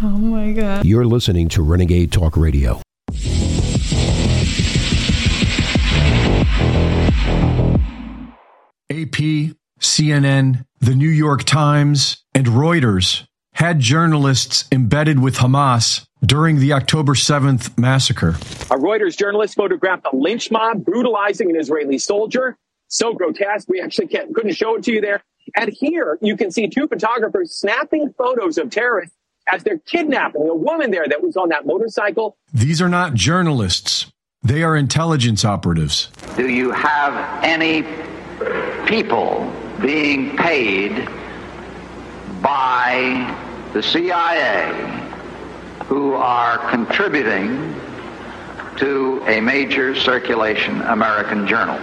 [0.00, 0.84] Oh my God.
[0.84, 2.80] You're listening to Renegade Talk Radio.
[8.90, 16.74] AP, CNN, the New York Times, and Reuters had journalists embedded with Hamas during the
[16.74, 18.30] October 7th massacre.
[18.70, 22.56] A Reuters journalist photographed a lynch mob brutalizing an Israeli soldier.
[22.86, 25.24] So grotesque, we actually can't, couldn't show it to you there.
[25.56, 29.17] And here you can see two photographers snapping photos of terrorists
[29.50, 32.36] as they're kidnapping a woman there that was on that motorcycle.
[32.52, 34.06] These are not journalists.
[34.42, 36.10] They are intelligence operatives.
[36.36, 37.82] Do you have any
[38.86, 41.08] people being paid
[42.40, 43.34] by
[43.72, 44.72] the CIA
[45.86, 47.74] who are contributing
[48.76, 51.78] to a major circulation American journal?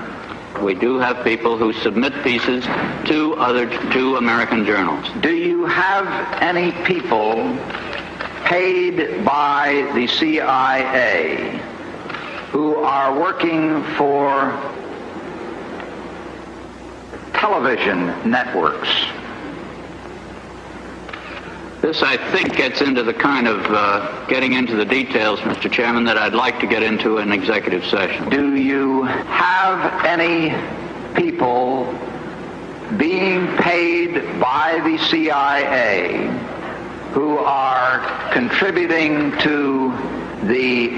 [0.62, 2.66] We do have people who submit pieces
[3.06, 5.08] to other to American journals.
[5.22, 6.08] Do you have
[6.42, 7.56] any people
[8.46, 11.60] paid by the CIA
[12.52, 14.52] who are working for
[17.34, 18.90] television networks?
[21.86, 25.72] This, I think, gets into the kind of uh, getting into the details, Mr.
[25.72, 28.28] Chairman, that I'd like to get into in executive session.
[28.28, 30.56] Do you have any
[31.14, 31.86] people
[32.98, 36.26] being paid by the CIA
[37.12, 39.92] who are contributing to
[40.48, 40.90] the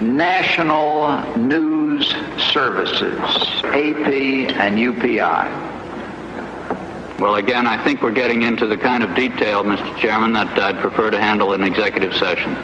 [0.00, 2.08] national news
[2.50, 3.18] services,
[3.62, 4.08] AP
[4.56, 5.77] and UPI?
[7.18, 9.96] Well, again, I think we're getting into the kind of detail, Mr.
[9.98, 12.56] Chairman, that I'd prefer to handle in executive session.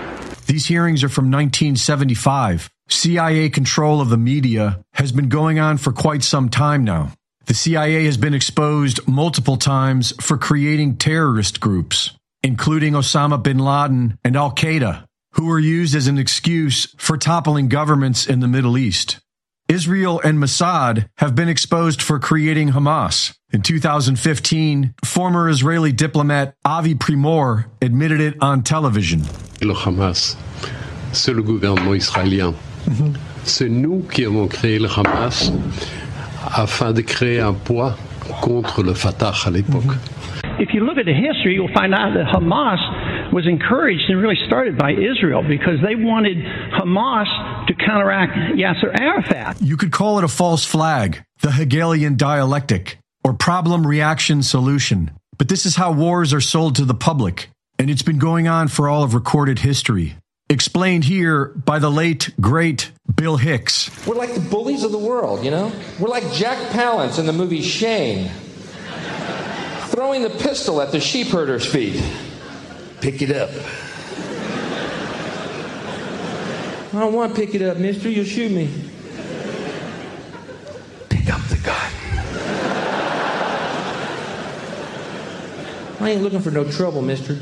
[0.47, 2.71] These hearings are from 1975.
[2.89, 7.11] CIA control of the media has been going on for quite some time now.
[7.47, 12.13] The CIA has been exposed multiple times for creating terrorist groups,
[12.45, 17.69] including Osama bin Laden and Al Qaeda, who were used as an excuse for toppling
[17.69, 19.19] governments in the Middle East.
[19.69, 23.35] Israel and Mossad have been exposed for creating Hamas.
[23.51, 29.23] In 2015, former Israeli diplomat Avi Primor admitted it on television.
[29.63, 30.37] Le Hamas,
[31.13, 32.53] c'est le gouvernement israélien.
[32.87, 33.15] Mm-hmm.
[33.45, 35.51] C'est nous qui avons créé le Hamas
[36.45, 37.97] afin de créer un poids
[38.43, 39.83] contre le Fatah à l'époque.
[39.85, 40.61] Mm-hmm.
[40.61, 42.79] If you look at the history, you'll find out that Hamas
[43.33, 49.61] was encouraged and really started by Israel because they wanted Hamas to counteract Yasser Arafat.
[49.61, 55.11] You could call it a false flag, the Hegelian dialectic, or problem reaction solution.
[55.39, 57.49] But this is how wars are sold to the public,
[57.79, 60.17] and it's been going on for all of recorded history.
[60.51, 63.91] Explained here by the late, great Bill Hicks.
[64.07, 65.73] We're like the bullies of the world, you know?
[65.99, 68.31] We're like Jack Palance in the movie Shane,
[69.89, 72.03] throwing the pistol at the sheepherder's feet.
[73.05, 73.51] Pick it up.
[76.95, 78.09] I don't want to pick it up, mister.
[78.09, 78.67] You'll shoot me.
[81.11, 81.93] Pick up the gun.
[86.01, 87.39] I ain't looking for no trouble, mister.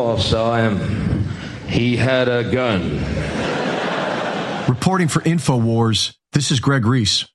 [0.00, 1.28] All saw him.
[1.68, 2.96] He had a gun.
[4.66, 7.26] Reporting for InfoWars, this is Greg Reese.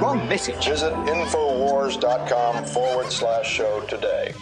[0.00, 0.66] wrong message.
[0.66, 4.34] Visit Infowars.com forward slash show today.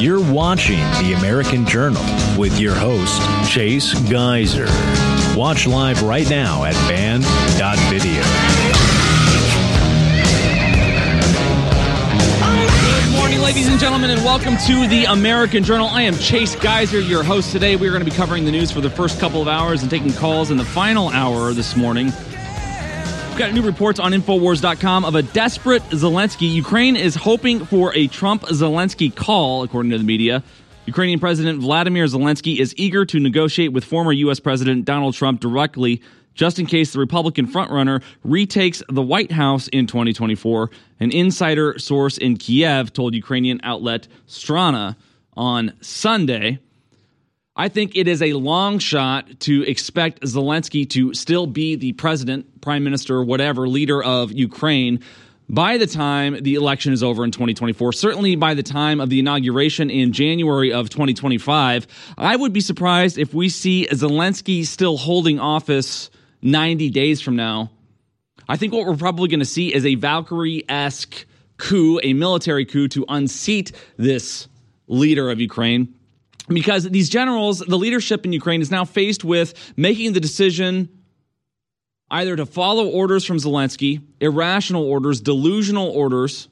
[0.00, 2.04] You're watching The American Journal
[2.38, 3.20] with your host,
[3.50, 4.66] Chase Geiser.
[5.36, 8.75] Watch live right now at band.video.
[13.46, 15.86] ladies and gentlemen, and welcome to the American Journal.
[15.86, 17.76] I am Chase Geiser, your host today.
[17.76, 20.12] We're going to be covering the news for the first couple of hours and taking
[20.12, 22.06] calls in the final hour this morning.
[22.06, 26.52] We've got new reports on Infowars.com of a desperate Zelensky.
[26.52, 30.42] Ukraine is hoping for a Trump Zelensky call, according to the media.
[30.86, 34.40] Ukrainian President Vladimir Zelensky is eager to negotiate with former U.S.
[34.40, 36.02] President Donald Trump directly,
[36.36, 40.70] just in case the Republican frontrunner retakes the White House in 2024.
[41.00, 44.94] An insider source in Kiev told Ukrainian outlet Strana
[45.36, 46.60] on Sunday.
[47.56, 52.60] I think it is a long shot to expect Zelensky to still be the president,
[52.60, 55.00] prime minister, whatever, leader of Ukraine
[55.48, 59.20] by the time the election is over in 2024, certainly by the time of the
[59.20, 61.86] inauguration in January of 2025,
[62.18, 66.10] I would be surprised if we see Zelensky still holding office
[66.42, 67.70] 90 days from now.
[68.48, 72.64] I think what we're probably going to see is a Valkyrie esque coup, a military
[72.64, 74.48] coup to unseat this
[74.86, 75.94] leader of Ukraine
[76.48, 80.88] because these generals, the leadership in Ukraine is now faced with making the decision
[82.10, 86.48] either to follow orders from Zelensky, irrational orders, delusional orders,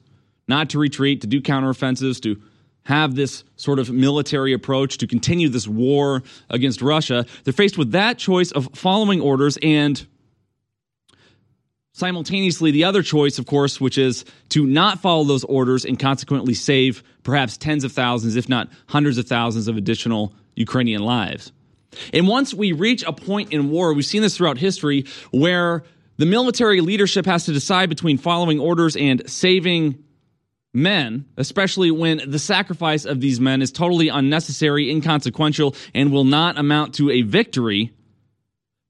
[0.47, 2.41] not to retreat, to do counteroffensives, to
[2.85, 7.25] have this sort of military approach, to continue this war against Russia.
[7.43, 10.05] They're faced with that choice of following orders and
[11.93, 16.53] simultaneously the other choice of course which is to not follow those orders and consequently
[16.53, 21.51] save perhaps tens of thousands if not hundreds of thousands of additional Ukrainian lives.
[22.13, 25.83] And once we reach a point in war, we've seen this throughout history, where
[26.17, 30.03] the military leadership has to decide between following orders and saving
[30.75, 36.57] men, especially when the sacrifice of these men is totally unnecessary, inconsequential, and will not
[36.59, 37.93] amount to a victory.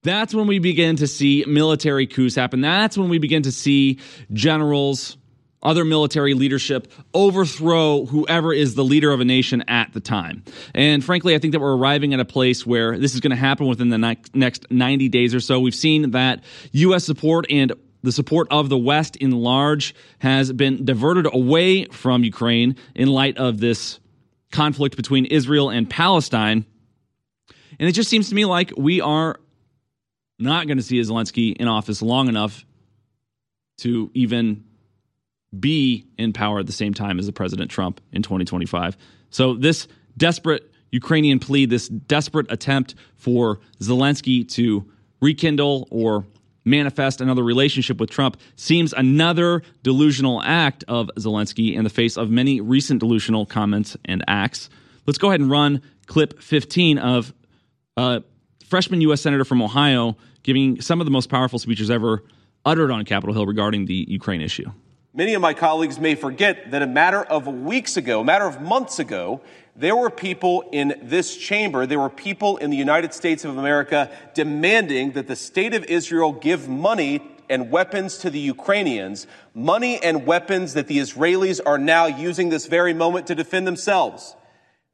[0.03, 2.61] That's when we begin to see military coups happen.
[2.61, 3.99] That's when we begin to see
[4.33, 5.17] generals
[5.63, 10.43] other military leadership overthrow whoever is the leader of a nation at the time.
[10.75, 13.35] And frankly, I think that we're arriving at a place where this is going to
[13.35, 13.97] happen within the
[14.35, 15.59] next 90 days or so.
[15.59, 16.43] We've seen that
[16.73, 17.03] U.S.
[17.03, 17.73] support and
[18.05, 23.37] the support of the West in large has been diverted away from Ukraine in light
[23.37, 23.99] of this
[24.51, 26.65] conflict between Israel and Palestine.
[27.79, 29.39] And it just seems to me like we are
[30.39, 32.65] not going to see Zelensky in office long enough
[33.79, 34.63] to even
[35.57, 38.97] be in power at the same time as the President Trump in 2025.
[39.29, 39.87] So this
[40.17, 44.89] desperate Ukrainian plea, this desperate attempt for Zelensky to
[45.21, 46.25] rekindle or
[46.65, 52.29] manifest another relationship with Trump seems another delusional act of Zelensky in the face of
[52.29, 54.69] many recent delusional comments and acts.
[55.05, 57.33] Let's go ahead and run clip 15 of
[57.95, 58.23] a
[58.65, 59.21] freshman U.S.
[59.21, 62.23] Senator from Ohio giving some of the most powerful speeches ever
[62.65, 64.69] uttered on Capitol Hill regarding the Ukraine issue.
[65.13, 68.61] Many of my colleagues may forget that a matter of weeks ago, a matter of
[68.61, 69.41] months ago,
[69.75, 74.09] there were people in this chamber, there were people in the United States of America
[74.33, 80.25] demanding that the state of Israel give money and weapons to the Ukrainians, money and
[80.25, 84.35] weapons that the Israelis are now using this very moment to defend themselves.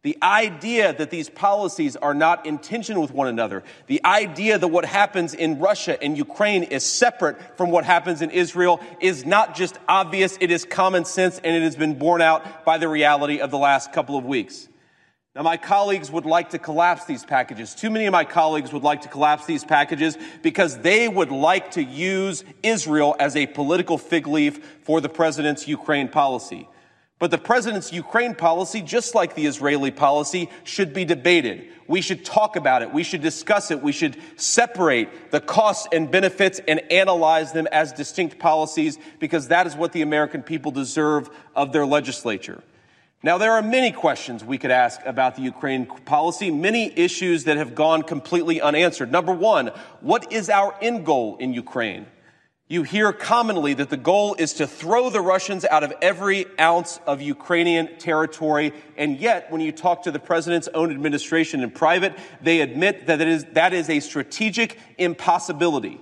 [0.03, 4.67] The idea that these policies are not in tension with one another, the idea that
[4.67, 9.55] what happens in Russia and Ukraine is separate from what happens in Israel is not
[9.55, 13.41] just obvious, it is common sense and it has been borne out by the reality
[13.41, 14.67] of the last couple of weeks.
[15.33, 17.73] Now, my colleagues would like to collapse these packages.
[17.73, 21.71] Too many of my colleagues would like to collapse these packages because they would like
[21.71, 26.67] to use Israel as a political fig leaf for the president's Ukraine policy.
[27.17, 31.65] But the president's Ukraine policy, just like the Israeli policy, should be debated.
[31.87, 32.91] We should talk about it.
[32.91, 33.81] We should discuss it.
[33.81, 39.65] We should separate the costs and benefits and analyze them as distinct policies because that
[39.65, 42.63] is what the American people deserve of their legislature.
[43.23, 47.57] Now, there are many questions we could ask about the Ukraine policy, many issues that
[47.57, 49.11] have gone completely unanswered.
[49.11, 49.67] Number one,
[49.99, 52.07] what is our end goal in Ukraine?
[52.71, 57.01] you hear commonly that the goal is to throw the Russians out of every ounce
[57.05, 58.71] of Ukrainian territory.
[58.95, 63.53] And yet, when you talk to the president's own administration in private, they admit that,
[63.55, 65.99] that is a strategic impossibility.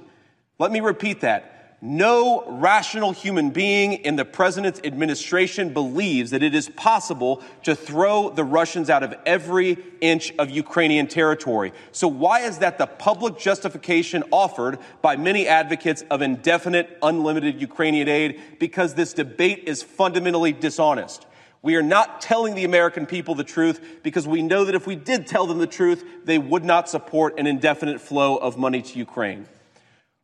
[0.59, 1.58] Let me repeat that.
[1.81, 8.29] No rational human being in the president's administration believes that it is possible to throw
[8.29, 11.71] the Russians out of every inch of Ukrainian territory.
[11.93, 18.09] So why is that the public justification offered by many advocates of indefinite, unlimited Ukrainian
[18.09, 18.41] aid?
[18.59, 21.27] Because this debate is fundamentally dishonest.
[21.61, 24.97] We are not telling the American people the truth because we know that if we
[24.97, 28.99] did tell them the truth, they would not support an indefinite flow of money to
[28.99, 29.47] Ukraine.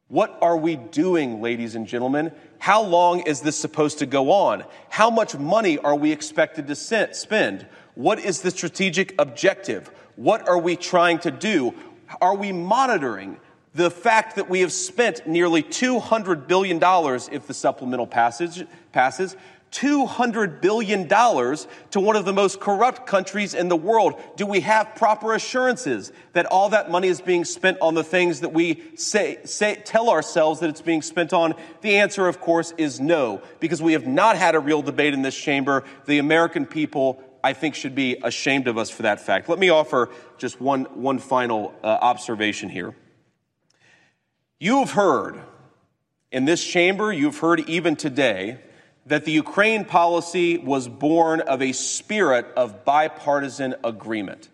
[0.07, 2.31] What are we doing, ladies and gentlemen?
[2.59, 4.63] How long is this supposed to go on?
[4.89, 7.65] How much money are we expected to spend?
[7.95, 9.89] What is the strategic objective?
[10.15, 11.73] What are we trying to do?
[12.21, 13.37] Are we monitoring
[13.73, 16.79] the fact that we have spent nearly $200 billion
[17.31, 19.35] if the supplemental passage passes?
[19.71, 24.21] $200 billion to one of the most corrupt countries in the world.
[24.37, 28.39] Do we have proper assurances that all that money is being spent on the things
[28.39, 31.55] that we say, say, tell ourselves that it's being spent on?
[31.81, 35.23] The answer, of course, is no, because we have not had a real debate in
[35.23, 35.83] this chamber.
[36.05, 39.49] The American people, I think, should be ashamed of us for that fact.
[39.49, 42.95] Let me offer just one, one final uh, observation here.
[44.57, 45.41] You have heard
[46.31, 48.59] in this chamber, you've heard even today,
[49.05, 54.49] that the Ukraine policy was born of a spirit of bipartisan agreement.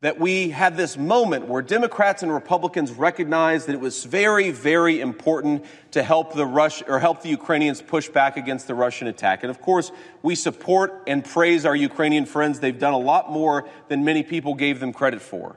[0.00, 5.00] That we had this moment where Democrats and Republicans recognized that it was very, very
[5.00, 9.42] important to help the Rush or help the Ukrainians push back against the Russian attack.
[9.42, 12.60] And of course, we support and praise our Ukrainian friends.
[12.60, 15.56] They've done a lot more than many people gave them credit for.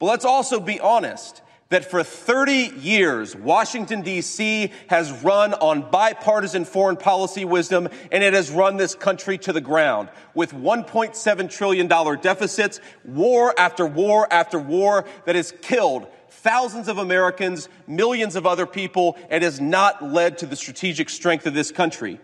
[0.00, 4.72] But let's also be honest that for 30 years, Washington, D.C.
[4.88, 9.60] has run on bipartisan foreign policy wisdom, and it has run this country to the
[9.60, 11.86] ground with $1.7 trillion
[12.20, 18.66] deficits, war after war after war that has killed thousands of Americans, millions of other
[18.66, 22.18] people, and has not led to the strategic strength of this country.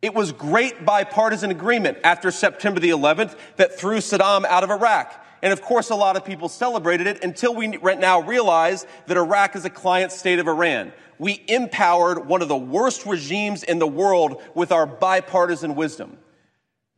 [0.00, 5.25] It was great bipartisan agreement after September the 11th that threw Saddam out of Iraq.
[5.42, 9.16] And of course, a lot of people celebrated it until we right now realize that
[9.16, 10.92] Iraq is a client state of Iran.
[11.18, 16.18] We empowered one of the worst regimes in the world with our bipartisan wisdom.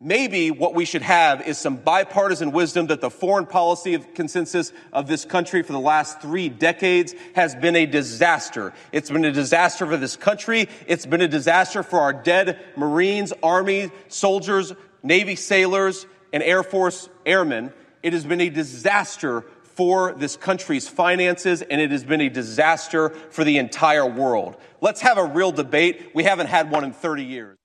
[0.00, 5.08] Maybe what we should have is some bipartisan wisdom that the foreign policy consensus of
[5.08, 8.72] this country for the last three decades has been a disaster.
[8.92, 10.68] It's been a disaster for this country.
[10.86, 17.08] It's been a disaster for our dead Marines, Army, soldiers, Navy sailors, and Air Force
[17.26, 17.72] airmen.
[18.02, 23.10] It has been a disaster for this country's finances, and it has been a disaster
[23.10, 24.56] for the entire world.
[24.80, 26.10] Let's have a real debate.
[26.14, 27.56] We haven't had one in 30 years.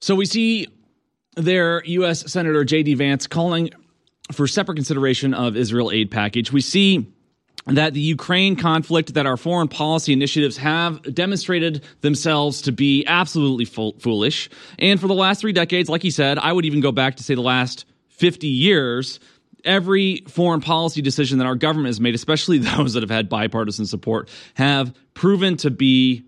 [0.00, 0.66] So we see
[1.36, 2.30] there U.S.
[2.30, 2.94] Senator J.D.
[2.94, 3.70] Vance calling
[4.32, 6.50] for separate consideration of Israel aid package.
[6.50, 7.12] We see
[7.66, 13.64] that the Ukraine conflict, that our foreign policy initiatives have demonstrated themselves to be absolutely
[13.64, 14.48] foolish.
[14.78, 17.24] And for the last three decades, like he said, I would even go back to
[17.24, 17.84] say the last
[18.16, 19.20] 50 years,
[19.64, 23.86] every foreign policy decision that our government has made, especially those that have had bipartisan
[23.86, 26.24] support, have proven to be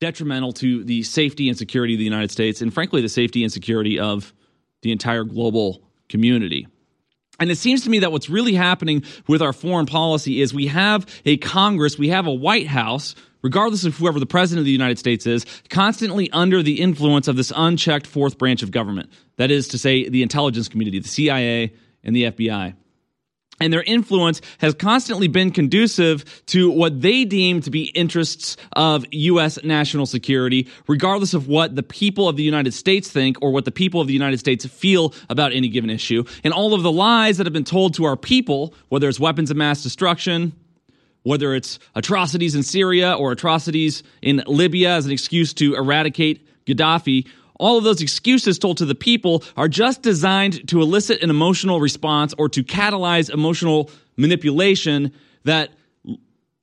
[0.00, 3.52] detrimental to the safety and security of the United States, and frankly, the safety and
[3.52, 4.34] security of
[4.82, 6.66] the entire global community.
[7.40, 10.68] And it seems to me that what's really happening with our foreign policy is we
[10.68, 14.72] have a Congress, we have a White House regardless of whoever the president of the
[14.72, 19.12] United States is, constantly under the influence of this unchecked fourth branch of government.
[19.36, 22.74] That is to say, the intelligence community, the CIA, and the FBI.
[23.60, 29.04] And their influence has constantly been conducive to what they deem to be interests of
[29.12, 29.62] U.S.
[29.62, 33.70] national security, regardless of what the people of the United States think or what the
[33.70, 36.24] people of the United States feel about any given issue.
[36.42, 39.52] And all of the lies that have been told to our people, whether it's weapons
[39.52, 40.52] of mass destruction,
[41.24, 47.26] whether it's atrocities in Syria or atrocities in Libya as an excuse to eradicate Gaddafi,
[47.58, 51.80] all of those excuses told to the people are just designed to elicit an emotional
[51.80, 55.12] response or to catalyze emotional manipulation
[55.44, 55.70] that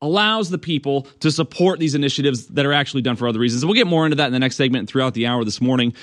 [0.02, 3.64] allows the people to support these initiatives that are actually done for other reasons.
[3.66, 5.94] we'll get more into that in the next segment throughout the hour this morning.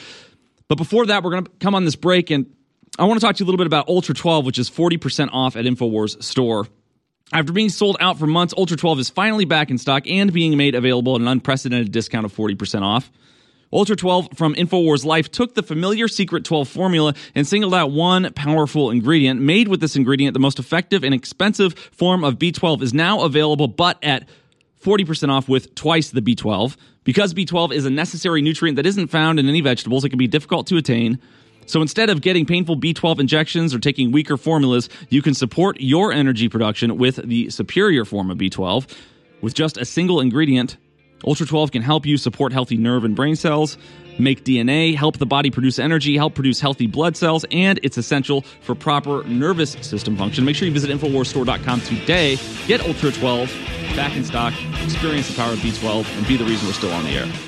[0.68, 2.46] But before that, we're going to come on this break and
[2.98, 5.28] I want to talk to you a little bit about Ultra 12, which is 40%
[5.32, 6.66] off at InfoWars store.
[7.32, 10.56] After being sold out for months, Ultra 12 is finally back in stock and being
[10.56, 13.10] made available at an unprecedented discount of 40% off.
[13.70, 18.32] Ultra 12 from InfoWars Life took the familiar Secret 12 formula and singled out one
[18.32, 19.42] powerful ingredient.
[19.42, 23.68] Made with this ingredient, the most effective and expensive form of B12 is now available,
[23.68, 24.26] but at
[24.82, 26.76] 40% off with twice the B12.
[27.04, 30.26] Because B12 is a necessary nutrient that isn't found in any vegetables, it can be
[30.26, 31.20] difficult to attain.
[31.68, 36.12] So instead of getting painful B12 injections or taking weaker formulas, you can support your
[36.12, 38.88] energy production with the superior form of B12.
[39.42, 40.78] With just a single ingredient,
[41.26, 43.76] Ultra 12 can help you support healthy nerve and brain cells,
[44.18, 48.42] make DNA, help the body produce energy, help produce healthy blood cells, and it's essential
[48.62, 50.44] for proper nervous system function.
[50.44, 52.38] Make sure you visit InfoWarsStore.com today.
[52.66, 53.48] Get Ultra 12
[53.94, 57.04] back in stock, experience the power of B12, and be the reason we're still on
[57.04, 57.47] the air.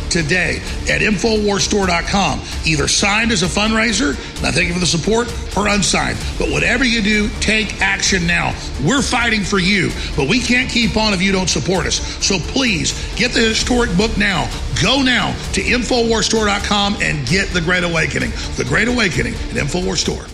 [0.11, 0.57] today
[0.89, 2.41] at InfoWarsStore.com.
[2.65, 5.27] Either signed as a fundraiser, and I thank you for the support,
[5.57, 6.17] or unsigned.
[6.37, 8.55] But whatever you do, take action now.
[8.85, 11.95] We're fighting for you, but we can't keep on if you don't support us.
[12.25, 14.49] So please get the historic book now.
[14.81, 18.31] Go now to InfoWarsStore.com and get The Great Awakening.
[18.57, 20.25] The Great Awakening at InfoWars Store.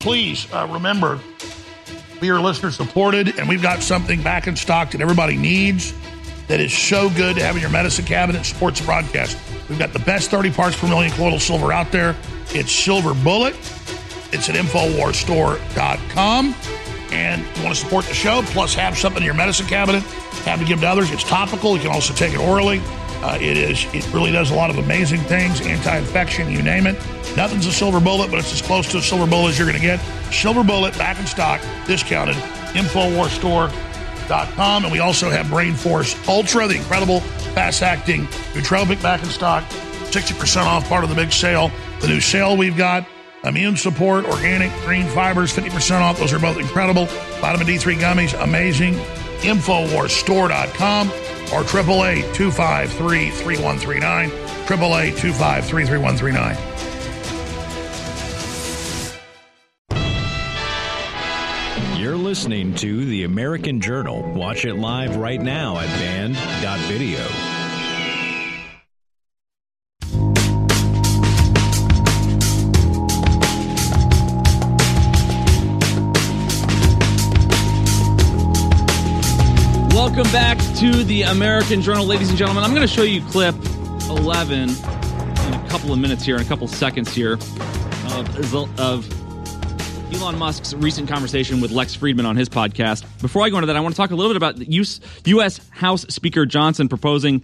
[0.00, 1.18] Please uh, remember,
[2.20, 5.94] we are listener supported, and we've got something back in stock that everybody needs
[6.48, 9.36] that is so good to have in your medicine cabinet sports broadcast.
[9.68, 12.14] We've got the best 30 parts per million colloidal silver out there.
[12.50, 13.54] It's Silver Bullet.
[14.32, 16.54] It's at InfoWarsStore.com.
[17.12, 20.02] And you want to support the show, plus have something in your medicine cabinet,
[20.44, 21.10] have to give to others.
[21.12, 21.76] It's topical.
[21.76, 22.80] You can also take it orally.
[23.22, 23.86] Uh, it is.
[23.94, 26.94] It really does a lot of amazing things, anti-infection, you name it.
[27.36, 29.80] Nothing's a silver bullet, but it's as close to a silver bullet as you're going
[29.80, 29.98] to get.
[30.32, 32.36] Silver bullet back in stock, discounted.
[32.74, 33.70] Infowarsstore.com,
[34.30, 37.20] and we also have Brain Force Ultra, the incredible
[37.54, 39.64] fast-acting nootropic back in stock.
[39.64, 41.70] 60% off, part of the big sale.
[42.00, 43.06] The new sale we've got.
[43.44, 46.18] Immune support, organic green fibers, 50% off.
[46.18, 47.06] Those are both incredible.
[47.40, 48.94] Vitamin D3 gummies, amazing.
[49.42, 51.10] Infowarsstore.com
[51.52, 54.30] or 888 253 3139.
[54.30, 56.85] 888 253 3139.
[62.26, 64.20] Listening to The American Journal.
[64.32, 67.18] Watch it live right now at band.video.
[79.94, 82.64] Welcome back to the American Journal, ladies and gentlemen.
[82.64, 83.54] I'm going to show you clip
[84.08, 89.25] 11 in a couple of minutes here, in a couple seconds here, of, of
[90.12, 93.04] Elon Musk's recent conversation with Lex Fridman on his podcast.
[93.20, 95.60] Before I go into that, I want to talk a little bit about US, U.S.
[95.70, 97.42] House Speaker Johnson proposing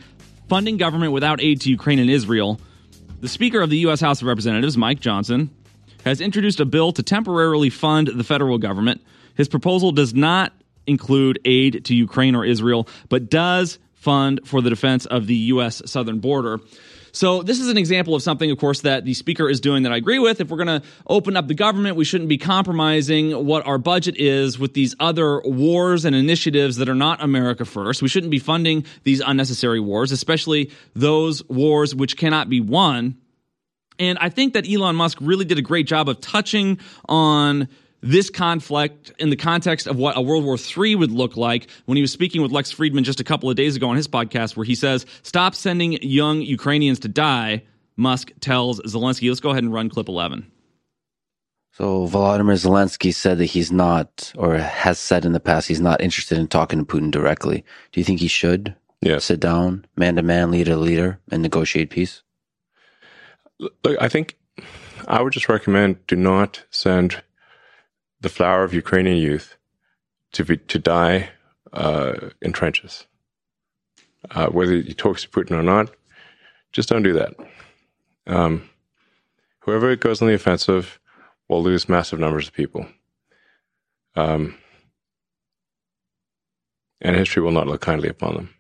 [0.49, 2.61] funding government without aid to Ukraine and Israel.
[3.21, 4.01] The Speaker of the U.S.
[4.01, 5.51] House of Representatives, Mike Johnson,
[6.05, 9.01] has introduced a bill to temporarily fund the federal government.
[9.35, 10.53] His proposal does not
[10.87, 15.83] include aid to Ukraine or Israel, but does fund for the defense of the U.S.
[15.87, 16.61] southern border.
[17.15, 19.93] So, this is an example of something, of course, that the speaker is doing that
[19.93, 20.41] I agree with.
[20.41, 24.17] If we're going to open up the government, we shouldn't be compromising what our budget
[24.17, 28.01] is with these other wars and initiatives that are not America first.
[28.01, 33.19] We shouldn't be funding these unnecessary wars, especially those wars which cannot be won.
[33.99, 37.69] And I think that Elon Musk really did a great job of touching on
[38.03, 41.97] this conflict in the context of what a World War III would look like when
[41.97, 44.57] he was speaking with Lex Fridman just a couple of days ago on his podcast,
[44.57, 47.63] where he says, Stop sending young Ukrainians to die,
[47.97, 49.29] Musk tells Zelensky.
[49.29, 50.51] Let's go ahead and run clip 11.
[51.75, 56.03] So Volodymyr Zelensky said that he's not, or has said in the past, he's not
[56.03, 57.65] interested in talking to Putin directly.
[57.93, 59.19] Do you think he should yeah.
[59.19, 62.23] sit down, man to man, leader to leader, and negotiate peace?
[63.59, 64.37] Look, I think
[65.07, 67.23] I would just recommend do not send
[68.23, 69.57] the flower of Ukrainian youth
[70.33, 71.31] to be, to die
[71.73, 73.07] uh, in trenches.
[74.31, 75.91] Uh, whether he talks to Putin or not,
[76.71, 77.35] just don't do that.
[78.27, 78.69] Um,
[79.61, 81.01] whoever goes on the offensive
[81.49, 82.87] will lose massive numbers of people.
[84.15, 84.57] Um,
[87.01, 88.55] and history will not look kindly upon them.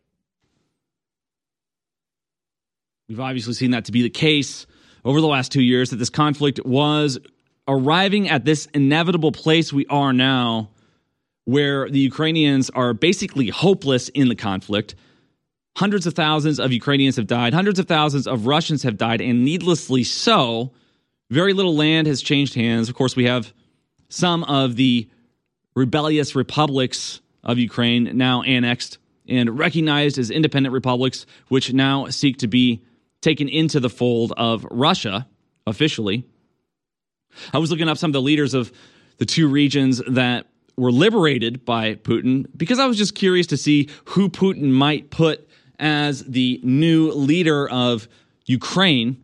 [3.09, 4.66] We've obviously seen that to be the case
[5.05, 7.18] over the last two years that this conflict was
[7.68, 10.70] arriving at this inevitable place we are now
[11.44, 14.94] where the Ukrainians are basically hopeless in the conflict.
[15.77, 19.44] Hundreds of thousands of Ukrainians have died, hundreds of thousands of Russians have died, and
[19.44, 20.72] needlessly so.
[21.31, 22.88] Very little land has changed hands.
[22.88, 23.53] Of course, we have
[24.09, 25.09] some of the
[25.75, 32.48] rebellious republics of Ukraine now annexed and recognized as independent republics, which now seek to
[32.48, 32.83] be
[33.20, 35.27] taken into the fold of Russia
[35.66, 36.27] officially.
[37.53, 38.73] I was looking up some of the leaders of
[39.18, 43.88] the two regions that were liberated by Putin because I was just curious to see
[44.07, 48.09] who Putin might put as the new leader of
[48.47, 49.23] Ukraine.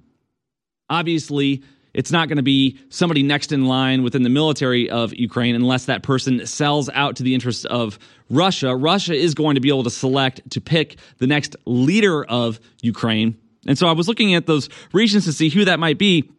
[0.90, 1.62] Obviously,
[1.94, 5.86] it's not going to be somebody next in line within the military of Ukraine unless
[5.86, 7.98] that person sells out to the interests of
[8.30, 8.76] Russia.
[8.76, 13.36] Russia is going to be able to select to pick the next leader of Ukraine.
[13.66, 16.30] And so I was looking at those regions to see who that might be.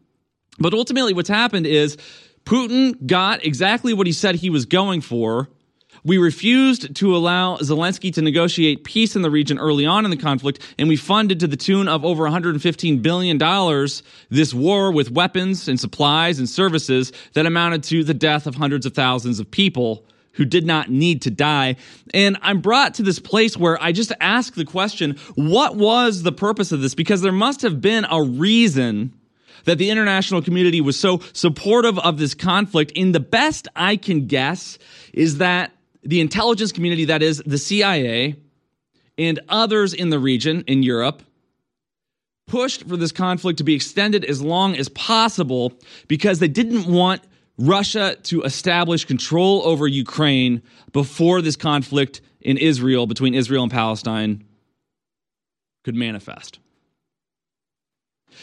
[0.59, 1.97] But ultimately, what's happened is
[2.45, 5.49] Putin got exactly what he said he was going for
[6.03, 10.17] we refused to allow Zelensky to negotiate peace in the region early on in the
[10.17, 13.37] conflict, and we funded to the tune of over $115 billion
[14.29, 18.85] this war with weapons and supplies and services that amounted to the death of hundreds
[18.85, 21.75] of thousands of people who did not need to die.
[22.13, 26.31] And I'm brought to this place where I just ask the question what was the
[26.31, 26.95] purpose of this?
[26.95, 29.13] Because there must have been a reason
[29.65, 32.91] that the international community was so supportive of this conflict.
[32.91, 34.77] In the best I can guess
[35.13, 35.71] is that
[36.03, 38.35] the intelligence community, that is the CIA,
[39.17, 41.23] and others in the region, in Europe,
[42.47, 45.73] pushed for this conflict to be extended as long as possible
[46.07, 47.21] because they didn't want
[47.57, 50.61] Russia to establish control over Ukraine
[50.93, 54.45] before this conflict in Israel, between Israel and Palestine,
[55.83, 56.59] could manifest.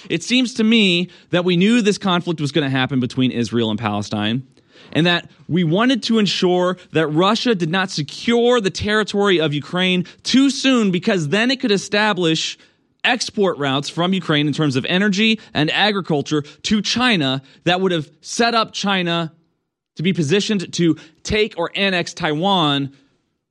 [0.09, 3.71] It seems to me that we knew this conflict was going to happen between Israel
[3.71, 4.47] and Palestine
[4.93, 10.05] and that we wanted to ensure that Russia did not secure the territory of Ukraine
[10.23, 12.59] too soon because then it could establish
[13.05, 18.11] export routes from Ukraine in terms of energy and agriculture to China that would have
[18.21, 19.33] set up China
[19.95, 22.93] to be positioned to take or annex Taiwan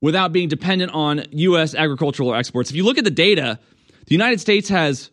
[0.01, 1.73] without being dependent on U.S.
[1.73, 2.69] agricultural exports.
[2.69, 3.59] If you look at the data,
[4.05, 5.09] the United States has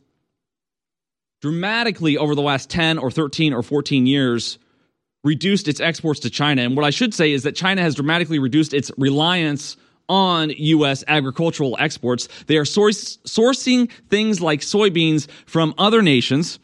[1.42, 4.58] dramatically over the last 10 or 13 or 14 years
[5.24, 6.62] reduced its exports to China.
[6.62, 9.76] And what I should say is that China has dramatically reduced its reliance
[10.08, 11.04] on U.S.
[11.06, 12.28] agricultural exports.
[12.46, 16.58] They are source, sourcing things like soybeans from other nations,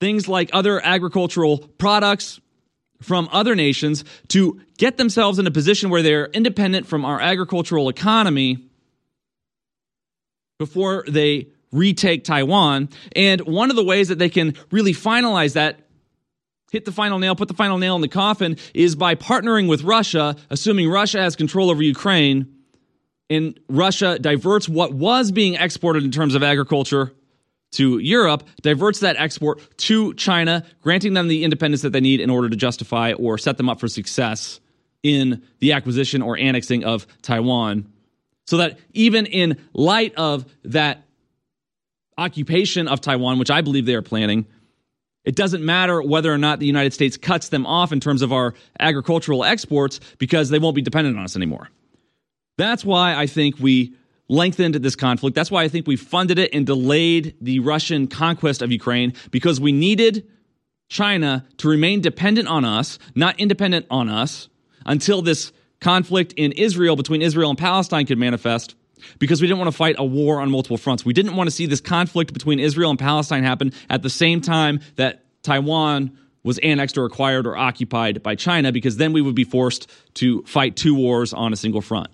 [0.00, 2.40] things like other agricultural products
[3.00, 7.88] from other nations to get themselves in a position where they're independent from our agricultural
[7.88, 8.68] economy
[10.58, 12.88] before they retake Taiwan.
[13.14, 15.80] And one of the ways that they can really finalize that
[16.70, 19.82] hit the final nail, put the final nail in the coffin is by partnering with
[19.82, 22.54] Russia, assuming Russia has control over Ukraine,
[23.28, 27.12] and Russia diverts what was being exported in terms of agriculture
[27.72, 32.30] to Europe, diverts that export to China, granting them the independence that they need in
[32.30, 34.60] order to justify or set them up for success
[35.02, 37.90] in the acquisition or annexing of Taiwan.
[38.46, 41.04] So that even in light of that
[42.20, 44.46] occupation of Taiwan, which I believe they are planning,
[45.24, 48.32] it doesn't matter whether or not the United States cuts them off in terms of
[48.32, 51.68] our agricultural exports because they won't be dependent on us anymore.
[52.56, 53.94] That's why I think we
[54.28, 55.34] lengthened this conflict.
[55.34, 59.60] That's why I think we funded it and delayed the Russian conquest of Ukraine because
[59.60, 60.26] we needed
[60.88, 64.48] China to remain dependent on us, not independent on us,
[64.86, 68.74] until this conflict in Israel between Israel and Palestine could manifest
[69.18, 71.04] because we didn't want to fight a war on multiple fronts.
[71.04, 74.40] We didn't want to see this conflict between Israel and Palestine happen at the same
[74.40, 79.34] time that Taiwan was annexed or acquired or occupied by China, because then we would
[79.34, 82.08] be forced to fight two wars on a single front.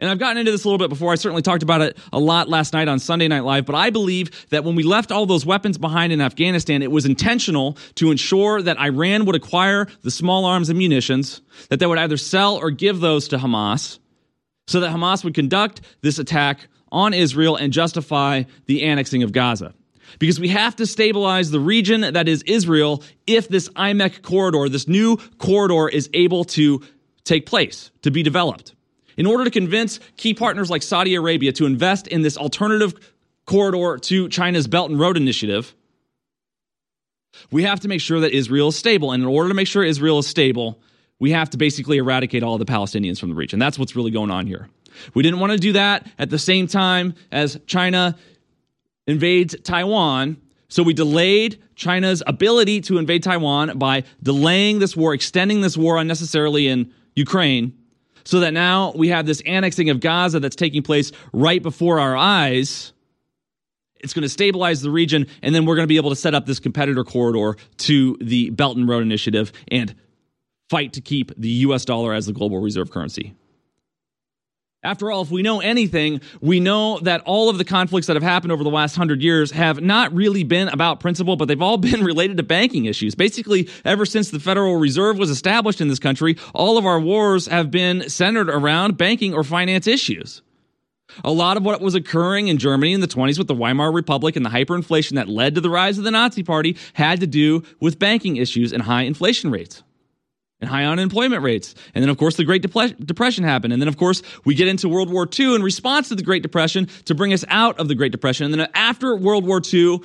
[0.00, 1.12] And I've gotten into this a little bit before.
[1.12, 3.90] I certainly talked about it a lot last night on Sunday Night Live, but I
[3.90, 8.10] believe that when we left all those weapons behind in Afghanistan, it was intentional to
[8.10, 12.56] ensure that Iran would acquire the small arms and munitions, that they would either sell
[12.56, 13.98] or give those to Hamas,
[14.66, 19.74] so that Hamas would conduct this attack on Israel and justify the annexing of Gaza.
[20.18, 24.86] Because we have to stabilize the region that is Israel if this IMEC corridor, this
[24.86, 26.82] new corridor, is able to
[27.24, 28.74] take place, to be developed.
[29.16, 32.94] In order to convince key partners like Saudi Arabia to invest in this alternative
[33.46, 35.74] corridor to China's Belt and Road Initiative,
[37.50, 39.12] we have to make sure that Israel is stable.
[39.12, 40.80] And in order to make sure Israel is stable,
[41.20, 43.58] we have to basically eradicate all the Palestinians from the region.
[43.58, 44.68] That's what's really going on here.
[45.14, 48.16] We didn't want to do that at the same time as China
[49.06, 50.36] invades Taiwan.
[50.68, 55.98] So we delayed China's ability to invade Taiwan by delaying this war, extending this war
[55.98, 57.76] unnecessarily in Ukraine,
[58.24, 62.16] so that now we have this annexing of Gaza that's taking place right before our
[62.16, 62.92] eyes.
[64.00, 66.34] It's going to stabilize the region, and then we're going to be able to set
[66.34, 69.94] up this competitor corridor to the Belt and Road Initiative and
[70.70, 73.34] fight to keep the US dollar as the global reserve currency.
[74.84, 78.22] After all, if we know anything, we know that all of the conflicts that have
[78.22, 81.78] happened over the last hundred years have not really been about principle, but they've all
[81.78, 83.14] been related to banking issues.
[83.14, 87.46] Basically, ever since the Federal Reserve was established in this country, all of our wars
[87.46, 90.42] have been centered around banking or finance issues.
[91.22, 94.36] A lot of what was occurring in Germany in the 20s with the Weimar Republic
[94.36, 97.62] and the hyperinflation that led to the rise of the Nazi Party had to do
[97.80, 99.82] with banking issues and high inflation rates
[100.64, 101.74] and high unemployment rates.
[101.94, 103.74] And then, of course, the Great Depression happened.
[103.74, 106.42] And then, of course, we get into World War II in response to the Great
[106.42, 108.46] Depression to bring us out of the Great Depression.
[108.46, 110.00] And then after World War II,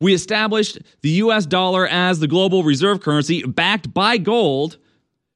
[0.00, 4.76] we established the US dollar as the global reserve currency backed by gold.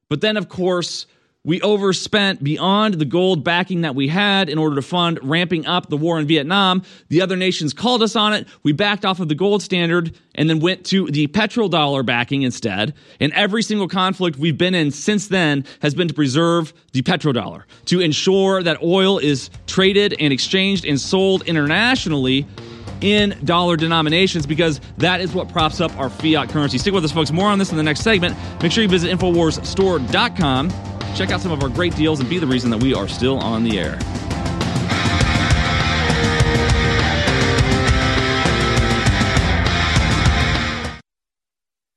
[0.09, 1.07] But then, of course,
[1.43, 5.89] we overspent beyond the gold backing that we had in order to fund ramping up
[5.89, 6.83] the war in Vietnam.
[7.09, 8.47] The other nations called us on it.
[8.63, 12.93] We backed off of the gold standard and then went to the petrodollar backing instead.
[13.21, 17.63] And every single conflict we've been in since then has been to preserve the petrodollar,
[17.87, 22.47] to ensure that oil is traded and exchanged and sold internationally
[23.01, 26.77] in dollar denominations because that is what props up our fiat currency.
[26.77, 27.33] Stick with us, folks.
[27.33, 28.37] More on this in the next segment.
[28.63, 32.47] Make sure you visit InfoWarsStore.com Check out some of our great deals and be the
[32.47, 33.99] reason that we are still on the air.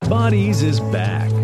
[0.04, 1.43] Bodease is back.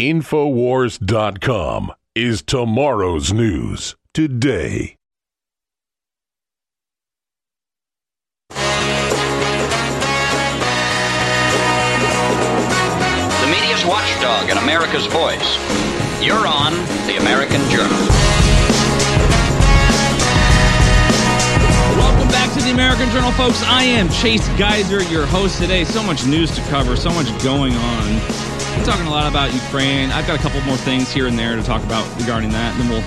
[0.00, 4.96] Infowars.com is tomorrow's news today.
[8.48, 8.56] The
[13.44, 15.58] media's watchdog and America's voice.
[16.24, 16.72] You're on
[17.06, 18.00] The American Journal.
[21.98, 23.62] Welcome back to The American Journal, folks.
[23.64, 25.84] I am Chase Geiser, your host today.
[25.84, 28.49] So much news to cover, so much going on.
[28.78, 30.10] We're talking a lot about Ukraine.
[30.10, 32.74] I've got a couple more things here and there to talk about regarding that.
[32.74, 33.02] And then we'll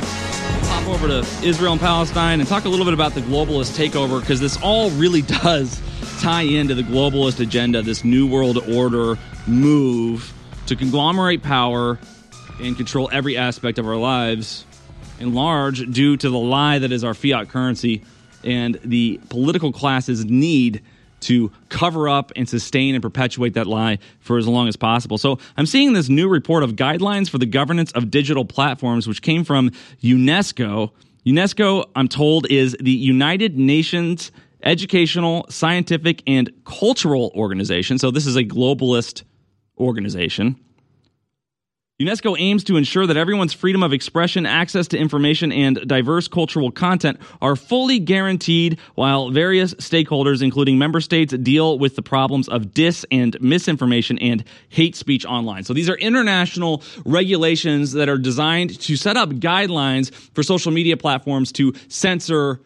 [0.69, 4.19] pop over to Israel and Palestine and talk a little bit about the globalist takeover
[4.19, 5.81] because this all really does
[6.21, 10.33] tie into the globalist agenda, this New World Order move
[10.67, 11.99] to conglomerate power
[12.61, 14.65] and control every aspect of our lives,
[15.19, 18.03] in large due to the lie that is our fiat currency
[18.43, 20.81] and the political class's need
[21.23, 25.17] to cover up and sustain and perpetuate that lie for as long as possible.
[25.17, 29.21] So I'm seeing this new report of guidelines for the governance of digital platforms, which
[29.21, 30.91] came from UNESCO.
[31.25, 34.31] UNESCO, I'm told, is the United Nations
[34.63, 37.97] Educational, Scientific, and Cultural Organization.
[37.97, 39.23] So this is a globalist
[39.77, 40.57] organization.
[42.01, 46.71] UNESCO aims to ensure that everyone's freedom of expression, access to information, and diverse cultural
[46.71, 52.73] content are fully guaranteed while various stakeholders, including member states, deal with the problems of
[52.73, 55.63] dis and misinformation and hate speech online.
[55.65, 60.97] So these are international regulations that are designed to set up guidelines for social media
[60.97, 62.59] platforms to censor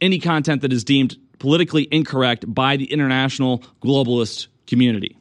[0.00, 5.18] any content that is deemed politically incorrect by the international globalist community.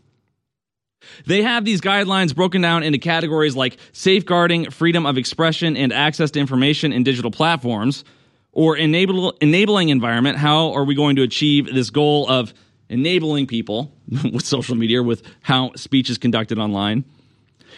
[1.26, 6.32] They have these guidelines broken down into categories like safeguarding freedom of expression and access
[6.32, 8.04] to information in digital platforms,
[8.52, 10.38] or enable, enabling environment.
[10.38, 12.54] How are we going to achieve this goal of
[12.90, 13.92] enabling people
[14.24, 17.04] with social media, with how speech is conducted online?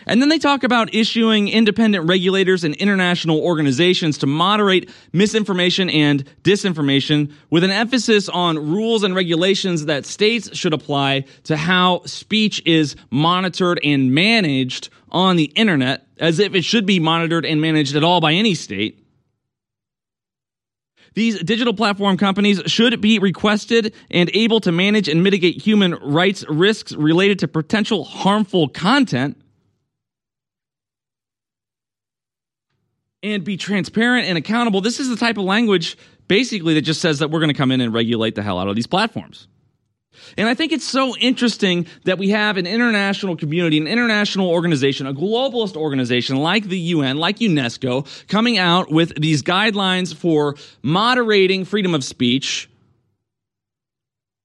[0.08, 6.24] And then they talk about issuing independent regulators and international organizations to moderate misinformation and
[6.44, 12.62] disinformation with an emphasis on rules and regulations that states should apply to how speech
[12.66, 17.96] is monitored and managed on the internet as if it should be monitored and managed
[17.96, 19.02] at all by any state.
[21.16, 26.44] These digital platform companies should be requested and able to manage and mitigate human rights
[26.50, 29.42] risks related to potential harmful content
[33.24, 34.82] and be transparent and accountable.
[34.82, 35.98] This is the type of language
[36.28, 38.68] basically that just says that we're going to come in and regulate the hell out
[38.68, 39.48] of these platforms.
[40.38, 45.08] And I think it's so interesting that we have an international community, an international organization,
[45.08, 51.66] a globalist organization like the UN, like UNESCO, coming out with these guidelines for moderating
[51.66, 52.70] freedom of speech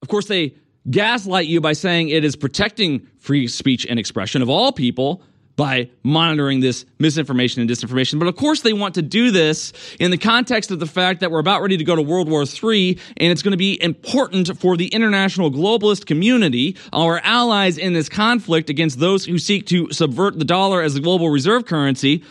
[0.03, 0.55] Of course, they
[0.91, 5.23] gaslight you by saying it is protecting free speech and expression of all people
[5.61, 8.19] by monitoring this misinformation and disinformation.
[8.19, 11.31] But of course, they want to do this in the context of the fact that
[11.31, 14.59] we're about ready to go to World War III, and it's going to be important
[14.59, 19.93] for the international globalist community, our allies in this conflict against those who seek to
[19.93, 22.25] subvert the dollar as the global reserve currency.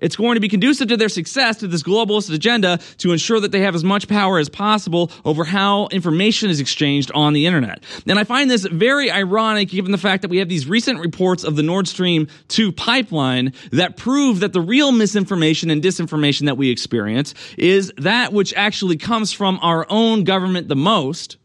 [0.00, 3.52] It's going to be conducive to their success to this globalist agenda to ensure that
[3.52, 7.82] they have as much power as possible over how information is exchanged on the internet.
[8.06, 11.44] And I find this very ironic given the fact that we have these recent reports
[11.44, 16.56] of the Nord Stream 2 pipeline that prove that the real misinformation and disinformation that
[16.56, 21.36] we experience is that which actually comes from our own government the most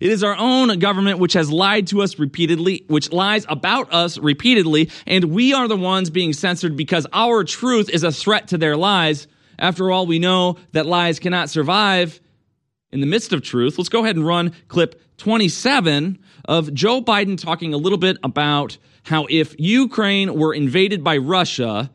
[0.00, 4.18] it is our own government which has lied to us repeatedly, which lies about us
[4.18, 8.58] repeatedly, and we are the ones being censored because our truth is a threat to
[8.58, 9.26] their lies.
[9.58, 12.20] After all, we know that lies cannot survive
[12.92, 13.78] in the midst of truth.
[13.78, 18.78] Let's go ahead and run clip 27 of Joe Biden talking a little bit about
[19.04, 21.90] how if Ukraine were invaded by Russia,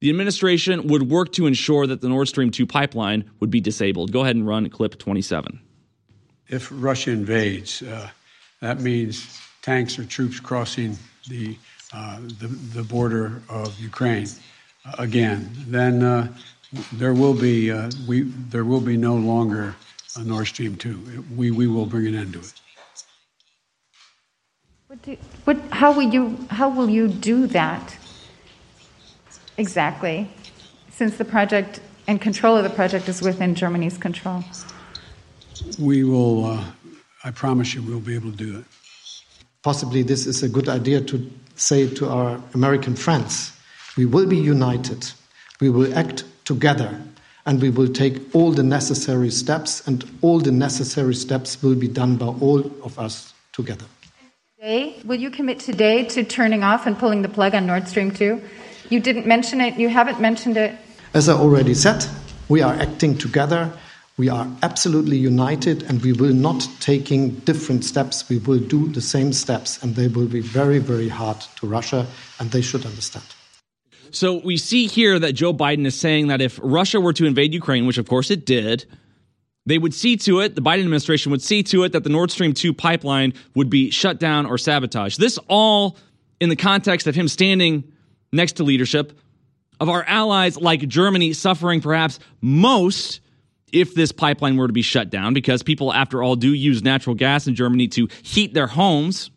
[0.00, 4.12] the administration would work to ensure that the Nord Stream 2 pipeline would be disabled.
[4.12, 5.60] Go ahead and run clip 27
[6.48, 8.08] if Russia invades, uh,
[8.60, 10.96] that means tanks or troops crossing
[11.28, 11.56] the,
[11.92, 14.28] uh, the, the, border of Ukraine
[14.98, 16.32] again, then uh,
[16.92, 19.74] there will be uh, we there will be no longer
[20.16, 21.24] a Nord Stream two.
[21.34, 22.52] We we will bring an end to it.
[24.88, 27.96] What do, what, how will you how will you do that
[29.56, 30.30] exactly?
[30.90, 34.44] Since the project and control of the project is within Germany's control
[35.78, 36.64] we will, uh,
[37.24, 38.64] I promise you, we'll be able to do it.
[39.62, 43.52] Possibly this is a good idea to say to our American friends
[43.96, 45.10] we will be united,
[45.58, 47.00] we will act together,
[47.46, 51.88] and we will take all the necessary steps, and all the necessary steps will be
[51.88, 53.86] done by all of us together.
[54.58, 58.10] Today, will you commit today to turning off and pulling the plug on Nord Stream
[58.10, 58.40] 2?
[58.90, 60.74] You didn't mention it, you haven't mentioned it.
[61.14, 62.04] As I already said,
[62.48, 63.72] we are acting together
[64.18, 68.28] we are absolutely united and we will not taking different steps.
[68.28, 72.06] We will do the same steps and they will be very, very hard to Russia
[72.40, 73.24] and they should understand.
[74.10, 77.52] So we see here that Joe Biden is saying that if Russia were to invade
[77.52, 78.86] Ukraine, which of course it did,
[79.66, 82.30] they would see to it, the Biden administration would see to it that the Nord
[82.30, 85.20] Stream 2 pipeline would be shut down or sabotaged.
[85.20, 85.98] This all
[86.40, 87.92] in the context of him standing
[88.32, 89.18] next to leadership
[89.78, 93.20] of our allies like Germany suffering perhaps most
[93.72, 97.14] if this pipeline were to be shut down, because people, after all, do use natural
[97.14, 99.30] gas in Germany to heat their homes.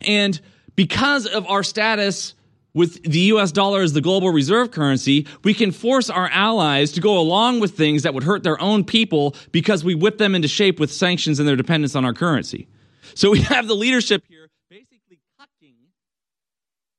[0.00, 0.40] And
[0.74, 2.34] because of our status
[2.74, 7.00] with the US dollar as the global reserve currency, we can force our allies to
[7.00, 10.48] go along with things that would hurt their own people because we whip them into
[10.48, 12.68] shape with sanctions and their dependence on our currency.
[13.14, 15.74] So we have the leadership here basically cucking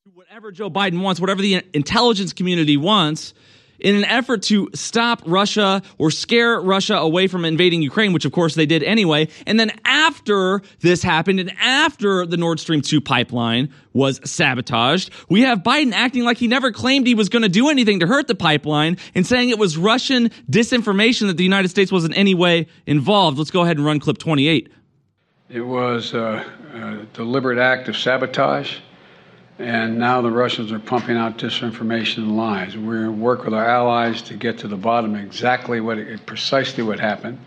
[0.03, 3.33] to whatever Joe Biden wants, whatever the intelligence community wants,
[3.79, 8.31] in an effort to stop Russia or scare Russia away from invading Ukraine, which of
[8.31, 9.27] course they did anyway.
[9.45, 15.41] And then after this happened and after the Nord Stream 2 pipeline was sabotaged, we
[15.41, 18.27] have Biden acting like he never claimed he was going to do anything to hurt
[18.27, 22.33] the pipeline and saying it was Russian disinformation that the United States was in any
[22.33, 23.37] way involved.
[23.37, 24.71] Let's go ahead and run clip 28.
[25.49, 28.77] It was a, a deliberate act of sabotage
[29.59, 32.77] and now the Russians are pumping out disinformation and lies.
[32.77, 36.81] We're going to work with our allies to get to the bottom exactly what precisely
[36.81, 37.39] what happened.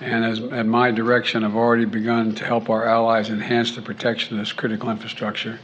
[0.00, 4.38] And as at my direction, I've already begun to help our allies enhance the protection
[4.38, 5.58] of this critical infrastructure.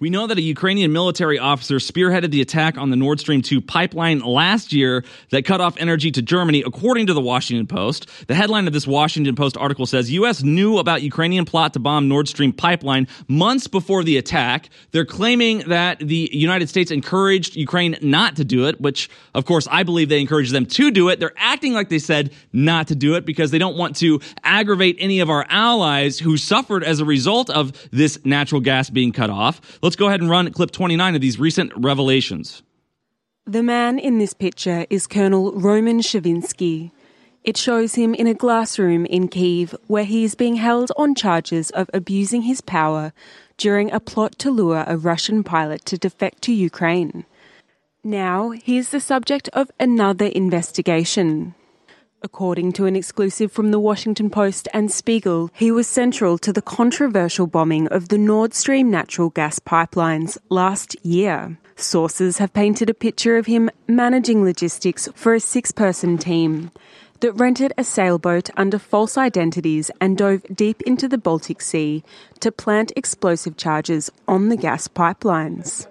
[0.00, 3.60] We know that a Ukrainian military officer spearheaded the attack on the Nord Stream 2
[3.60, 8.08] pipeline last year that cut off energy to Germany, according to the Washington Post.
[8.28, 10.44] The headline of this Washington Post article says U.S.
[10.44, 14.68] knew about Ukrainian plot to bomb Nord Stream pipeline months before the attack.
[14.92, 19.66] They're claiming that the United States encouraged Ukraine not to do it, which, of course,
[19.68, 21.18] I believe they encouraged them to do it.
[21.18, 24.96] They're acting like they said not to do it because they don't want to aggravate
[25.00, 29.28] any of our allies who suffered as a result of this natural gas being cut
[29.28, 29.60] off.
[29.88, 32.62] Let's go ahead and run clip 29 of these recent revelations.
[33.46, 36.90] The man in this picture is Colonel Roman Chervinsky.
[37.42, 41.14] It shows him in a glass room in Kiev where he is being held on
[41.14, 43.14] charges of abusing his power
[43.56, 47.24] during a plot to lure a Russian pilot to defect to Ukraine.
[48.04, 51.54] Now he is the subject of another investigation.
[52.20, 56.60] According to an exclusive from the Washington Post and Spiegel, he was central to the
[56.60, 61.58] controversial bombing of the Nord Stream natural gas pipelines last year.
[61.76, 66.72] Sources have painted a picture of him managing logistics for a six person team.
[67.20, 72.04] that rented a sailboat under false identities and dove deep into the Baltic Sea
[72.40, 75.88] to plant explosive charges on the gas pipelines.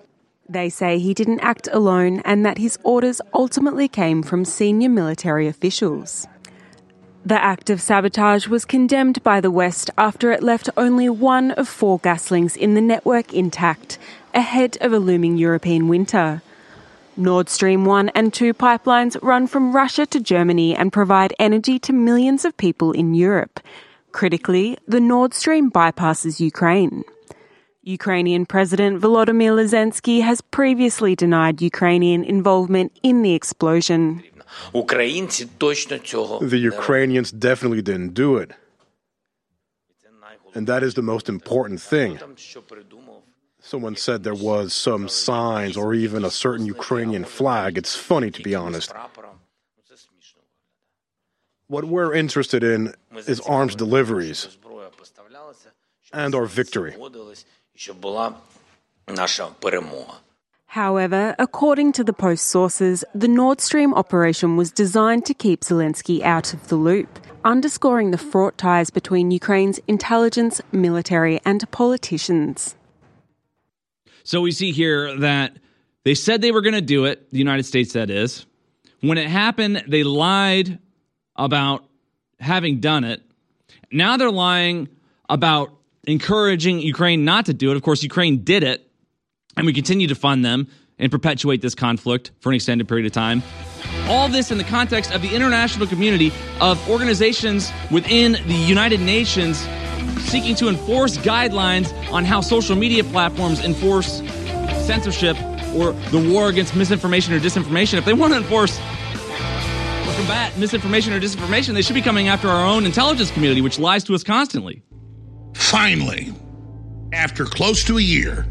[0.49, 5.47] They say he didn't act alone and that his orders ultimately came from senior military
[5.47, 6.25] officials.
[7.25, 11.67] The act of sabotage was condemned by the West after it left only one of
[11.67, 13.97] four gas links in the network intact,
[14.33, 16.41] ahead of a looming European winter.
[17.17, 21.91] Nord Stream 1 and 2 pipelines run from Russia to Germany and provide energy to
[21.91, 23.59] millions of people in Europe.
[24.13, 27.03] Critically, the Nord Stream bypasses Ukraine.
[27.87, 34.23] Ukrainian President Volodymyr Zelensky has previously denied Ukrainian involvement in the explosion.
[36.55, 38.51] The Ukrainians definitely didn't do it.
[40.53, 42.19] And that is the most important thing.
[43.61, 47.77] Someone said there was some signs or even a certain Ukrainian flag.
[47.77, 48.91] It's funny, to be honest.
[51.67, 52.93] What we're interested in
[53.33, 54.57] is arms deliveries
[56.13, 56.93] and our victory.
[60.65, 66.21] However, according to the Post sources, the Nord Stream operation was designed to keep Zelensky
[66.23, 72.75] out of the loop, underscoring the fraught ties between Ukraine's intelligence, military, and politicians.
[74.23, 75.55] So we see here that
[76.03, 78.45] they said they were going to do it, the United States, that is.
[79.01, 80.79] When it happened, they lied
[81.35, 81.85] about
[82.39, 83.21] having done it.
[83.91, 84.89] Now they're lying
[85.29, 85.76] about
[86.07, 87.75] encouraging Ukraine not to do it.
[87.75, 88.89] Of course, Ukraine did it,
[89.55, 93.11] and we continue to fund them and perpetuate this conflict for an extended period of
[93.11, 93.43] time.
[94.07, 99.67] All this in the context of the international community of organizations within the United Nations
[100.21, 104.19] seeking to enforce guidelines on how social media platforms enforce
[104.85, 105.37] censorship
[105.75, 107.97] or the war against misinformation or disinformation.
[107.97, 112.47] If they want to enforce or combat misinformation or disinformation, they should be coming after
[112.47, 114.81] our own intelligence community, which lies to us constantly.
[115.57, 116.33] Finally,
[117.11, 118.45] after close to a year,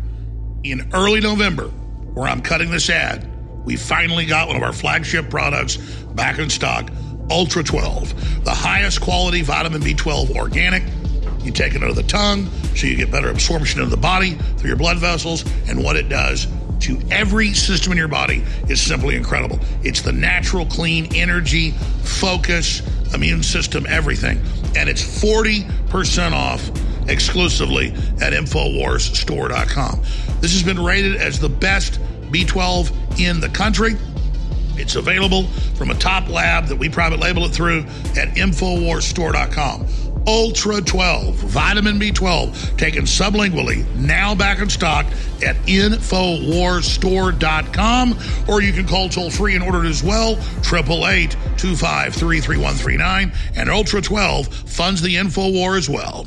[0.65, 1.69] in early November,
[2.15, 3.27] where I'm cutting this ad,
[3.65, 5.77] we finally got one of our flagship products
[6.15, 6.91] back in stock
[7.31, 10.83] Ultra 12, the highest quality vitamin B12 organic
[11.47, 14.69] you take it under the tongue so you get better absorption of the body through
[14.69, 15.45] your blood vessels.
[15.69, 16.49] And what it does
[16.81, 19.61] to every system in your body is simply incredible.
[19.83, 21.71] It's the natural, clean energy,
[22.03, 22.83] focus,
[23.15, 24.43] immune system, everything.
[24.77, 26.69] And it's 40% off
[27.09, 27.89] exclusively
[28.21, 30.03] at InfoWarsStore.com.
[30.41, 32.01] This has been rated as the best
[32.31, 33.97] B12 in the country.
[34.77, 35.45] It's available
[35.77, 37.81] from a top lab that we private label it through
[38.17, 39.87] at InfoWarsStore.com.
[40.27, 45.07] Ultra 12, vitamin B12, taken sublingually, now back in stock
[45.45, 52.41] at InfoWarsStore.com, or you can call toll free and order it as well, 888 253
[52.41, 53.33] 3139.
[53.55, 56.27] And Ultra 12 funds the InfoWar as well.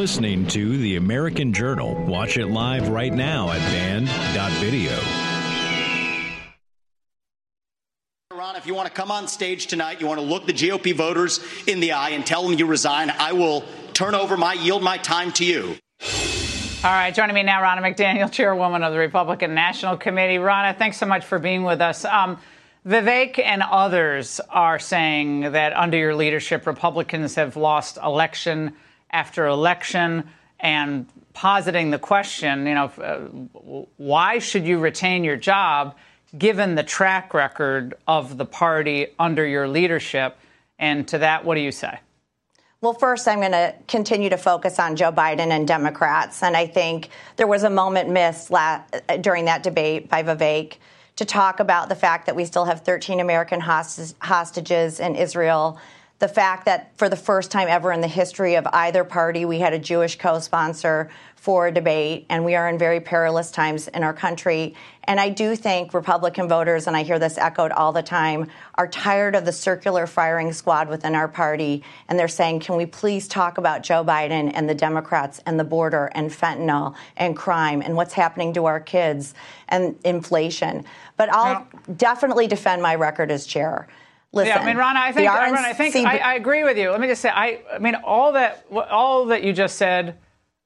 [0.00, 1.94] You're listening to The American Journal.
[2.06, 4.98] Watch it live right now at band.video.
[8.34, 10.94] Ron, if you want to come on stage tonight, you want to look the GOP
[10.94, 14.82] voters in the eye and tell them you resign, I will turn over my, yield
[14.82, 15.76] my time to you.
[16.82, 20.36] All right, joining me now, Ronna McDaniel, chairwoman of the Republican National Committee.
[20.36, 22.06] Ronna, thanks so much for being with us.
[22.06, 22.40] Um,
[22.86, 28.72] Vivek and others are saying that under your leadership, Republicans have lost election
[29.10, 35.96] after election and positing the question, you know, why should you retain your job
[36.36, 40.36] given the track record of the party under your leadership?
[40.78, 41.98] And to that, what do you say?
[42.82, 46.42] Well, first, I'm going to continue to focus on Joe Biden and Democrats.
[46.42, 48.82] And I think there was a moment missed la-
[49.20, 50.76] during that debate by Vivek
[51.16, 55.78] to talk about the fact that we still have 13 American hostages in Israel,
[56.20, 59.58] the fact that for the first time ever in the history of either party, we
[59.58, 63.88] had a Jewish co sponsor for a debate, and we are in very perilous times
[63.88, 64.74] in our country.
[65.04, 68.86] And I do think Republican voters, and I hear this echoed all the time, are
[68.86, 71.82] tired of the circular firing squad within our party.
[72.08, 75.64] And they're saying, can we please talk about Joe Biden and the Democrats and the
[75.64, 79.32] border and fentanyl and crime and what's happening to our kids
[79.70, 80.84] and inflation?
[81.16, 81.66] But I'll
[81.96, 83.88] definitely defend my record as chair.
[84.32, 86.92] Listen, yeah, I mean, Ronna, I think, Ronna, I, think I, I, agree with you.
[86.92, 90.18] Let me just say, I, I mean, all that, all that you just said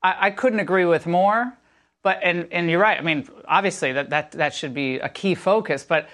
[0.05, 1.57] I, I couldn't agree with more.
[2.03, 2.99] But and and you're right.
[2.99, 5.85] I mean, obviously that that that should be a key focus.
[5.85, 6.11] But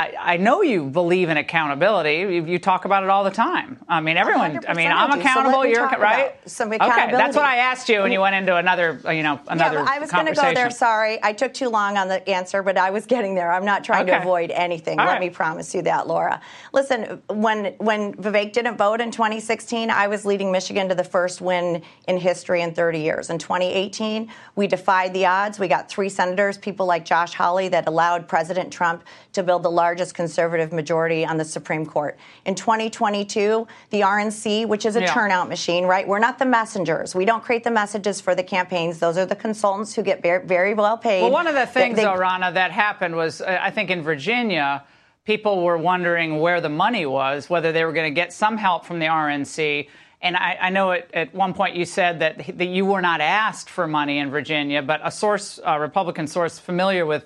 [0.00, 2.20] I, I, know you believe in accountability.
[2.20, 3.78] You, you, talk about it all the time.
[3.86, 4.58] I mean, everyone.
[4.66, 5.60] I mean, I'm accountable.
[5.60, 6.36] So you're right.
[6.48, 7.12] Some accountability.
[7.12, 9.76] Okay, that's what I asked you, and you went into another, you know, another.
[9.76, 10.70] Yeah, I was going to go there.
[10.70, 13.52] Sorry, I took too long on the answer, but I was getting there.
[13.52, 14.12] I'm not trying okay.
[14.12, 14.98] to avoid anything.
[14.98, 15.20] All Let right.
[15.20, 16.40] me promise you that, Laura.
[16.72, 21.42] Listen, when when Vivek didn't vote in 2016, I was leading Michigan to the first
[21.42, 23.28] win in history in 30 years.
[23.28, 25.58] In 2018, we defied the odds.
[25.58, 29.70] We got three senators, people like Josh Hawley, that allowed President Trump to build the
[29.70, 32.18] largest conservative majority on the Supreme Court.
[32.44, 35.12] In 2022, the RNC, which is a yeah.
[35.12, 36.06] turnout machine, right?
[36.06, 37.14] We're not the messengers.
[37.14, 38.98] We don't create the messages for the campaigns.
[38.98, 41.22] Those are the consultants who get very, very well paid.
[41.22, 44.84] Well, one of the things, they, Orana, that happened was, uh, I think in Virginia,
[45.24, 48.84] people were wondering where the money was, whether they were going to get some help
[48.84, 49.88] from the RNC.
[50.22, 53.20] And I, I know at, at, one point you said that, that you were not
[53.20, 57.24] asked for money in Virginia, but a source, a Republican source familiar with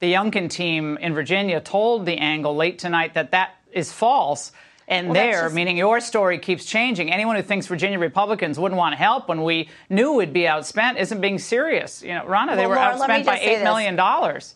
[0.00, 4.52] the Youngkin team in Virginia told the angle late tonight that that is false.
[4.88, 5.54] And well, there, just...
[5.54, 7.12] meaning your story keeps changing.
[7.12, 11.20] Anyone who thinks Virginia Republicans wouldn't want help when we knew we'd be outspent isn't
[11.20, 12.02] being serious.
[12.02, 14.54] You know, Ronna, well, they were Laura, outspent by eight million dollars.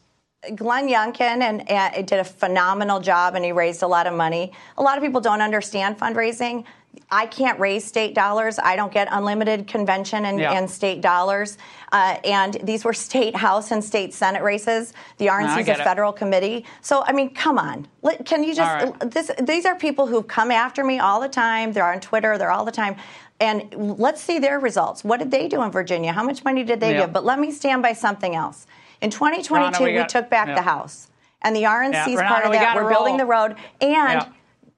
[0.54, 4.52] Glenn Youngkin and, uh, did a phenomenal job, and he raised a lot of money.
[4.78, 6.64] A lot of people don't understand fundraising.
[7.12, 8.58] I can't raise state dollars.
[8.58, 10.52] I don't get unlimited convention and, yeah.
[10.52, 11.58] and state dollars.
[11.92, 14.92] Uh, and these were state House and state Senate races.
[15.18, 16.18] The RNC is a federal it.
[16.18, 16.64] committee.
[16.82, 17.88] So, I mean, come on.
[18.24, 18.84] Can you just.
[18.84, 19.10] Right.
[19.10, 21.72] This, these are people who come after me all the time.
[21.72, 22.96] They're on Twitter, they're all the time.
[23.40, 25.02] And let's see their results.
[25.02, 26.12] What did they do in Virginia?
[26.12, 27.06] How much money did they yeah.
[27.06, 27.12] give?
[27.12, 28.66] But let me stand by something else.
[29.00, 30.56] In 2022, Ronna, we, got, we, took back yeah.
[30.56, 31.08] the House.
[31.42, 32.76] And the RNC is part of that.
[32.76, 32.90] We're roll.
[32.90, 33.56] building the road.
[33.80, 34.26] And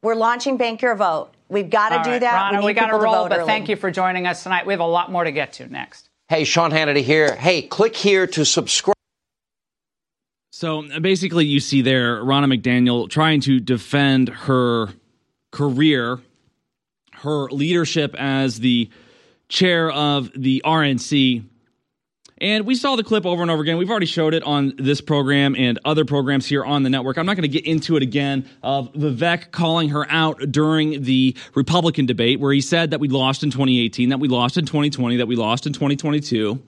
[0.00, 1.31] we're launching Bank Your Vote.
[1.52, 2.52] We've got to do right, that.
[2.54, 3.46] Ronna, we, we got to roll, but early.
[3.46, 4.64] thank you for joining us tonight.
[4.64, 6.08] We have a lot more to get to next.
[6.28, 7.36] Hey, Sean Hannity here.
[7.36, 8.94] Hey, click here to subscribe.
[10.50, 14.88] So basically, you see there Ronna McDaniel trying to defend her
[15.50, 16.20] career,
[17.16, 18.88] her leadership as the
[19.48, 21.44] chair of the RNC
[22.42, 23.78] and we saw the clip over and over again.
[23.78, 27.16] We've already showed it on this program and other programs here on the network.
[27.16, 31.36] I'm not going to get into it again of Vivek calling her out during the
[31.54, 35.18] Republican debate where he said that we lost in 2018, that we lost in 2020,
[35.18, 36.60] that we lost in 2022.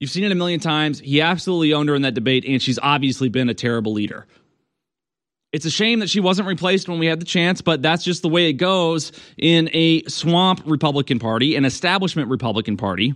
[0.00, 1.00] You've seen it a million times.
[1.00, 4.26] He absolutely owned her in that debate, and she's obviously been a terrible leader.
[5.52, 8.22] It's a shame that she wasn't replaced when we had the chance, but that's just
[8.22, 13.14] the way it goes in a swamp Republican Party, an establishment Republican Party.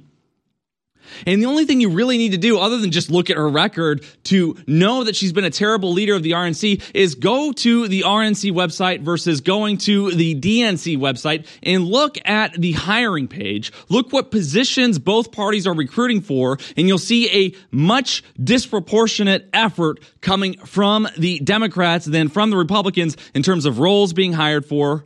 [1.26, 3.48] And the only thing you really need to do, other than just look at her
[3.48, 7.88] record to know that she's been a terrible leader of the RNC, is go to
[7.88, 13.72] the RNC website versus going to the DNC website and look at the hiring page.
[13.88, 20.00] Look what positions both parties are recruiting for, and you'll see a much disproportionate effort
[20.20, 25.04] coming from the Democrats than from the Republicans in terms of roles being hired for,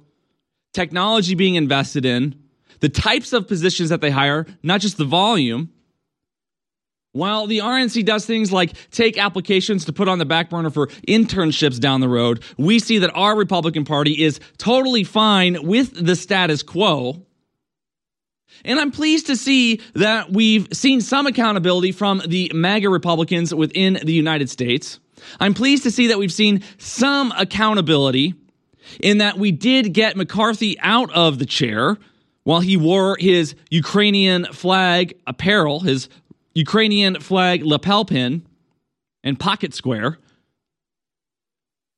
[0.72, 2.34] technology being invested in,
[2.80, 5.70] the types of positions that they hire, not just the volume.
[7.18, 10.86] While the RNC does things like take applications to put on the back burner for
[11.08, 16.14] internships down the road, we see that our Republican Party is totally fine with the
[16.14, 17.20] status quo.
[18.64, 23.98] And I'm pleased to see that we've seen some accountability from the MAGA Republicans within
[24.04, 25.00] the United States.
[25.40, 28.34] I'm pleased to see that we've seen some accountability
[29.00, 31.96] in that we did get McCarthy out of the chair
[32.44, 36.08] while he wore his Ukrainian flag apparel, his
[36.58, 38.44] Ukrainian flag lapel pin
[39.22, 40.18] and pocket square.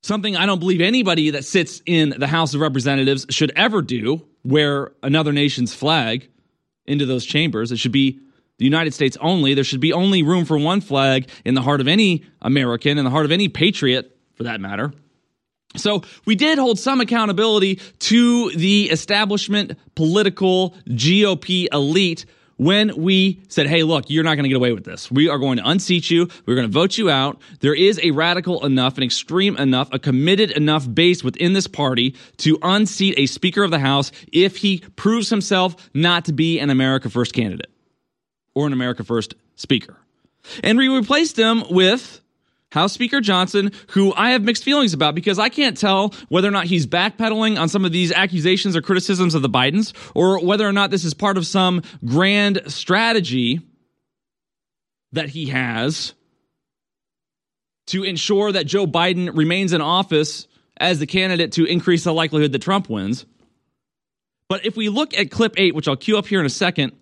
[0.02, 4.26] Something I don't believe anybody that sits in the House of Representatives should ever do,
[4.44, 6.28] wear another nation's flag
[6.86, 7.72] into those chambers.
[7.72, 8.20] It should be
[8.58, 9.54] the United States only.
[9.54, 13.04] There should be only room for one flag in the heart of any American, in
[13.04, 14.92] the heart of any patriot, for that matter.
[15.76, 22.26] So we did hold some accountability to the establishment political GOP elite
[22.60, 25.10] when we said, hey, look, you're not going to get away with this.
[25.10, 26.28] We are going to unseat you.
[26.44, 27.40] We're going to vote you out.
[27.60, 32.14] There is a radical enough, an extreme enough, a committed enough base within this party
[32.36, 36.68] to unseat a Speaker of the House if he proves himself not to be an
[36.68, 37.70] America First candidate
[38.54, 39.96] or an America First Speaker.
[40.62, 42.19] And we replaced him with
[42.72, 46.52] House Speaker Johnson, who I have mixed feelings about because I can't tell whether or
[46.52, 50.66] not he's backpedaling on some of these accusations or criticisms of the Bidens, or whether
[50.66, 53.60] or not this is part of some grand strategy
[55.12, 56.14] that he has
[57.88, 60.46] to ensure that Joe Biden remains in office
[60.76, 63.26] as the candidate to increase the likelihood that Trump wins.
[64.48, 66.92] But if we look at clip eight, which I'll cue up here in a second,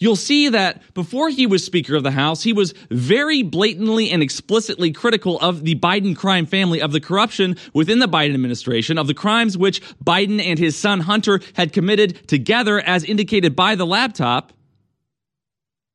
[0.00, 4.22] you'll see that before he was Speaker of the House, he was very blatantly and
[4.22, 9.06] explicitly critical of the Biden crime family, of the corruption within the Biden administration, of
[9.06, 13.86] the crimes which Biden and his son Hunter had committed together, as indicated by the
[13.86, 14.52] laptop.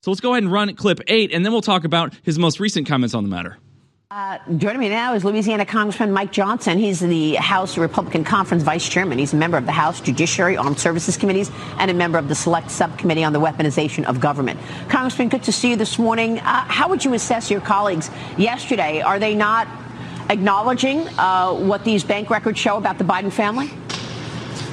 [0.03, 2.59] So let's go ahead and run clip eight, and then we'll talk about his most
[2.59, 3.57] recent comments on the matter.
[4.15, 6.77] Uh, joining me now is Louisiana Congressman Mike Johnson.
[6.77, 9.17] He's the House Republican Conference Vice Chairman.
[9.17, 12.35] He's a member of the House Judiciary, Armed Services Committees, and a member of the
[12.35, 14.57] Select Subcommittee on the Weaponization of Government.
[14.87, 16.39] Congressman, good to see you this morning.
[16.39, 19.01] Uh, how would you assess your colleagues yesterday?
[19.01, 19.67] Are they not
[20.29, 23.69] acknowledging uh, what these bank records show about the Biden family?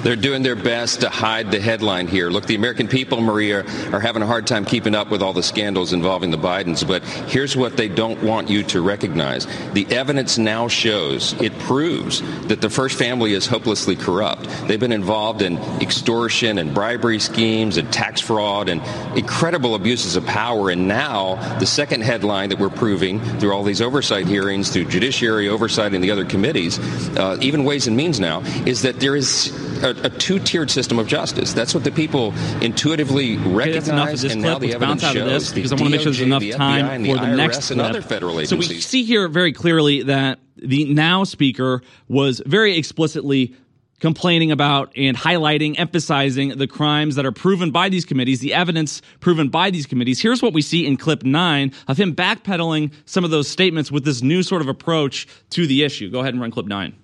[0.03, 2.29] They're doing their best to hide the headline here.
[2.31, 3.61] Look, the American people, Maria,
[3.93, 6.87] are having a hard time keeping up with all the scandals involving the Bidens.
[6.87, 9.47] But here's what they don't want you to recognize.
[9.73, 14.49] The evidence now shows, it proves that the first family is hopelessly corrupt.
[14.67, 18.83] They've been involved in extortion and bribery schemes and tax fraud and
[19.17, 20.71] incredible abuses of power.
[20.71, 25.49] And now the second headline that we're proving through all these oversight hearings, through judiciary
[25.49, 26.79] oversight and the other committees,
[27.17, 29.53] uh, even Ways and Means now, is that there is
[29.99, 31.53] a, a two-tiered system of justice.
[31.53, 35.15] That's what the people intuitively recognize, okay, and now the evidence shows.
[35.15, 37.71] This because I want to make sure there's enough time the for the IRS next
[37.71, 37.91] and clip.
[37.91, 43.55] other federal So we see here very clearly that the now speaker was very explicitly
[44.03, 49.01] complaining about and highlighting, emphasizing the crimes that are proven by these committees, the evidence
[49.21, 50.21] proven by these committees.
[50.21, 54.05] Here's what we see in clip nine of him backpedaling some of those statements with
[54.05, 56.11] this new sort of approach to the issue.
[56.11, 56.97] Go ahead and run clip nine.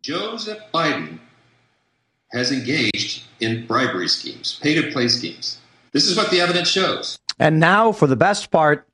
[0.00, 1.18] Joseph Biden
[2.34, 5.58] has engaged in bribery schemes, pay to play schemes.
[5.92, 7.18] This is what the evidence shows.
[7.38, 8.86] And now for the best part.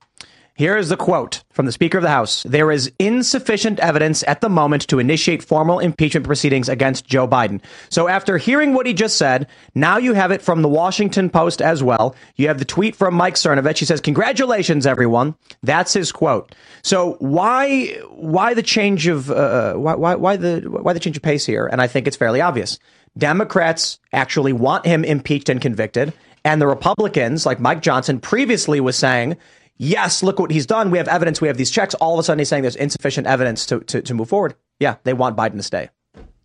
[0.61, 2.42] Here is the quote from the Speaker of the House.
[2.42, 7.62] There is insufficient evidence at the moment to initiate formal impeachment proceedings against Joe Biden.
[7.88, 11.62] So after hearing what he just said, now you have it from the Washington Post
[11.62, 12.14] as well.
[12.36, 13.78] You have the tweet from Mike Cernovich.
[13.78, 15.34] He says, congratulations, everyone.
[15.62, 16.54] That's his quote.
[16.82, 21.22] So why, why the change of, uh, why, why, why the, why the change of
[21.22, 21.68] pace here?
[21.68, 22.78] And I think it's fairly obvious.
[23.16, 26.12] Democrats actually want him impeached and convicted.
[26.44, 29.38] And the Republicans, like Mike Johnson previously was saying,
[29.81, 30.91] yes, look what he's done.
[30.91, 31.41] We have evidence.
[31.41, 31.95] We have these checks.
[31.95, 34.55] All of a sudden, he's saying there's insufficient evidence to, to, to move forward.
[34.78, 35.91] Yeah, they want Biden to stay.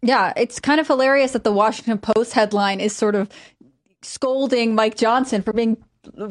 [0.02, 3.30] Yeah, it's kind of hilarious that the Washington Post headline is sort of
[4.02, 5.78] scolding Mike Johnson for being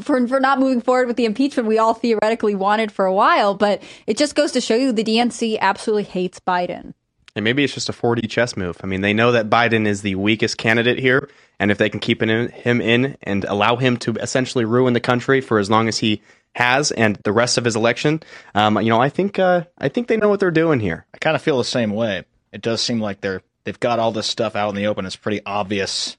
[0.00, 3.54] for for not moving forward with the impeachment we all theoretically wanted for a while,
[3.54, 6.94] but it just goes to show you the DNC absolutely hates Biden.
[7.34, 8.76] And maybe it's just a 4D chess move.
[8.84, 11.28] I mean, they know that Biden is the weakest candidate here,
[11.58, 15.00] and if they can keep in, him in and allow him to essentially ruin the
[15.00, 16.22] country for as long as he
[16.54, 18.22] has and the rest of his election,
[18.54, 21.06] um, you know, I think uh, I think they know what they're doing here.
[21.14, 22.24] I kind of feel the same way.
[22.52, 25.06] It does seem like they're they've got all this stuff out in the open.
[25.06, 26.16] It's pretty obvious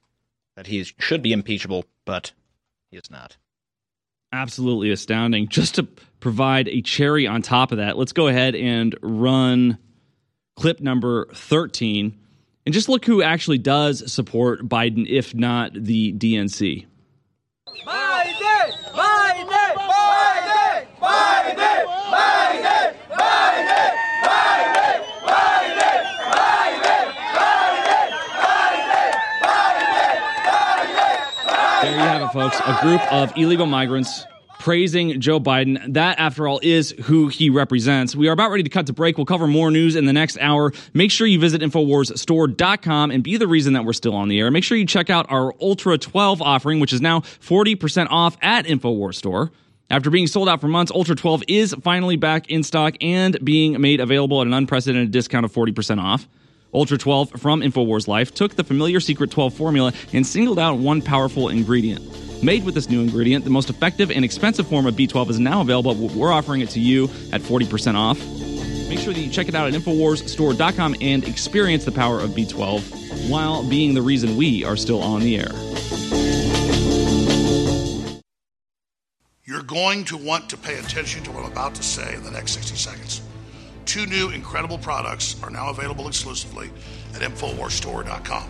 [0.55, 2.31] that he should be impeachable, but
[2.91, 3.37] he is not.
[4.31, 5.47] Absolutely astounding.
[5.47, 5.83] Just to
[6.19, 9.77] provide a cherry on top of that, let's go ahead and run
[10.55, 12.17] clip number 13
[12.65, 16.85] and just look who actually does support Biden, if not the DNC.
[17.85, 18.71] Biden!
[18.93, 19.45] Biden!
[19.45, 19.47] Biden!
[19.47, 19.77] Biden!
[19.77, 19.85] Biden!
[19.85, 20.87] Biden!
[20.99, 20.99] Biden!
[20.99, 21.04] Biden!
[31.81, 32.59] There you have it, folks.
[32.65, 34.25] A group of illegal migrants
[34.65, 35.93] praising Joe Biden.
[35.93, 38.15] That, after all, is who he represents.
[38.15, 39.15] We are about ready to cut to break.
[39.15, 40.73] We'll cover more news in the next hour.
[40.95, 44.49] Make sure you visit InfoWarsStore.com and be the reason that we're still on the air.
[44.49, 48.65] Make sure you check out our Ultra 12 offering, which is now 40% off at
[48.65, 49.51] InfoWars Store.
[49.89, 53.79] After being sold out for months, Ultra 12 is finally back in stock and being
[53.79, 56.27] made available at an unprecedented discount of 40% off.
[56.73, 61.03] Ultra 12 from InfoWars Life took the familiar Secret 12 formula and singled out one
[61.03, 62.03] powerful ingredient.
[62.43, 65.61] Made with this new ingredient, the most effective and expensive form of B12 is now
[65.61, 65.93] available.
[66.09, 68.19] We're offering it to you at 40% off.
[68.89, 73.29] Make sure that you check it out at InfoWarsStore.com and experience the power of B12
[73.29, 75.51] while being the reason we are still on the air.
[79.61, 82.53] Going to want to pay attention to what I'm about to say in the next
[82.53, 83.21] 60 seconds.
[83.85, 86.71] Two new incredible products are now available exclusively
[87.13, 88.49] at InfoWarsStore.com.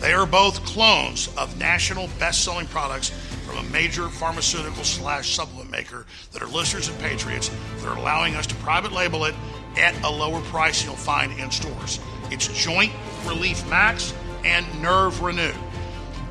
[0.00, 3.10] They are both clones of national best selling products
[3.46, 8.34] from a major pharmaceutical slash supplement maker that are listeners and patriots that are allowing
[8.34, 9.34] us to private label it
[9.76, 12.00] at a lower price you'll find in stores.
[12.30, 12.92] It's Joint
[13.24, 14.12] Relief Max
[14.44, 15.52] and Nerve Renew.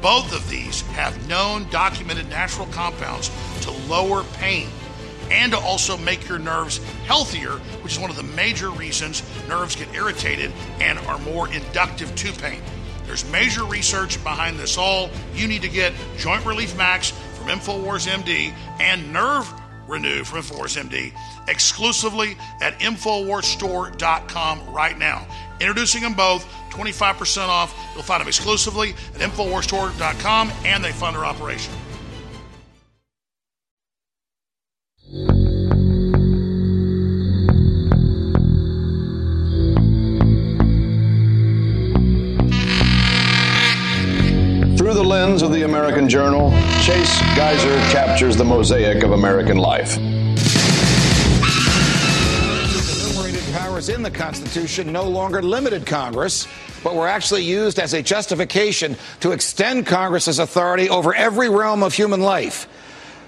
[0.04, 3.32] Both of these have known documented natural compounds
[3.62, 4.68] to lower pain
[5.32, 7.52] and to also make your nerves healthier,
[7.82, 10.52] which is one of the major reasons nerves get irritated
[10.82, 12.62] and are more inductive to pain.
[13.06, 15.10] There's major research behind this all.
[15.34, 19.50] You need to get Joint Relief Max from InfoWars MD and Nerve
[19.88, 21.14] Renew from InfoWars MD
[21.48, 25.26] exclusively at InfoWarsStore.com right now.
[25.64, 27.74] Introducing them both, 25% off.
[27.94, 31.72] You'll find them exclusively at InfoWarsStore.com and they fund their operation.
[44.78, 46.52] Through the lens of the American Journal,
[46.82, 49.98] Chase Geiser captures the mosaic of American life.
[53.84, 56.48] Powers in the Constitution no longer limited Congress,
[56.84, 61.94] but were actually used as a justification to extend Congress's authority over every realm of
[61.94, 62.66] human life.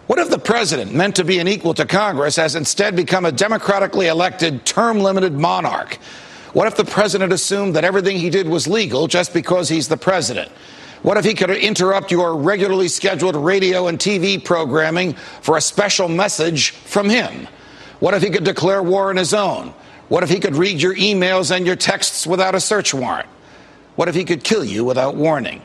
[0.08, 3.32] What if the president, meant to be an equal to Congress, has instead become a
[3.32, 5.96] democratically elected, term limited monarch?
[6.54, 9.98] What if the president assumed that everything he did was legal just because he's the
[9.98, 10.50] president?
[11.02, 16.08] What if he could interrupt your regularly scheduled radio and TV programming for a special
[16.08, 17.48] message from him?
[18.00, 19.74] What if he could declare war on his own?
[20.08, 23.28] What if he could read your emails and your texts without a search warrant?
[23.96, 25.62] What if he could kill you without warning?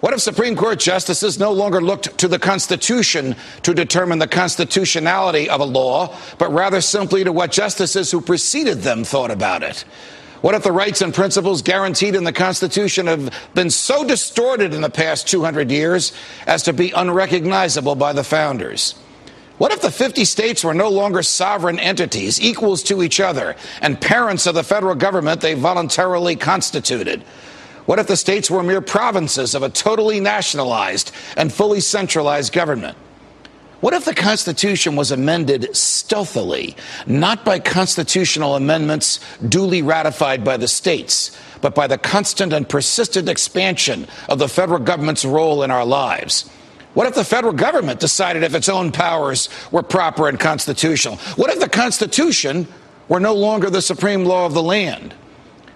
[0.00, 5.48] What if Supreme Court justices no longer looked to the Constitution to determine the constitutionality
[5.48, 9.84] of a law, but rather simply to what justices who preceded them thought about it?
[10.42, 14.82] What if the rights and principles guaranteed in the Constitution have been so distorted in
[14.82, 16.12] the past 200 years
[16.46, 18.94] as to be unrecognizable by the founders?
[19.58, 24.00] What if the 50 states were no longer sovereign entities, equals to each other, and
[24.00, 27.22] parents of the federal government they voluntarily constituted?
[27.86, 32.98] What if the states were mere provinces of a totally nationalized and fully centralized government?
[33.80, 36.76] What if the Constitution was amended stealthily,
[37.06, 43.28] not by constitutional amendments duly ratified by the states, but by the constant and persistent
[43.28, 46.50] expansion of the federal government's role in our lives?
[46.96, 51.16] What if the federal government decided if its own powers were proper and constitutional?
[51.36, 52.66] What if the Constitution
[53.06, 55.12] were no longer the supreme law of the land?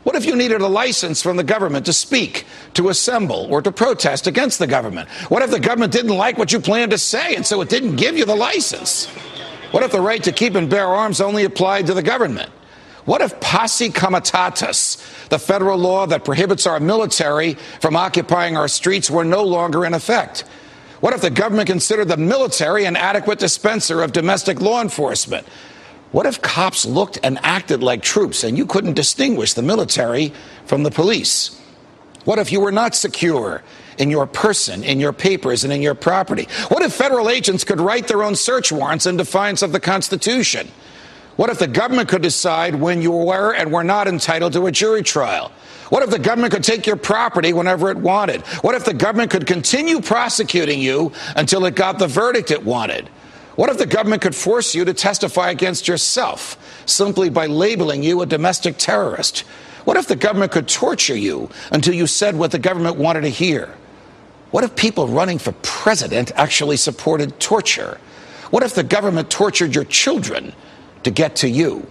[0.02, 3.70] What if you needed a license from the government to speak, to assemble, or to
[3.70, 5.10] protest against the government?
[5.28, 7.96] What if the government didn't like what you planned to say and so it didn't
[7.96, 9.04] give you the license?
[9.72, 12.50] What if the right to keep and bear arms only applied to the government?
[13.04, 14.96] What if posse comitatus,
[15.28, 19.92] the federal law that prohibits our military from occupying our streets, were no longer in
[19.92, 20.44] effect?
[21.00, 25.46] What if the government considered the military an adequate dispenser of domestic law enforcement?
[26.12, 30.32] What if cops looked and acted like troops and you couldn't distinguish the military
[30.66, 31.58] from the police?
[32.24, 33.62] What if you were not secure
[33.96, 36.48] in your person, in your papers, and in your property?
[36.68, 40.68] What if federal agents could write their own search warrants in defiance of the Constitution?
[41.36, 44.72] What if the government could decide when you were and were not entitled to a
[44.72, 45.52] jury trial?
[45.88, 48.42] What if the government could take your property whenever it wanted?
[48.62, 53.08] What if the government could continue prosecuting you until it got the verdict it wanted?
[53.56, 56.56] What if the government could force you to testify against yourself
[56.86, 59.40] simply by labeling you a domestic terrorist?
[59.84, 63.28] What if the government could torture you until you said what the government wanted to
[63.28, 63.74] hear?
[64.50, 67.98] What if people running for president actually supported torture?
[68.50, 70.52] What if the government tortured your children
[71.04, 71.86] to get to you?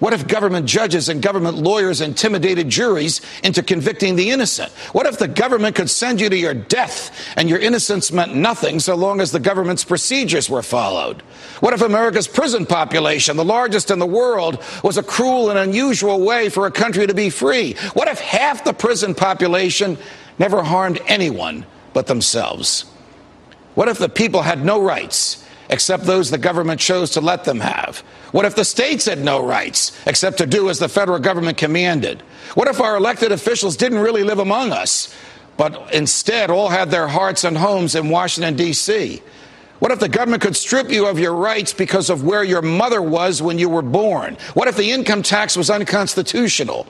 [0.00, 4.72] What if government judges and government lawyers intimidated juries into convicting the innocent?
[4.92, 8.80] What if the government could send you to your death and your innocence meant nothing
[8.80, 11.20] so long as the government's procedures were followed?
[11.60, 16.18] What if America's prison population, the largest in the world, was a cruel and unusual
[16.18, 17.74] way for a country to be free?
[17.92, 19.98] What if half the prison population
[20.38, 22.86] never harmed anyone but themselves?
[23.74, 25.39] What if the people had no rights
[25.70, 27.98] except those the government chose to let them have?
[28.32, 32.22] What if the states had no rights except to do as the federal government commanded?
[32.54, 35.14] What if our elected officials didn't really live among us,
[35.56, 39.22] but instead all had their hearts and homes in Washington, D.C.?
[39.80, 43.00] What if the government could strip you of your rights because of where your mother
[43.00, 44.36] was when you were born?
[44.52, 46.86] What if the income tax was unconstitutional?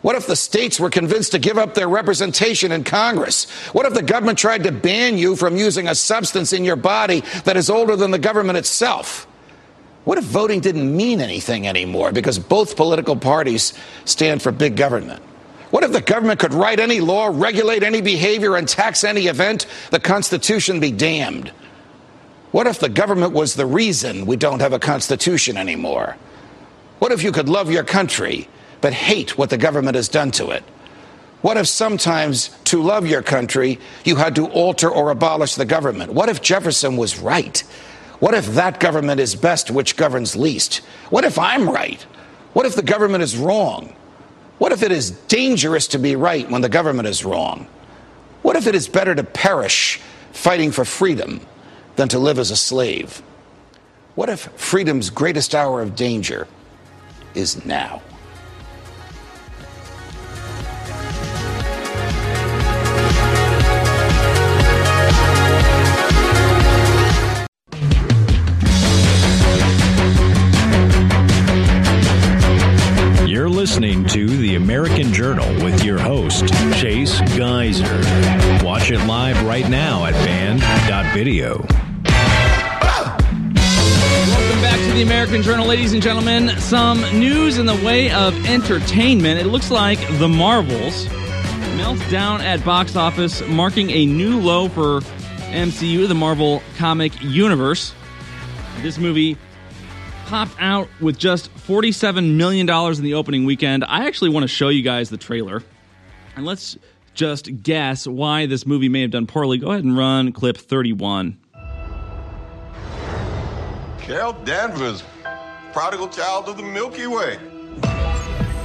[0.00, 3.50] What if the states were convinced to give up their representation in Congress?
[3.72, 7.22] What if the government tried to ban you from using a substance in your body
[7.44, 9.26] that is older than the government itself?
[10.04, 13.74] What if voting didn't mean anything anymore because both political parties
[14.04, 15.22] stand for big government?
[15.70, 19.66] What if the government could write any law, regulate any behavior, and tax any event?
[19.90, 21.52] The Constitution be damned.
[22.52, 26.16] What if the government was the reason we don't have a Constitution anymore?
[27.00, 28.48] What if you could love your country
[28.80, 30.62] but hate what the government has done to it?
[31.40, 36.12] What if sometimes to love your country you had to alter or abolish the government?
[36.12, 37.58] What if Jefferson was right?
[38.18, 40.76] What if that government is best which governs least?
[41.10, 42.02] What if I'm right?
[42.52, 43.94] What if the government is wrong?
[44.58, 47.68] What if it is dangerous to be right when the government is wrong?
[48.42, 50.00] What if it is better to perish
[50.32, 51.40] fighting for freedom
[51.94, 53.22] than to live as a slave?
[54.16, 56.48] What if freedom's greatest hour of danger
[57.34, 58.02] is now?
[73.58, 78.64] Listening to The American Journal with your host, Chase Geiser.
[78.64, 81.56] Watch it live right now at band.video.
[81.56, 81.72] Welcome
[84.62, 86.50] back to the American Journal, ladies and gentlemen.
[86.60, 89.40] Some news in the way of entertainment.
[89.40, 91.08] It looks like The Marvels
[91.76, 95.00] melts down at box office, marking a new low for
[95.50, 97.92] MCU, the Marvel Comic Universe.
[98.82, 99.36] This movie
[100.28, 103.82] popped out with just $47 million in the opening weekend.
[103.84, 105.62] I actually want to show you guys the trailer.
[106.36, 106.76] And let's
[107.14, 109.56] just guess why this movie may have done poorly.
[109.56, 111.38] Go ahead and run clip 31.
[113.98, 115.02] Carol Danvers,
[115.72, 117.38] prodigal child of the Milky Way.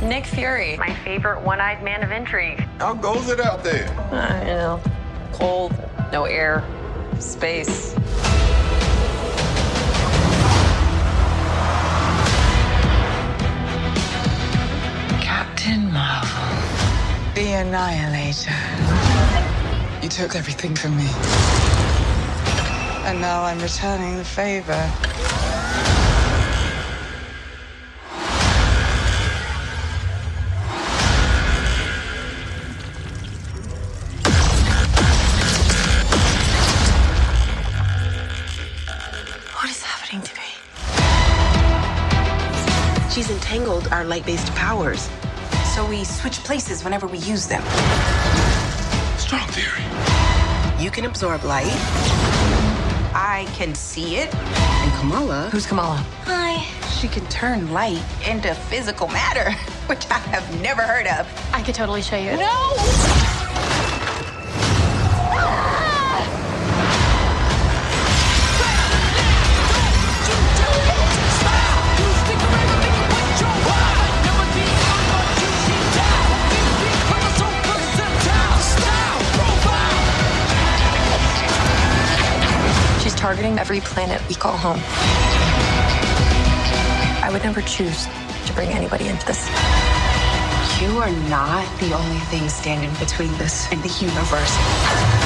[0.03, 2.59] Nick Fury, my favorite one eyed man of intrigue.
[2.79, 3.87] How goes it out there?
[4.11, 4.81] Uh, you know,
[5.31, 5.73] cold,
[6.11, 6.61] no air,
[7.19, 7.95] space.
[17.35, 18.51] The Annihilator.
[20.01, 21.07] You took everything from me.
[23.07, 24.73] And now I'm returning the favor.
[39.55, 40.41] What is happening to me?
[43.13, 45.09] She's entangled our light based powers.
[45.73, 47.63] So we switch places whenever we use them.
[49.17, 49.81] Strong theory.
[50.79, 51.65] You can absorb light.
[53.15, 54.31] I can see it.
[54.35, 55.49] And Kamala.
[55.51, 56.05] Who's Kamala?
[56.25, 56.63] Hi.
[56.89, 59.51] She can turn light into physical matter,
[59.87, 61.27] which I have never heard of.
[61.51, 62.37] I could totally show you.
[62.37, 63.22] No!
[83.33, 84.77] Targeting every planet we call home.
[87.23, 88.05] I would never choose
[88.45, 89.47] to bring anybody into this.
[90.79, 95.22] You are not the only thing standing between this and the universe.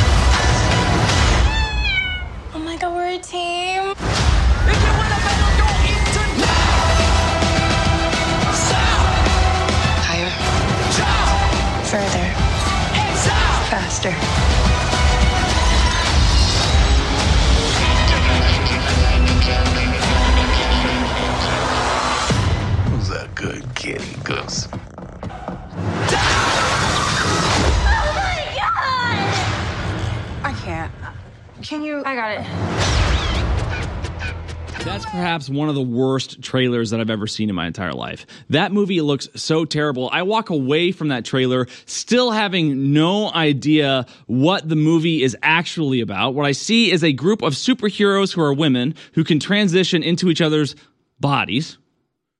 [35.17, 38.27] Perhaps one of the worst trailers that I've ever seen in my entire life.
[38.51, 40.11] That movie looks so terrible.
[40.13, 46.01] I walk away from that trailer still having no idea what the movie is actually
[46.01, 46.35] about.
[46.35, 50.29] What I see is a group of superheroes who are women who can transition into
[50.29, 50.75] each other's
[51.19, 51.79] bodies.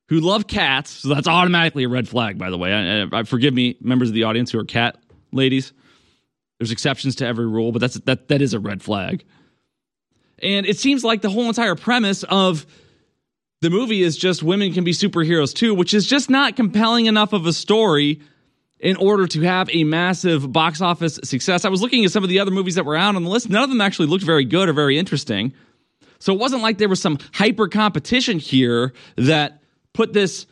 [0.09, 2.37] Who love cats, so that's automatically a red flag.
[2.37, 4.97] By the way, I, I, forgive me, members of the audience who are cat
[5.33, 5.73] ladies.
[6.59, 9.25] There's exceptions to every rule, but that's that that is a red flag.
[10.41, 12.65] And it seems like the whole entire premise of
[13.61, 17.33] the movie is just women can be superheroes too, which is just not compelling enough
[17.33, 18.21] of a story
[18.79, 21.65] in order to have a massive box office success.
[21.65, 23.49] I was looking at some of the other movies that were out on the list.
[23.49, 25.53] None of them actually looked very good or very interesting.
[26.19, 29.61] So it wasn't like there was some hyper competition here that
[29.93, 30.45] put this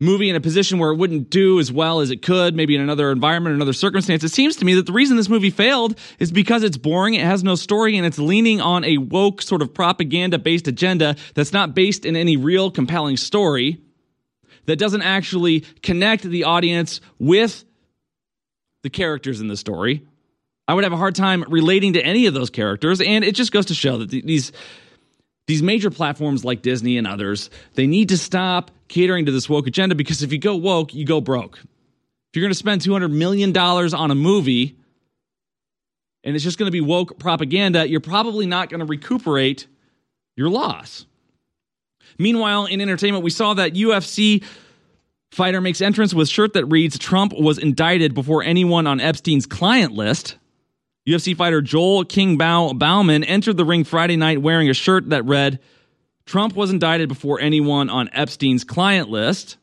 [0.00, 2.80] movie in a position where it wouldn't do as well as it could, maybe in
[2.80, 4.24] another environment, another circumstance.
[4.24, 7.24] It seems to me that the reason this movie failed is because it's boring, it
[7.24, 11.52] has no story, and it's leaning on a woke sort of propaganda based agenda that's
[11.52, 13.80] not based in any real compelling story,
[14.66, 17.64] that doesn't actually connect the audience with
[18.82, 20.06] the characters in the story.
[20.66, 23.52] I would have a hard time relating to any of those characters, and it just
[23.52, 24.52] goes to show that these
[25.46, 29.66] these major platforms like Disney and others, they need to stop catering to this woke
[29.66, 31.58] agenda because if you go woke, you go broke.
[31.58, 34.76] If you're going to spend $200 million on a movie
[36.22, 39.66] and it's just going to be woke propaganda, you're probably not going to recuperate
[40.36, 41.06] your loss.
[42.18, 44.44] Meanwhile, in entertainment, we saw that UFC
[45.32, 49.92] fighter makes entrance with shirt that reads Trump was indicted before anyone on Epstein's client
[49.92, 50.36] list.
[51.08, 55.24] UFC fighter Joel King Bao Bauman entered the ring Friday night wearing a shirt that
[55.24, 55.58] read,
[56.26, 59.56] Trump was indicted before anyone on Epstein's client list.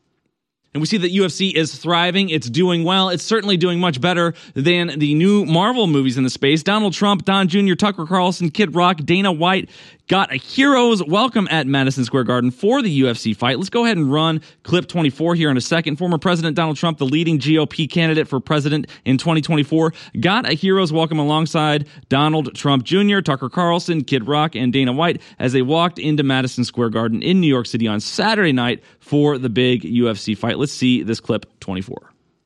[0.74, 2.28] And we see that UFC is thriving.
[2.28, 3.08] It's doing well.
[3.08, 6.62] It's certainly doing much better than the new Marvel movies in the space.
[6.62, 9.70] Donald Trump, Don Jr., Tucker Carlson, Kid Rock, Dana White
[10.08, 13.58] got a hero's welcome at Madison Square Garden for the UFC fight.
[13.58, 15.96] Let's go ahead and run clip 24 here in a second.
[15.96, 20.92] Former President Donald Trump, the leading GOP candidate for president in 2024, got a hero's
[20.94, 25.98] welcome alongside Donald Trump Jr., Tucker Carlson, Kid Rock, and Dana White as they walked
[25.98, 30.36] into Madison Square Garden in New York City on Saturday night for the big UFC
[30.36, 30.57] fight.
[30.58, 31.94] Let's see this clip 24.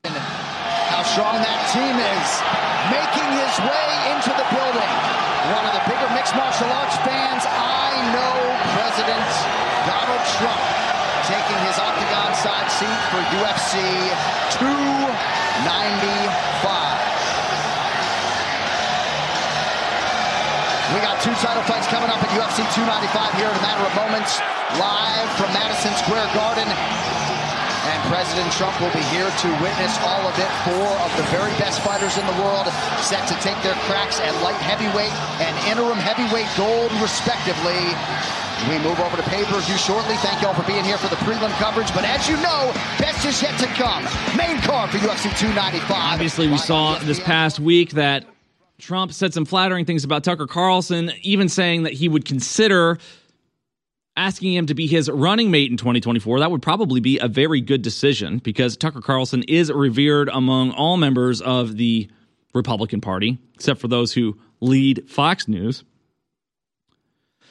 [0.05, 2.29] How strong that team is,
[2.93, 4.91] making his way into the building.
[5.49, 8.37] One of the bigger mixed martial arts fans I know,
[8.77, 9.33] President
[9.89, 10.61] Donald Trump,
[11.25, 13.81] taking his octagon side seat for UFC
[14.61, 15.57] 295.
[20.93, 23.93] We got two title fights coming up at UFC 295 here in a matter of
[23.97, 24.37] moments,
[24.77, 26.42] live from Madison Square Garden.
[28.23, 30.47] President Trump will be here to witness all of it.
[30.63, 32.71] Four of the very best fighters in the world
[33.03, 35.11] set to take their cracks at light heavyweight
[35.43, 37.75] and interim heavyweight gold, respectively.
[38.71, 40.15] We move over to pay-per-view shortly.
[40.23, 41.93] Thank you all for being here for the prelim coverage.
[41.93, 44.07] But as you know, best is yet to come.
[44.39, 45.91] Main card for UFC 295.
[45.91, 48.23] Obviously, we saw this past week that
[48.79, 52.99] Trump said some flattering things about Tucker Carlson, even saying that he would consider
[54.15, 56.39] asking him to be his running mate in 2024.
[56.39, 60.97] That would probably be a very good decision because Tucker Carlson is revered among all
[60.97, 62.09] members of the
[62.53, 65.83] Republican Party, except for those who lead Fox News.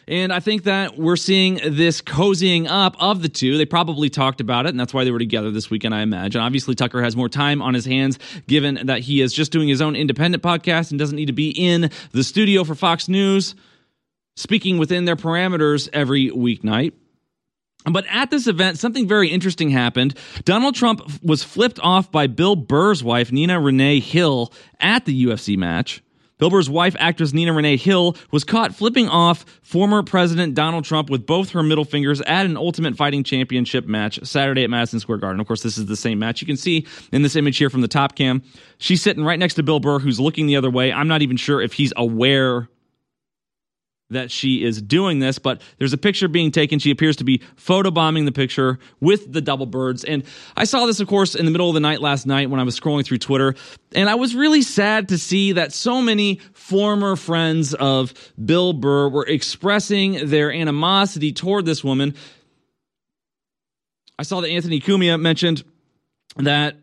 [0.09, 3.57] And I think that we're seeing this cozying up of the two.
[3.57, 6.41] They probably talked about it, and that's why they were together this weekend, I imagine.
[6.41, 9.81] Obviously, Tucker has more time on his hands, given that he is just doing his
[9.81, 13.55] own independent podcast and doesn't need to be in the studio for Fox News,
[14.37, 16.93] speaking within their parameters every weeknight.
[17.85, 20.17] But at this event, something very interesting happened.
[20.45, 25.57] Donald Trump was flipped off by Bill Burr's wife, Nina Renee Hill, at the UFC
[25.57, 26.03] match.
[26.39, 31.09] Bill Burr's wife, actress Nina Renee Hill, was caught flipping off former President Donald Trump
[31.09, 35.19] with both her middle fingers at an Ultimate Fighting Championship match Saturday at Madison Square
[35.19, 35.41] Garden.
[35.41, 36.41] Of course, this is the same match.
[36.41, 38.43] You can see in this image here from the top cam.
[38.79, 40.93] She's sitting right next to Bill Burr, who's looking the other way.
[40.93, 42.69] I'm not even sure if he's aware
[44.13, 46.79] that she is doing this, but there's a picture being taken.
[46.79, 50.05] She appears to be photobombing the picture with the double birds.
[50.05, 50.25] And
[50.57, 52.63] I saw this, of course, in the middle of the night last night when I
[52.63, 53.55] was scrolling through Twitter.
[53.95, 59.09] And I was really sad to see that so many former friends of Bill Burr
[59.09, 62.15] were expressing their animosity toward this woman.
[64.19, 65.65] I saw that Anthony Cumia mentioned
[66.37, 66.77] that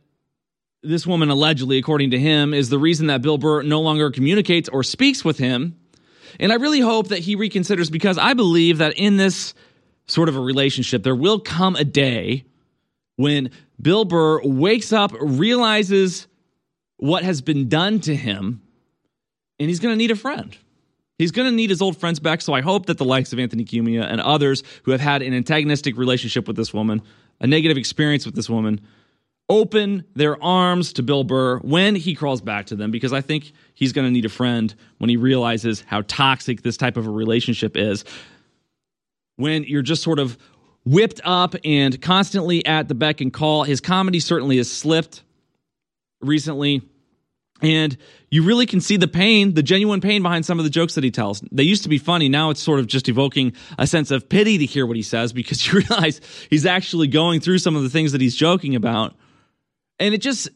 [0.81, 4.69] this woman, allegedly, according to him, is the reason that Bill Burr no longer communicates
[4.69, 5.78] or speaks with him.
[6.39, 9.53] And I really hope that he reconsiders because I believe that in this
[10.07, 12.45] sort of a relationship, there will come a day
[13.15, 13.51] when
[13.81, 16.27] Bill Burr wakes up, realizes
[16.97, 18.61] what has been done to him,
[19.59, 20.57] and he's going to need a friend.
[21.17, 22.41] He's going to need his old friends back.
[22.41, 25.33] So I hope that the likes of Anthony Cumia and others who have had an
[25.33, 27.01] antagonistic relationship with this woman,
[27.41, 28.79] a negative experience with this woman,
[29.49, 33.51] open their arms to Bill Burr when he crawls back to them because I think
[33.73, 37.11] he's going to need a friend when he realizes how toxic this type of a
[37.11, 38.05] relationship is.
[39.37, 40.37] When you're just sort of
[40.85, 45.23] whipped up and constantly at the beck and call, his comedy certainly has slipped
[46.21, 46.83] recently.
[47.61, 47.97] And
[48.29, 51.03] you really can see the pain, the genuine pain behind some of the jokes that
[51.03, 51.41] he tells.
[51.51, 52.29] They used to be funny.
[52.29, 55.33] Now it's sort of just evoking a sense of pity to hear what he says
[55.33, 59.15] because you realize he's actually going through some of the things that he's joking about
[59.99, 60.49] and it just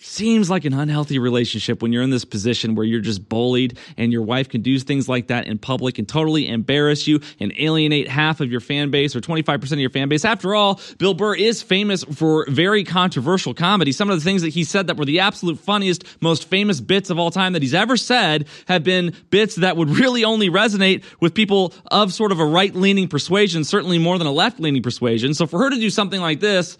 [0.00, 4.12] seems like an unhealthy relationship when you're in this position where you're just bullied and
[4.12, 8.08] your wife can do things like that in public and totally embarrass you and alienate
[8.08, 10.24] half of your fan base or 25% of your fan base.
[10.24, 13.92] After all, Bill Burr is famous for very controversial comedy.
[13.92, 17.10] Some of the things that he said that were the absolute funniest, most famous bits
[17.10, 21.04] of all time that he's ever said have been bits that would really only resonate
[21.20, 24.82] with people of sort of a right leaning persuasion, certainly more than a left leaning
[24.82, 25.34] persuasion.
[25.34, 26.78] So for her to do something like this,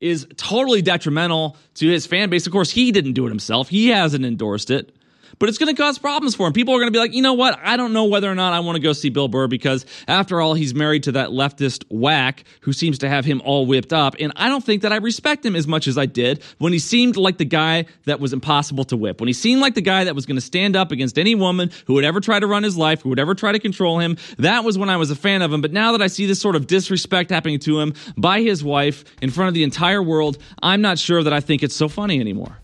[0.00, 2.46] is totally detrimental to his fan base.
[2.46, 3.68] Of course, he didn't do it himself.
[3.68, 4.94] He hasn't endorsed it
[5.38, 6.52] but it's going to cause problems for him.
[6.52, 7.58] People are going to be like, you know what?
[7.62, 10.40] I don't know whether or not I want to go see Bill Burr because, after
[10.40, 14.16] all, he's married to that leftist whack who seems to have him all whipped up.
[14.18, 16.78] And I don't think that I respect him as much as I did when he
[16.78, 20.04] seemed like the guy that was impossible to whip, when he seemed like the guy
[20.04, 22.62] that was going to stand up against any woman who would ever try to run
[22.62, 24.16] his life, who would ever try to control him.
[24.38, 25.60] That was when I was a fan of him.
[25.60, 29.04] But now that I see this sort of disrespect happening to him by his wife
[29.22, 32.20] in front of the entire world, I'm not sure that I think it's so funny
[32.20, 32.58] anymore.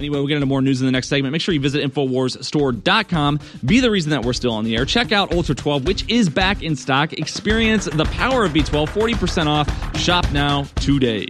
[0.00, 1.32] Anyway, we'll get into more news in the next segment.
[1.32, 3.40] Make sure you visit InfoWarsStore.com.
[3.66, 4.86] Be the reason that we're still on the air.
[4.86, 7.12] Check out Ultra 12, which is back in stock.
[7.12, 9.98] Experience the power of B12, 40% off.
[9.98, 11.26] Shop now today.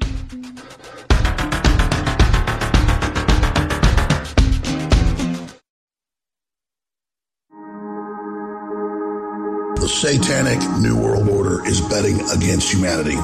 [9.80, 13.16] The satanic New World Order is betting against humanity.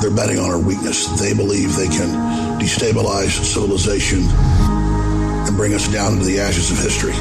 [0.00, 1.06] They're betting on our weakness.
[1.20, 2.10] They believe they can
[2.58, 7.14] destabilize civilization and bring us down into the ashes of history.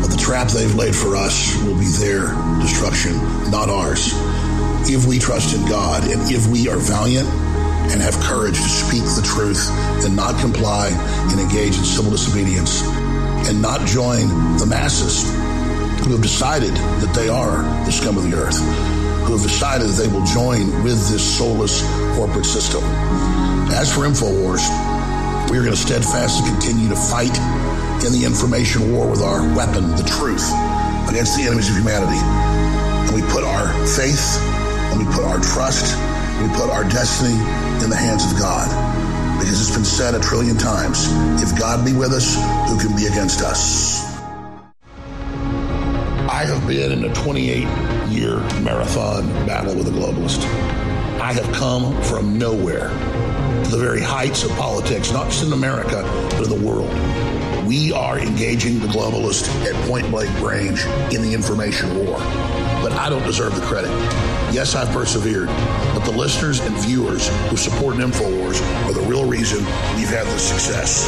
[0.00, 3.16] But the trap they've laid for us will be their destruction,
[3.50, 4.12] not ours.
[4.88, 7.28] If we trust in God and if we are valiant
[7.90, 9.68] and have courage to speak the truth
[10.04, 10.88] and not comply
[11.30, 12.82] and engage in civil disobedience
[13.48, 15.24] and not join the masses
[16.06, 16.70] who have decided
[17.02, 18.54] that they are the scum of the earth
[19.26, 21.82] who have decided that they will join with this soulless
[22.14, 22.80] corporate system.
[23.74, 24.62] As for InfoWars,
[25.50, 27.34] we are going to steadfastly continue to fight
[28.06, 30.46] in the information war with our weapon, the truth,
[31.10, 32.22] against the enemies of humanity.
[32.22, 33.66] And we put our
[33.98, 34.38] faith
[34.94, 35.98] and we put our trust,
[36.38, 37.34] we put our destiny
[37.82, 38.70] in the hands of God.
[39.42, 41.10] Because it's been said a trillion times
[41.42, 42.38] if God be with us,
[42.70, 44.15] who can be against us?
[46.36, 47.62] I have been in a 28
[48.10, 50.44] year marathon battle with a globalist.
[51.18, 52.90] I have come from nowhere
[53.64, 56.90] to the very heights of politics, not just in America, but in the world.
[57.66, 62.18] We are engaging the globalist at point blank range in the information war.
[62.82, 63.90] But I don't deserve the credit.
[64.52, 65.48] Yes, I've persevered,
[65.94, 69.64] but the listeners and viewers who support InfoWars are the real reason
[69.96, 71.06] we've had this success.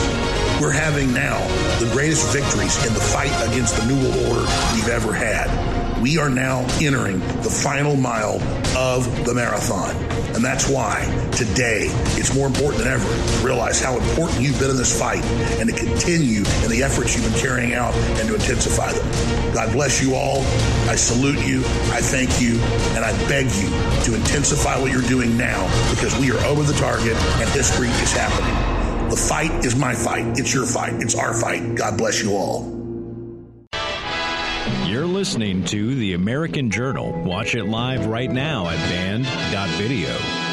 [0.61, 1.39] We're having now
[1.79, 6.03] the greatest victories in the fight against the New World Order we've ever had.
[6.03, 8.43] We are now entering the final mile
[8.77, 9.95] of the marathon.
[10.35, 11.87] And that's why today
[12.19, 15.25] it's more important than ever to realize how important you've been in this fight
[15.61, 19.55] and to continue in the efforts you've been carrying out and to intensify them.
[19.55, 20.41] God bless you all.
[20.91, 21.61] I salute you.
[21.95, 22.59] I thank you.
[22.99, 23.69] And I beg you
[24.05, 28.13] to intensify what you're doing now because we are over the target and history is
[28.13, 28.68] happening.
[29.11, 30.39] The fight is my fight.
[30.39, 30.95] It's your fight.
[30.95, 31.75] It's our fight.
[31.75, 32.75] God bless you all.
[34.87, 37.13] You're listening to The American Journal.
[37.23, 40.48] Watch it live right now at band.video.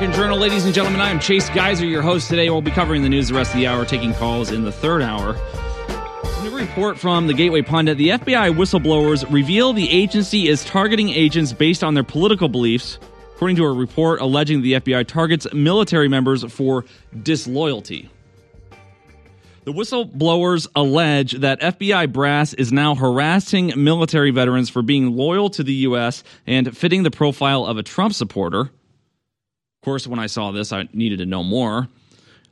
[0.00, 0.38] American Journal.
[0.38, 2.48] Ladies and gentlemen, I am Chase Geiser, your host today.
[2.48, 5.02] We'll be covering the news the rest of the hour, taking calls in the third
[5.02, 5.36] hour.
[6.42, 11.52] New report from the Gateway Pundit the FBI whistleblowers reveal the agency is targeting agents
[11.52, 12.98] based on their political beliefs,
[13.34, 16.86] according to a report alleging the FBI targets military members for
[17.22, 18.08] disloyalty.
[19.64, 25.62] The whistleblowers allege that FBI brass is now harassing military veterans for being loyal to
[25.62, 26.24] the U.S.
[26.46, 28.70] and fitting the profile of a Trump supporter.
[29.80, 31.88] Of course, when I saw this, I needed to know more.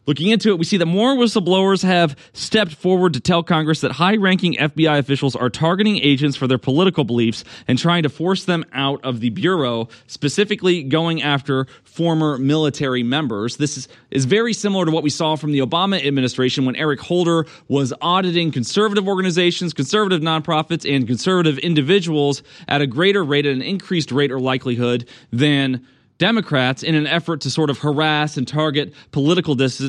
[0.07, 3.93] Looking into it, we see that more whistleblowers have stepped forward to tell Congress that
[3.93, 8.47] high ranking FBI officials are targeting agents for their political beliefs and trying to force
[8.47, 13.59] them out of the Bureau, specifically going after former military members.
[13.59, 17.01] This is, is very similar to what we saw from the Obama administration when Eric
[17.01, 23.53] Holder was auditing conservative organizations, conservative nonprofits, and conservative individuals at a greater rate, at
[23.53, 25.87] an increased rate or likelihood than
[26.19, 29.81] Democrats in an effort to sort of harass and target political dis-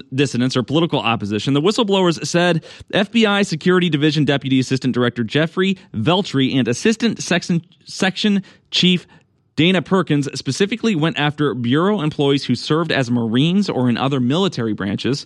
[0.56, 1.54] or political opposition.
[1.54, 8.44] The whistleblowers said FBI Security Division Deputy Assistant Director Jeffrey Veltri and Assistant Section, Section
[8.72, 9.08] Chief
[9.56, 14.74] Dana Perkins specifically went after Bureau employees who served as Marines or in other military
[14.74, 15.26] branches.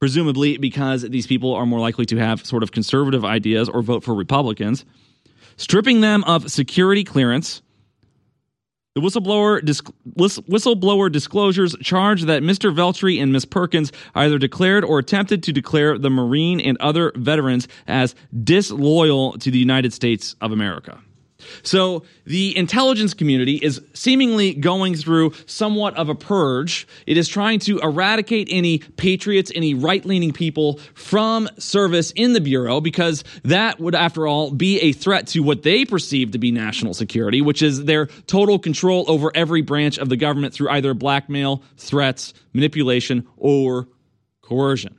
[0.00, 4.04] presumably because these people are more likely to have sort of conservative ideas or vote
[4.04, 4.84] for Republicans,
[5.56, 7.62] stripping them of security clearance.
[8.98, 12.74] The whistleblower, whistleblower disclosures charge that Mr.
[12.74, 13.44] Veltri and Ms.
[13.44, 19.52] Perkins either declared or attempted to declare the Marine and other veterans as disloyal to
[19.52, 20.98] the United States of America.
[21.62, 26.86] So the intelligence community is seemingly going through somewhat of a purge.
[27.06, 32.40] It is trying to eradicate any patriots, any right leaning people from service in the
[32.40, 36.50] Bureau because that would, after all, be a threat to what they perceive to be
[36.50, 40.94] national security, which is their total control over every branch of the government through either
[40.94, 43.88] blackmail, threats, manipulation, or
[44.42, 44.96] coercion.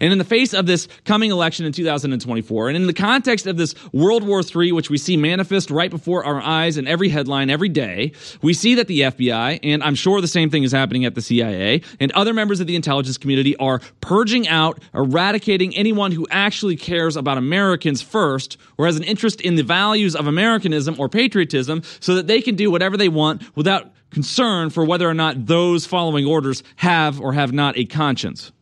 [0.00, 3.56] And in the face of this coming election in 2024, and in the context of
[3.56, 7.50] this World War III, which we see manifest right before our eyes in every headline
[7.50, 11.04] every day, we see that the FBI, and I'm sure the same thing is happening
[11.04, 16.12] at the CIA, and other members of the intelligence community are purging out, eradicating anyone
[16.12, 20.96] who actually cares about Americans first, or has an interest in the values of Americanism
[20.98, 25.14] or patriotism, so that they can do whatever they want without concern for whether or
[25.14, 28.52] not those following orders have or have not a conscience.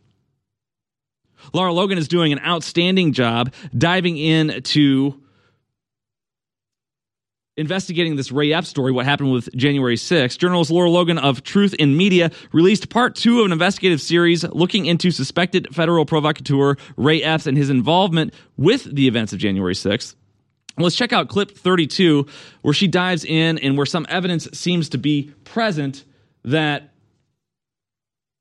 [1.52, 5.20] Lara Logan is doing an outstanding job diving into
[7.56, 11.74] investigating this Ray Epps story, what happened with January 6th, journalist Lara Logan of Truth
[11.74, 17.22] in Media released part two of an investigative series looking into suspected federal provocateur Ray
[17.22, 20.14] Epps and his involvement with the events of January 6th.
[20.78, 22.26] Let's check out clip 32,
[22.60, 26.04] where she dives in and where some evidence seems to be present
[26.44, 26.92] that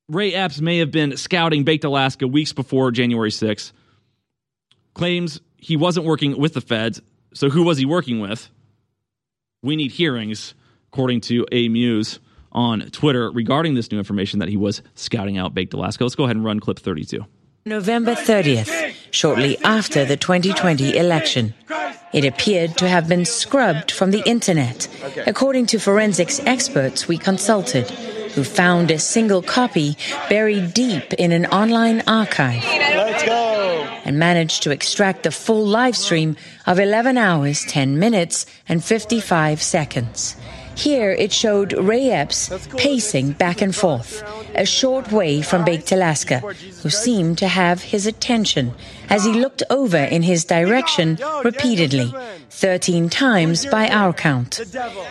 [0.07, 3.72] Ray Epps may have been scouting Baked Alaska weeks before January 6th.
[4.94, 7.02] Claims he wasn't working with the feds.
[7.34, 8.49] So who was he working with?
[9.64, 10.53] We need hearings,
[10.94, 12.19] according to A Muse
[12.52, 16.03] on Twitter, regarding this new information that he was scouting out Baked Alaska.
[16.03, 17.26] Let's go ahead and run clip 32.
[17.65, 21.56] November 30th, shortly after the 2020 election.
[22.14, 24.88] It appeared to have been scrubbed from the internet,
[25.26, 27.91] according to forensics experts we consulted
[28.35, 29.97] who found a single copy
[30.29, 32.63] buried deep in an online archive.
[34.05, 36.35] And managed to extract the full live stream
[36.67, 40.35] of 11 hours, 10 minutes, and 55 seconds.
[40.75, 44.21] Here it showed Ray Epps pacing back and forth,
[44.53, 48.73] a short way from Baked Alaska, who seemed to have his attention
[49.10, 52.14] as he looked over in his direction repeatedly,
[52.49, 54.61] 13 times by our count.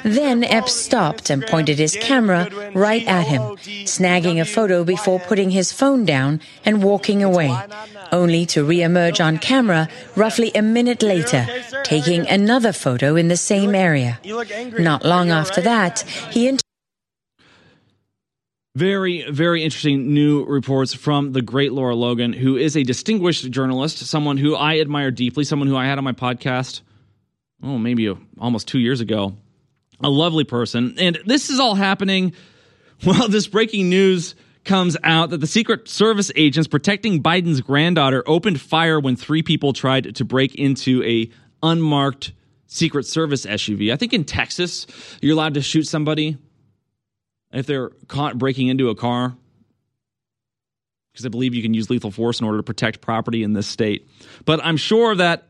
[0.03, 3.43] Then Epps stopped and pointed his camera right at him,
[3.85, 7.55] snagging a photo before putting his phone down and walking away,
[8.13, 11.47] only to re-emerge on camera roughly a minute later,
[11.85, 14.19] taking another photo in the same area.
[14.79, 16.01] Not long after that,
[16.31, 16.49] he
[18.75, 23.99] very, very interesting new reports from the great Lara Logan, who is a distinguished journalist,
[23.99, 26.81] someone who I admire deeply, someone who I had on my podcast,
[27.63, 29.37] oh, maybe almost two years ago.
[30.03, 30.97] A lovely person.
[30.99, 32.33] And this is all happening
[33.05, 34.35] while this breaking news
[34.65, 39.73] comes out that the Secret Service agents protecting Biden's granddaughter opened fire when three people
[39.73, 41.31] tried to break into a
[41.63, 42.33] unmarked
[42.67, 43.93] Secret Service SUV.
[43.93, 44.87] I think in Texas,
[45.23, 46.39] you're allowed to shoot somebody
[47.55, 49.37] if they're caught breaking into a car,
[51.13, 53.67] because I believe you can use lethal force in order to protect property in this
[53.67, 54.09] state.
[54.45, 55.49] But I'm sure that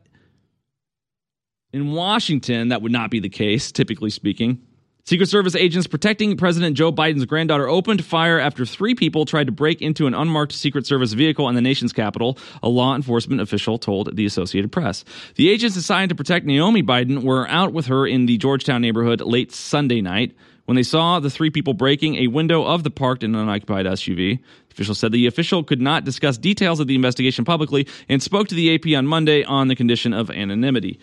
[1.72, 4.60] in Washington, that would not be the case, typically speaking.
[5.06, 9.52] Secret Service agents protecting President Joe Biden's granddaughter opened fire after three people tried to
[9.52, 13.76] break into an unmarked Secret Service vehicle in the nation's capital, a law enforcement official
[13.76, 15.04] told the Associated Press.
[15.34, 19.20] The agents assigned to protect Naomi Biden were out with her in the Georgetown neighborhood
[19.20, 20.34] late Sunday night
[20.64, 24.38] when they saw the three people breaking a window of the parked and unoccupied SUV.
[24.38, 28.48] The official said the official could not discuss details of the investigation publicly and spoke
[28.48, 30.98] to the AP on Monday on the condition of anonymity.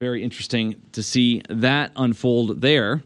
[0.00, 3.02] Very interesting to see that unfold there.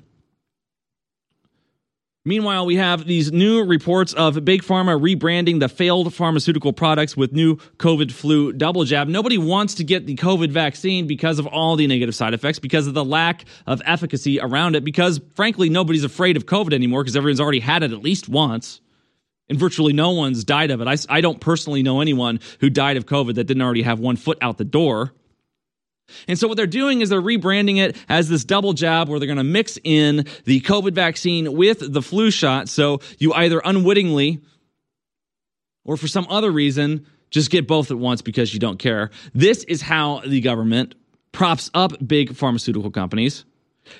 [2.27, 7.33] Meanwhile, we have these new reports of Big Pharma rebranding the failed pharmaceutical products with
[7.33, 9.09] new COVID flu double jab.
[9.09, 12.87] Nobody wants to get the COVID vaccine because of all the negative side effects, because
[12.87, 17.15] of the lack of efficacy around it, because frankly, nobody's afraid of COVID anymore because
[17.15, 18.81] everyone's already had it at least once.
[19.51, 20.89] And virtually no one's died of it.
[20.89, 24.17] I, I don't personally know anyone who died of COVID that didn't already have one
[24.17, 25.13] foot out the door.
[26.29, 29.27] And so what they're doing is they're rebranding it as this double jab where they're
[29.27, 32.69] going to mix in the COVID vaccine with the flu shot.
[32.69, 34.41] So you either unwittingly
[35.85, 39.11] or for some other reason just get both at once because you don't care.
[39.35, 40.95] This is how the government
[41.33, 43.45] props up big pharmaceutical companies.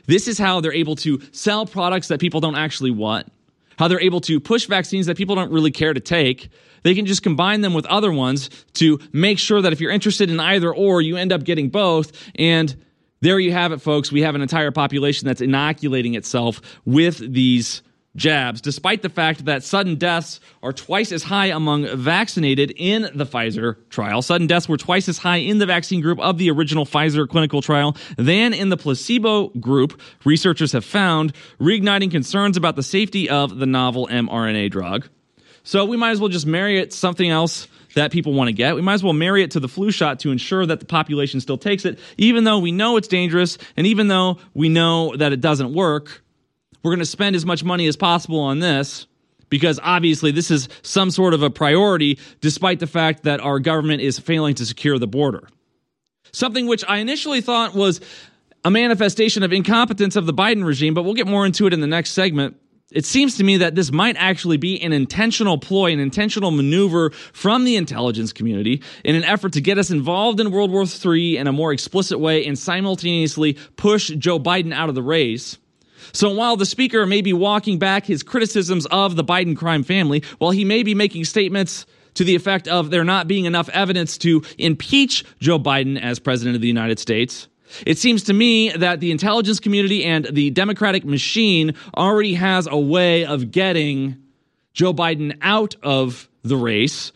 [0.07, 3.31] This is how they're able to sell products that people don't actually want.
[3.79, 6.49] how they're able to push vaccines that people don't really care to take.
[6.85, 10.31] They can just combine them with other ones to make sure that if you're interested
[10.31, 12.13] in either or, you end up getting both.
[12.37, 12.77] And
[13.21, 14.13] there you have it, folks.
[14.13, 17.83] We have an entire population that's inoculating itself with these
[18.17, 23.27] jabs, despite the fact that sudden deaths are twice as high among vaccinated in the
[23.27, 24.23] Pfizer trial.
[24.23, 27.63] Sudden deaths were twice as high in the vaccine group of the original Pfizer clinical
[27.63, 33.59] trial than in the placebo group, researchers have found, reigniting concerns about the safety of
[33.59, 35.09] the novel mRNA drug.
[35.65, 38.75] So we might as well just marry it something else that people want to get.
[38.75, 41.41] We might as well marry it to the flu shot to ensure that the population
[41.41, 45.33] still takes it, even though we know it's dangerous and even though we know that
[45.33, 46.25] it doesn't work
[46.85, 49.07] we're going to spend as much money as possible on this
[49.49, 54.03] because obviously this is some sort of a priority despite the fact that our government
[54.03, 55.49] is failing to secure the border.
[56.31, 58.01] Something which I initially thought was
[58.65, 61.81] a manifestation of incompetence of the Biden regime, but we'll get more into it in
[61.81, 62.57] the next segment.
[62.95, 67.11] It seems to me that this might actually be an intentional ploy, an intentional maneuver
[67.11, 71.37] from the intelligence community in an effort to get us involved in World War III
[71.37, 75.59] in a more explicit way and simultaneously push Joe Biden out of the race.
[76.13, 80.23] So while the speaker may be walking back his criticisms of the Biden crime family,
[80.39, 84.17] while he may be making statements to the effect of there not being enough evidence
[84.19, 87.49] to impeach Joe Biden as president of the United States,
[87.87, 92.79] it seems to me that the intelligence community and the Democratic machine already has a
[92.79, 94.17] way of getting
[94.73, 97.13] Joe Biden out of the race.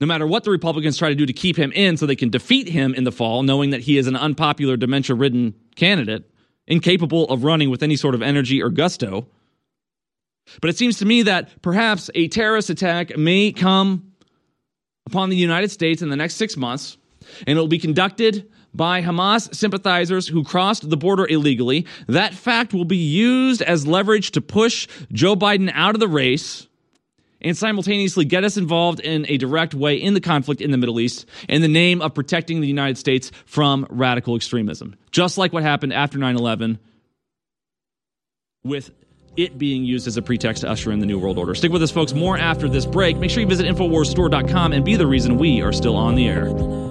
[0.00, 2.30] No matter what the Republicans try to do to keep him in so they can
[2.30, 6.28] defeat him in the fall, knowing that he is an unpopular, dementia ridden candidate
[6.66, 9.26] incapable of running with any sort of energy or gusto.
[10.60, 14.12] But it seems to me that perhaps a terrorist attack may come
[15.06, 16.96] upon the United States in the next six months,
[17.46, 21.86] and it will be conducted by Hamas sympathizers who crossed the border illegally.
[22.08, 26.66] That fact will be used as leverage to push Joe Biden out of the race
[27.42, 31.00] and simultaneously get us involved in a direct way in the conflict in the Middle
[31.00, 34.96] East in the name of protecting the United States from radical extremism.
[35.10, 36.78] Just like what happened after 9 11
[38.64, 38.92] with
[39.36, 41.54] it being used as a pretext to usher in the New World Order.
[41.54, 42.12] Stick with us, folks.
[42.12, 43.16] More after this break.
[43.16, 46.81] Make sure you visit InfoWarsStore.com and be the reason we are still on the air.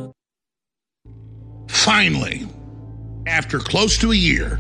[1.84, 2.48] Finally,
[3.26, 4.60] after close to a year,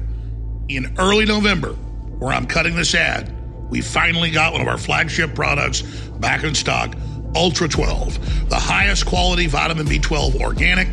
[0.69, 1.73] in early November,
[2.17, 3.31] where I'm cutting this ad,
[3.69, 5.83] we finally got one of our flagship products
[6.19, 6.95] back in stock
[7.35, 10.87] Ultra 12, the highest quality vitamin B12 organic.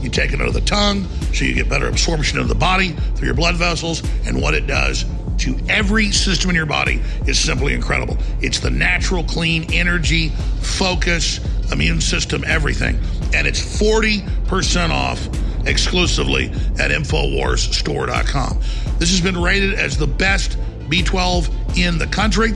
[0.00, 3.26] You take it under the tongue so you get better absorption of the body through
[3.26, 5.04] your blood vessels, and what it does
[5.38, 8.16] to every system in your body is simply incredible.
[8.40, 10.28] It's the natural, clean energy,
[10.60, 11.40] focus,
[11.72, 12.96] immune system, everything.
[13.34, 15.28] And it's 40% off
[15.66, 16.46] exclusively
[16.78, 18.60] at InfoWarsStore.com.
[18.98, 20.58] This has been rated as the best
[20.88, 22.54] B12 in the country.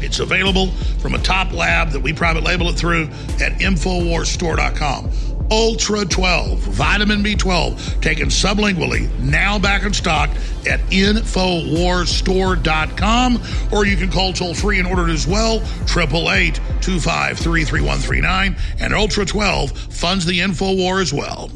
[0.00, 3.04] It's available from a top lab that we private label it through
[3.40, 5.10] at InfoWarsStore.com.
[5.50, 10.30] Ultra 12, vitamin B12, taken sublingually, now back in stock
[10.64, 13.42] at InfoWarsStore.com.
[13.72, 18.56] Or you can call toll free and order it as well, 888 253 3139.
[18.78, 21.50] And Ultra 12 funds the InfoWar as well.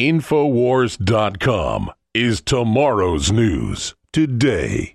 [0.00, 4.94] Infowars.com is tomorrow's news today.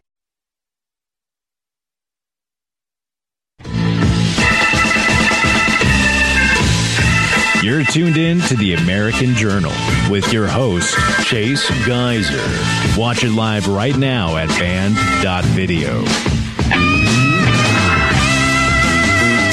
[7.61, 9.71] You're tuned in to the American Journal
[10.09, 12.99] with your host, Chase Geiser.
[12.99, 16.01] Watch it live right now at band.video.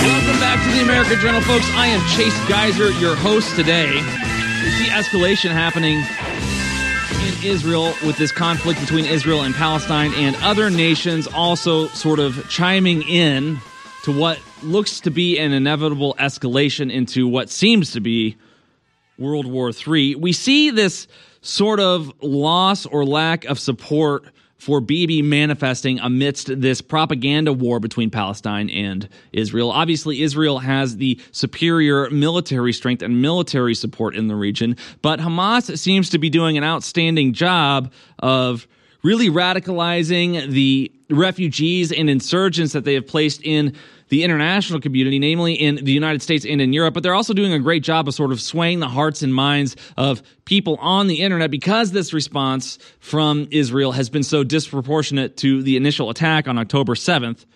[0.01, 1.67] Welcome back to the American Journal, folks.
[1.75, 4.01] I am Chase Geiser, your host today.
[4.93, 6.05] Escalation happening
[7.27, 12.47] in Israel with this conflict between Israel and Palestine, and other nations also sort of
[12.51, 13.59] chiming in
[14.03, 18.37] to what looks to be an inevitable escalation into what seems to be
[19.19, 20.17] World War III.
[20.17, 21.09] We see this
[21.41, 24.27] sort of loss or lack of support
[24.63, 29.73] for Bibi manifesting amidst this propaganda war between Palestine and Israel.
[29.73, 35.77] Obviously, Israel has the superior military strength and military support in the region, but Hamas
[35.81, 38.69] seems to be doing an outstanding job of
[39.03, 43.75] really radicalizing the refugees and insurgents that they have placed in
[44.13, 47.55] the international community, namely in the United States and in Europe, but they're also doing
[47.55, 51.23] a great job of sort of swaying the hearts and minds of people on the
[51.23, 56.59] internet because this response from Israel has been so disproportionate to the initial attack on
[56.59, 57.47] October 7th.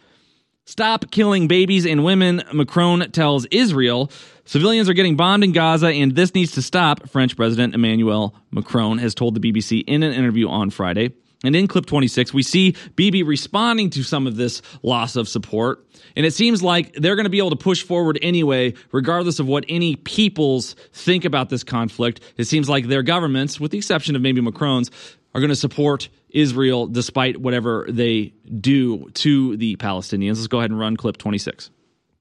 [0.65, 4.11] Stop killing babies and women, Macron tells Israel.
[4.47, 8.97] Civilians are getting bombed in Gaza, and this needs to stop, French President Emmanuel Macron
[8.97, 11.13] has told the BBC in an interview on Friday.
[11.45, 15.87] And in clip 26, we see Bibi responding to some of this loss of support.
[16.17, 19.47] And it seems like they're going to be able to push forward anyway, regardless of
[19.47, 22.21] what any peoples think about this conflict.
[22.39, 24.91] It seems like their governments, with the exception of maybe Macron's,
[25.35, 30.37] are going to support Israel despite whatever they do to the Palestinians.
[30.37, 31.71] Let's go ahead and run clip 26.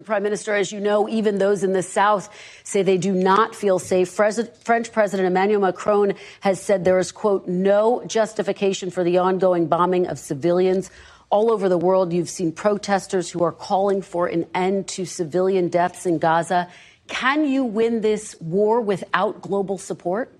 [0.04, 2.30] Prime Minister, as you know, even those in the South
[2.64, 4.10] say they do not feel safe.
[4.10, 10.08] French President Emmanuel Macron has said there is, quote, no justification for the ongoing bombing
[10.08, 10.92] of civilians.
[11.30, 15.70] All over the world, you've seen protesters who are calling for an end to civilian
[15.70, 16.68] deaths in Gaza.
[17.08, 20.38] Can you win this war without global support?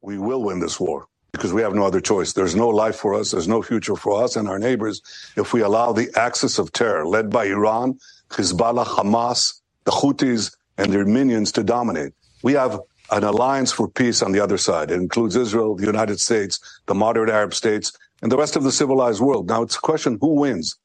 [0.00, 2.34] We will win this war because we have no other choice.
[2.34, 3.30] There's no life for us.
[3.30, 5.00] There's no future for us and our neighbors
[5.36, 7.98] if we allow the axis of terror led by Iran,
[8.28, 12.12] Hezbollah, Hamas, the Houthis, and their minions to dominate.
[12.42, 12.80] We have
[13.10, 14.90] an alliance for peace on the other side.
[14.90, 18.72] It includes Israel, the United States, the moderate Arab states, and the rest of the
[18.72, 19.48] civilized world.
[19.48, 20.76] Now it's a question who wins.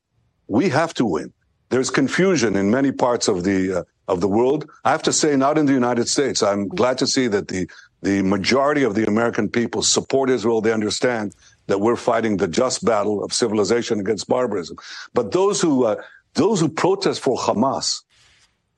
[0.47, 1.33] We have to win.
[1.69, 4.69] There's confusion in many parts of the uh, of the world.
[4.85, 6.41] I have to say, not in the United States.
[6.41, 7.69] I'm glad to see that the
[8.01, 10.61] the majority of the American people support Israel.
[10.61, 11.33] They understand
[11.67, 14.77] that we're fighting the just battle of civilization against barbarism.
[15.13, 15.97] But those who uh,
[16.35, 18.01] those who protest for Hamas,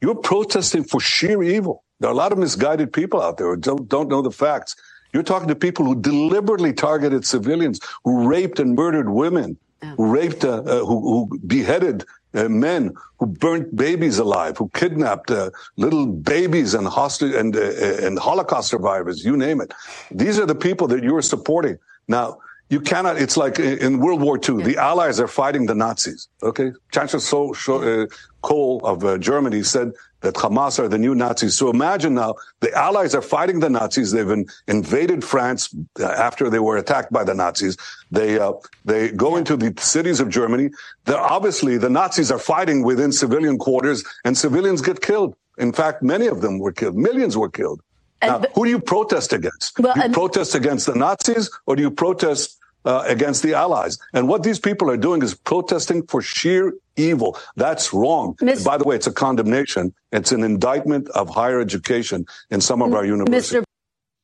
[0.02, 1.84] you're protesting for sheer evil.
[2.00, 4.76] There are a lot of misguided people out there who don't, don't know the facts.
[5.14, 9.58] You're talking to people who deliberately targeted civilians, who raped and murdered women,
[9.98, 15.32] who raped, uh, uh, who, who beheaded uh, men who burnt babies alive, who kidnapped
[15.32, 19.74] uh, little babies and hostage and uh, uh, and Holocaust survivors, you name it.
[20.12, 21.78] These are the people that you are supporting.
[22.08, 22.38] Now,
[22.70, 23.18] you cannot.
[23.18, 24.66] It's like in World War II, yeah.
[24.66, 26.28] the Allies are fighting the Nazis.
[26.44, 28.08] Okay, Chancellor so, so, uh,
[28.42, 29.92] Kohl of uh, Germany said
[30.22, 31.58] that Hamas are the new Nazis.
[31.58, 34.12] So imagine now the Allies are fighting the Nazis.
[34.12, 37.78] They've in, invaded France uh, after they were attacked by the Nazis.
[38.12, 38.54] They uh,
[38.86, 40.70] they go into the cities of Germany.
[41.06, 45.36] They're obviously the Nazis are fighting within civilian quarters, and civilians get killed.
[45.58, 46.96] In fact, many of them were killed.
[46.96, 47.82] Millions were killed.
[48.22, 49.80] Now, who do you protest against?
[49.80, 53.98] Well, do you protest against the Nazis, or do you protest uh, against the Allies.
[54.14, 57.38] And what these people are doing is protesting for sheer evil.
[57.56, 58.36] That's wrong.
[58.64, 59.94] by the way, it's a condemnation.
[60.12, 63.62] It's an indictment of higher education in some of our universities.
[63.62, 63.64] Mr.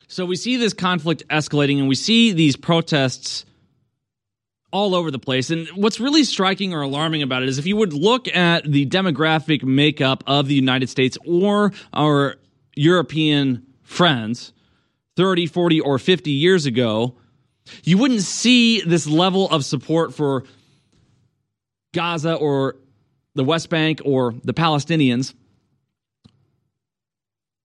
[0.07, 3.45] So we see this conflict escalating and we see these protests
[4.72, 5.49] all over the place.
[5.49, 8.86] And what's really striking or alarming about it is if you would look at the
[8.86, 12.36] demographic makeup of the United States or our
[12.76, 14.52] European friends
[15.15, 17.15] 30, 40, or 50 years ago,
[17.84, 20.44] you wouldn't see this level of support for
[21.94, 22.76] Gaza or
[23.36, 25.34] the West Bank or the Palestinians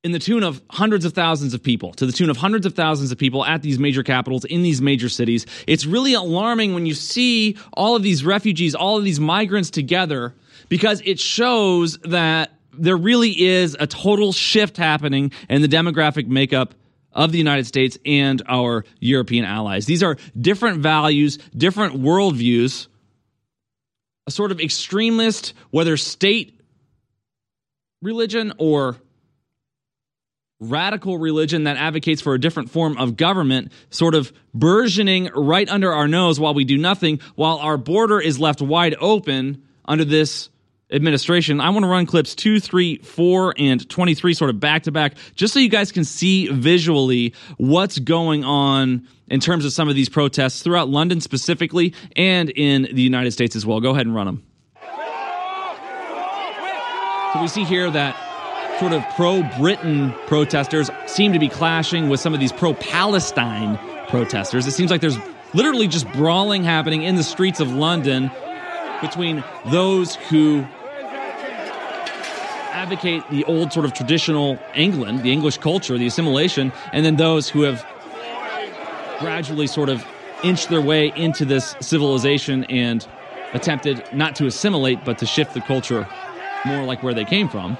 [0.03, 2.75] in the tune of hundreds of thousands of people, to the tune of hundreds of
[2.75, 5.45] thousands of people at these major capitals, in these major cities.
[5.67, 10.35] It's really alarming when you see all of these refugees, all of these migrants together,
[10.71, 16.75] because it shows that there really is a total shift happening in the demographic makeup
[17.13, 19.87] of the United States and our European allies.
[19.87, 22.87] These are different values, different worldviews,
[24.27, 26.61] a sort of extremist, whether state
[28.03, 28.97] religion or
[30.61, 35.93] radical religion that advocates for a different form of government, sort of burgeoning right under
[35.93, 40.51] our nose while we do nothing, while our border is left wide open under this
[40.93, 41.61] administration.
[41.61, 45.15] I want to run clips two, three, four, and 23 sort of back to back,
[45.35, 49.95] just so you guys can see visually what's going on in terms of some of
[49.95, 53.81] these protests throughout London specifically and in the United States as well.
[53.81, 54.43] Go ahead and run them.
[57.33, 58.17] So we see here that
[58.81, 63.79] sort of pro Britain protesters seem to be clashing with some of these pro Palestine
[64.09, 64.67] protesters.
[64.67, 65.19] It seems like there's
[65.55, 68.33] literally just brawling happening in the streets of London
[69.01, 70.67] between those who
[72.81, 77.47] advocate the old sort of traditional England, the English culture, the assimilation, and then those
[77.47, 77.85] who have
[79.19, 80.03] gradually sort of
[80.43, 83.07] inched their way into this civilization and
[83.53, 86.09] attempted not to assimilate, but to shift the culture
[86.65, 87.77] more like where they came from.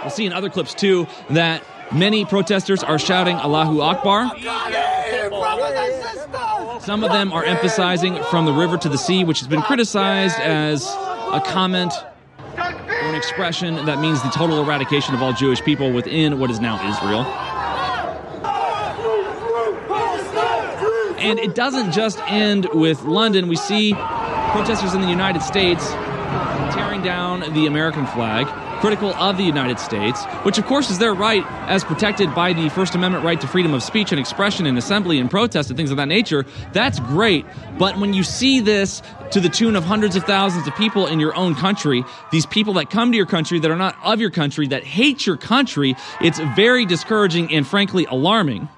[0.00, 4.32] We'll see in other clips too that many protesters are shouting Allahu Akbar.
[6.80, 10.40] Some of them are emphasizing from the river to the sea, which has been criticized
[10.40, 11.92] as a comment
[13.24, 17.24] expression that means the total eradication of all Jewish people within what is now Israel.
[21.18, 23.48] And it doesn't just end with London.
[23.48, 25.88] We see protesters in the United States
[26.74, 28.46] tearing down the American flag,
[28.84, 32.68] critical of the United States, which of course is their right as protected by the
[32.68, 35.90] First Amendment right to freedom of speech and expression and assembly and protest and things
[35.90, 36.44] of that nature,
[36.74, 37.46] that's great.
[37.78, 39.00] But when you see this
[39.30, 42.74] to the tune of hundreds of thousands of people in your own country, these people
[42.74, 45.96] that come to your country that are not of your country, that hate your country,
[46.20, 48.68] it's very discouraging and frankly alarming.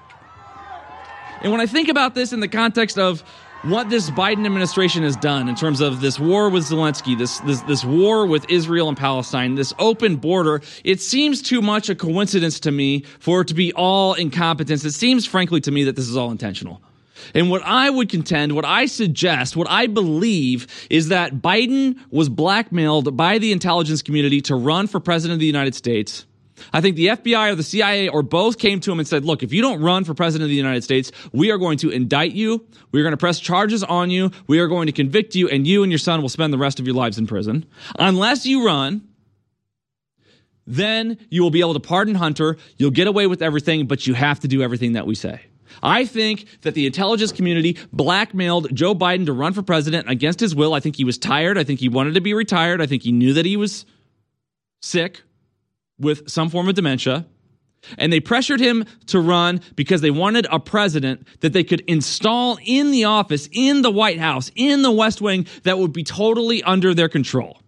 [1.41, 3.25] And when I think about this in the context of
[3.63, 7.61] what this Biden administration has done in terms of this war with Zelensky, this, this,
[7.61, 12.59] this war with Israel and Palestine, this open border, it seems too much a coincidence
[12.61, 14.85] to me for it to be all incompetence.
[14.85, 16.81] It seems, frankly, to me that this is all intentional.
[17.33, 22.29] And what I would contend, what I suggest, what I believe is that Biden was
[22.29, 26.25] blackmailed by the intelligence community to run for president of the United States
[26.73, 29.43] I think the FBI or the CIA or both came to him and said, look,
[29.43, 32.33] if you don't run for president of the United States, we are going to indict
[32.33, 32.65] you.
[32.91, 34.31] We are going to press charges on you.
[34.47, 36.79] We are going to convict you and you and your son will spend the rest
[36.79, 37.65] of your lives in prison.
[37.99, 39.07] Unless you run,
[40.65, 42.57] then you will be able to pardon Hunter.
[42.77, 45.41] You'll get away with everything, but you have to do everything that we say.
[45.83, 50.55] I think that the intelligence community blackmailed Joe Biden to run for president against his
[50.55, 50.73] will.
[50.73, 51.57] I think he was tired.
[51.57, 52.81] I think he wanted to be retired.
[52.81, 53.85] I think he knew that he was
[54.81, 55.21] sick
[55.99, 57.25] with some form of dementia.
[57.97, 62.57] And they pressured him to run because they wanted a president that they could install
[62.65, 66.63] in the office, in the White House, in the West Wing that would be totally
[66.63, 67.61] under their control.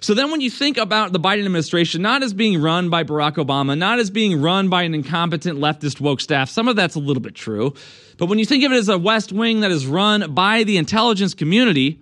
[0.00, 3.34] So then when you think about the Biden administration, not as being run by Barack
[3.34, 7.00] Obama, not as being run by an incompetent leftist woke staff, some of that's a
[7.00, 7.74] little bit true.
[8.18, 10.76] But when you think of it as a West Wing that is run by the
[10.76, 12.00] intelligence community,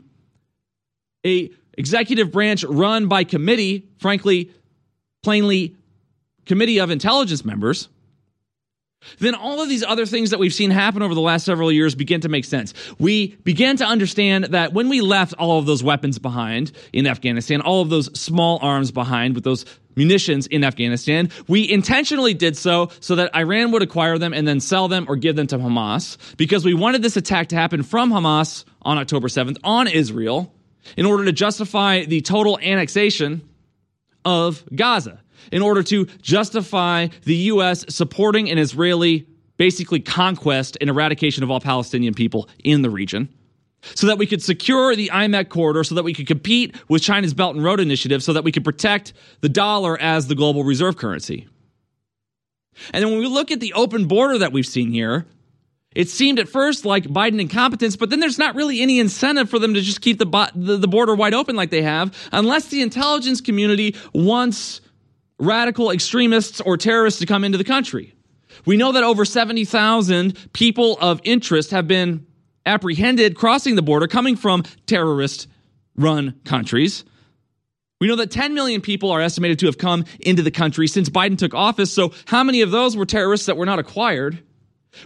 [1.26, 4.52] a executive branch run by committee, frankly,
[5.24, 5.74] plainly
[6.46, 7.88] committee of intelligence members,
[9.18, 11.94] then all of these other things that we've seen happen over the last several years
[11.94, 12.72] begin to make sense.
[12.98, 17.60] We began to understand that when we left all of those weapons behind in Afghanistan,
[17.60, 19.64] all of those small arms behind with those
[19.96, 24.60] munitions in Afghanistan, we intentionally did so so that Iran would acquire them and then
[24.60, 28.10] sell them or give them to Hamas because we wanted this attack to happen from
[28.10, 30.52] Hamas on October 7th on Israel
[30.96, 33.48] in order to justify the total annexation
[34.24, 35.20] of Gaza
[35.52, 37.84] in order to justify the U.S.
[37.88, 39.26] supporting an Israeli
[39.56, 43.28] basically conquest and eradication of all Palestinian people in the region.
[43.94, 47.34] So that we could secure the IMEC corridor, so that we could compete with China's
[47.34, 50.96] Belt and Road Initiative, so that we could protect the dollar as the global reserve
[50.96, 51.46] currency.
[52.94, 55.26] And then when we look at the open border that we've seen here,
[55.94, 59.58] it seemed at first like Biden incompetence, but then there's not really any incentive for
[59.58, 62.68] them to just keep the, bo- the, the border wide open like they have, unless
[62.68, 64.80] the intelligence community wants
[65.38, 68.14] radical extremists or terrorists to come into the country.
[68.66, 72.26] We know that over 70,000 people of interest have been
[72.66, 75.48] apprehended crossing the border coming from terrorist
[75.96, 77.04] run countries.
[78.00, 81.08] We know that 10 million people are estimated to have come into the country since
[81.08, 81.92] Biden took office.
[81.92, 84.42] So, how many of those were terrorists that were not acquired?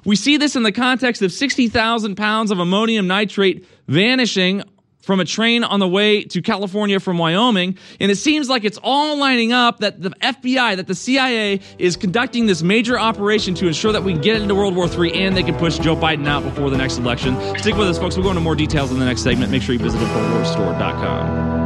[0.04, 4.62] We see this in the context of 60,000 pounds of ammonium nitrate vanishing
[5.08, 7.78] from a train on the way to California from Wyoming.
[7.98, 11.96] And it seems like it's all lining up that the FBI, that the CIA is
[11.96, 15.42] conducting this major operation to ensure that we get into World War III and they
[15.42, 17.34] can push Joe Biden out before the next election.
[17.56, 18.16] Stick with us, folks.
[18.16, 19.50] We'll go into more details in the next segment.
[19.50, 21.58] Make sure you visit InfoWarsStore.com.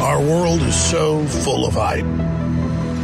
[0.00, 2.04] Our world is so full of hype.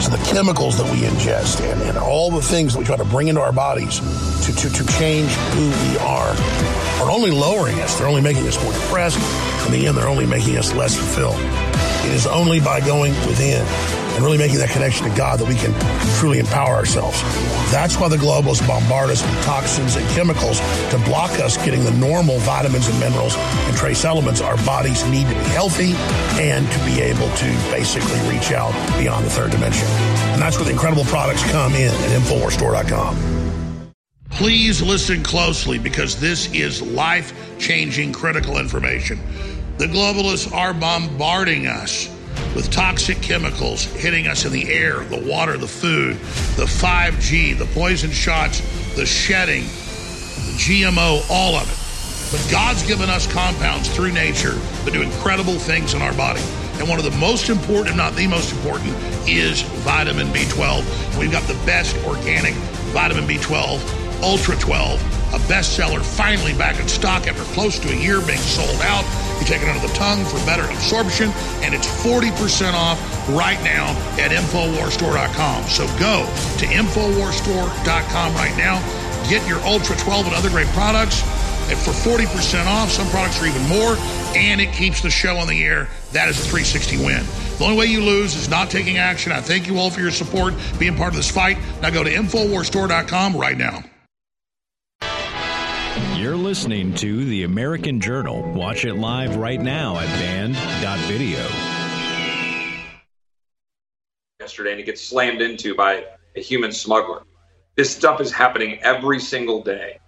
[0.00, 3.04] So the chemicals that we ingest and, and all the things that we try to
[3.04, 4.00] bring into our bodies
[4.46, 6.34] to, to, to change who we are
[7.02, 7.98] are only lowering us.
[7.98, 9.18] They're only making us more depressed.
[9.66, 11.38] In the end, they're only making us less fulfilled.
[12.06, 13.64] It is only by going within
[14.14, 15.74] and really making that connection to God that we can
[16.18, 17.20] truly empower ourselves.
[17.70, 20.60] That's why the globalists bombard us with toxins and chemicals
[20.90, 25.26] to block us getting the normal vitamins and minerals and trace elements our bodies need
[25.26, 25.92] to be healthy
[26.40, 29.86] and to be able to basically reach out beyond the third dimension.
[30.32, 33.34] And that's where the incredible products come in at InfoWarsStore.com.
[34.30, 39.18] Please listen closely because this is life changing critical information.
[39.78, 42.13] The globalists are bombarding us
[42.54, 46.16] with toxic chemicals hitting us in the air, the water, the food,
[46.56, 48.60] the 5G, the poison shots,
[48.94, 51.84] the shedding, the GMO, all of it.
[52.32, 54.54] But God's given us compounds through nature
[54.84, 56.40] that do incredible things in our body.
[56.78, 58.94] And one of the most important, if not the most important,
[59.28, 61.18] is vitamin B12.
[61.18, 62.54] We've got the best organic
[62.92, 68.20] vitamin B12 Ultra 12, a bestseller finally back in stock after close to a year
[68.22, 69.04] being sold out.
[69.40, 71.30] You take it under the tongue for better absorption,
[71.62, 72.98] and it's 40% off
[73.28, 73.90] right now
[74.22, 75.64] at InfoWarsStore.com.
[75.64, 76.24] So go
[76.58, 78.78] to InfoWarsStore.com right now.
[79.28, 81.22] Get your Ultra 12 and other great products
[81.68, 82.90] and for 40% off.
[82.90, 83.96] Some products are even more,
[84.36, 85.88] and it keeps the show on the air.
[86.12, 87.24] That is a 360 win.
[87.58, 89.32] The only way you lose is not taking action.
[89.32, 91.58] I thank you all for your support, being part of this fight.
[91.80, 93.82] Now go to InfoWarsStore.com right now.
[96.34, 98.42] You're listening to The American Journal.
[98.42, 101.38] Watch it live right now at band.video.
[104.40, 107.22] Yesterday, and it gets slammed into by a human smuggler.
[107.76, 110.00] This stuff is happening every single day.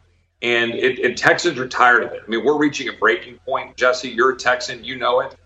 [0.43, 2.23] And, it, and Texans are tired of it.
[2.27, 3.77] I mean, we're reaching a breaking point.
[3.77, 5.37] Jesse, you're a Texan, you know it.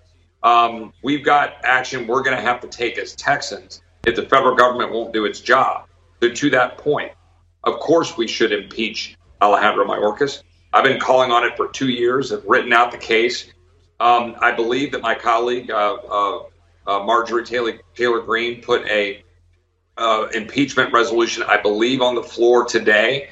[0.43, 4.57] Um, we've got action we're going to have to take as Texans if the federal
[4.57, 5.89] government won't do its job.
[6.23, 7.13] So, to that point,
[7.65, 10.43] of course, we should impeach Alejandro Mayorkas.
[10.73, 12.33] I've been calling on it for two years.
[12.33, 13.53] I've written out the case.
[13.99, 16.43] Um, I believe that my colleague uh, uh,
[16.87, 19.23] uh, Marjorie Taylor, Taylor Greene put a
[19.99, 23.31] uh, impeachment resolution, I believe, on the floor today.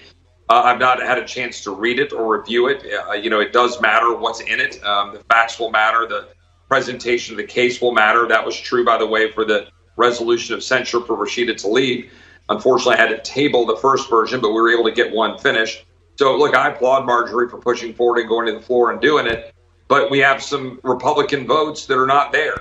[0.51, 2.85] Uh, I've not had a chance to read it or review it.
[3.09, 4.83] Uh, you know, it does matter what's in it.
[4.85, 6.07] Um, the facts will matter.
[6.07, 6.29] The
[6.69, 8.27] presentation of the case will matter.
[8.27, 12.11] That was true, by the way, for the resolution of censure for Rashida Tlaib.
[12.49, 15.39] Unfortunately, I had to table the first version, but we were able to get one
[15.39, 15.85] finished.
[16.19, 19.29] So, look, I applaud Marjorie for pushing forward and going to the floor and doing
[19.29, 19.55] it.
[19.87, 22.57] But we have some Republican votes that are not there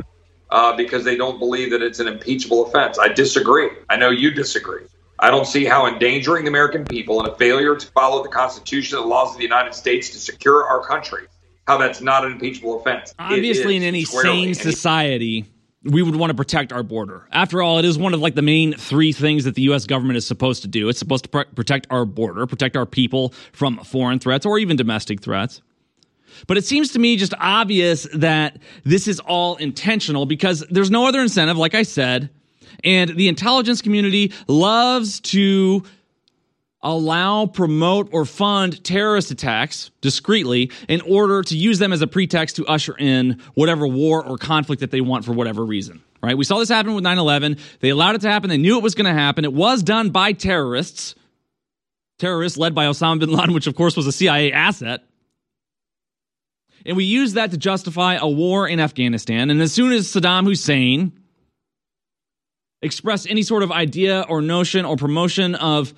[0.51, 2.99] uh, because they don't believe that it's an impeachable offense.
[2.99, 3.69] I disagree.
[3.89, 4.83] I know you disagree.
[5.17, 8.99] I don't see how endangering the American people and a failure to follow the Constitution
[8.99, 11.25] and the laws of the United States to secure our country,
[11.65, 13.15] how that's not an impeachable offense.
[13.17, 15.45] Obviously, in any sane society,
[15.83, 17.27] we would want to protect our border.
[17.31, 19.85] After all, it is one of like the main three things that the U.S.
[19.85, 20.89] government is supposed to do.
[20.89, 24.75] It's supposed to pr- protect our border, protect our people from foreign threats or even
[24.75, 25.61] domestic threats.
[26.45, 31.07] But it seems to me just obvious that this is all intentional because there's no
[31.07, 32.29] other incentive, like I said,
[32.83, 35.83] and the intelligence community loves to
[36.83, 42.55] allow, promote, or fund terrorist attacks discreetly in order to use them as a pretext
[42.57, 46.01] to usher in whatever war or conflict that they want for whatever reason.
[46.21, 46.37] Right?
[46.37, 47.57] We saw this happen with 9 11.
[47.79, 48.49] They allowed it to happen.
[48.49, 49.45] They knew it was going to happen.
[49.45, 51.15] It was done by terrorists,
[52.19, 55.03] terrorists led by Osama bin Laden, which of course was a CIA asset.
[56.85, 59.49] And we used that to justify a war in Afghanistan.
[59.49, 61.11] And as soon as Saddam Hussein
[62.81, 65.93] expressed any sort of idea or notion or promotion of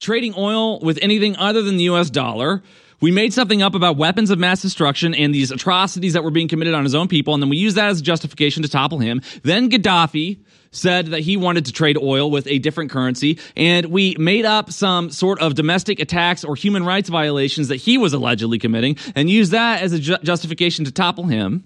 [0.00, 2.62] trading oil with anything other than the US dollar.
[3.00, 6.48] We made something up about weapons of mass destruction and these atrocities that were being
[6.48, 9.22] committed on his own people, and then we used that as justification to topple him.
[9.42, 10.38] Then Gaddafi
[10.70, 14.70] said that he wanted to trade oil with a different currency, and we made up
[14.70, 19.30] some sort of domestic attacks or human rights violations that he was allegedly committing, and
[19.30, 21.64] used that as a ju- justification to topple him.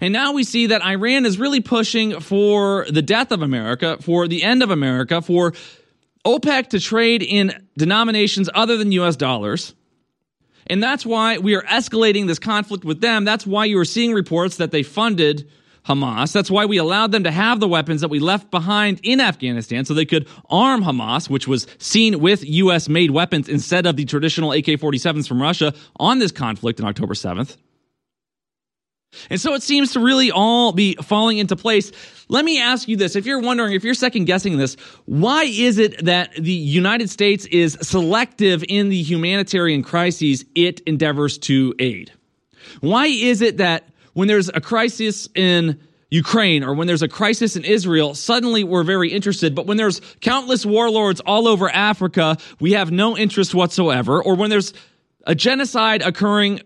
[0.00, 4.28] And now we see that Iran is really pushing for the death of America, for
[4.28, 5.54] the end of America, for
[6.24, 9.74] OPEC to trade in denominations other than US dollars.
[10.66, 13.24] And that's why we are escalating this conflict with them.
[13.24, 15.50] That's why you are seeing reports that they funded
[15.86, 16.32] Hamas.
[16.32, 19.84] That's why we allowed them to have the weapons that we left behind in Afghanistan
[19.84, 24.04] so they could arm Hamas, which was seen with US made weapons instead of the
[24.04, 27.56] traditional AK 47s from Russia on this conflict on October 7th.
[29.28, 31.92] And so it seems to really all be falling into place.
[32.28, 33.16] Let me ask you this.
[33.16, 34.76] If you're wondering, if you're second guessing this,
[35.06, 41.38] why is it that the United States is selective in the humanitarian crises it endeavors
[41.38, 42.12] to aid?
[42.80, 45.80] Why is it that when there's a crisis in
[46.10, 49.54] Ukraine or when there's a crisis in Israel, suddenly we're very interested.
[49.54, 54.22] But when there's countless warlords all over Africa, we have no interest whatsoever.
[54.22, 54.72] Or when there's
[55.26, 56.60] a genocide occurring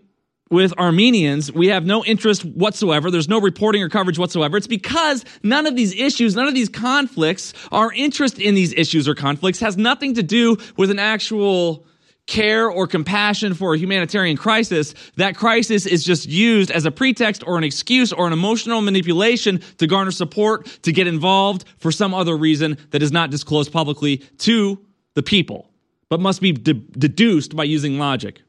[0.55, 3.11] with Armenians, we have no interest whatsoever.
[3.11, 4.55] There's no reporting or coverage whatsoever.
[4.55, 9.05] It's because none of these issues, none of these conflicts, our interest in these issues
[9.09, 11.85] or conflicts has nothing to do with an actual
[12.25, 14.95] care or compassion for a humanitarian crisis.
[15.17, 19.59] That crisis is just used as a pretext or an excuse or an emotional manipulation
[19.79, 24.19] to garner support, to get involved for some other reason that is not disclosed publicly
[24.37, 24.79] to
[25.15, 25.69] the people,
[26.09, 28.41] but must be de- deduced by using logic.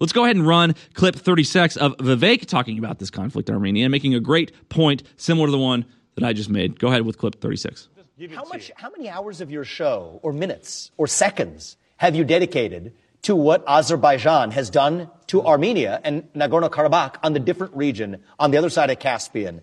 [0.00, 3.84] Let's go ahead and run clip 36 of Vivek talking about this conflict in Armenia
[3.84, 6.78] and making a great point similar to the one that I just made.
[6.78, 7.88] Go ahead with clip 36.
[8.34, 12.94] How much how many hours of your show or minutes or seconds have you dedicated
[13.22, 18.56] to what Azerbaijan has done to Armenia and Nagorno-Karabakh on the different region on the
[18.56, 19.60] other side of Caspian?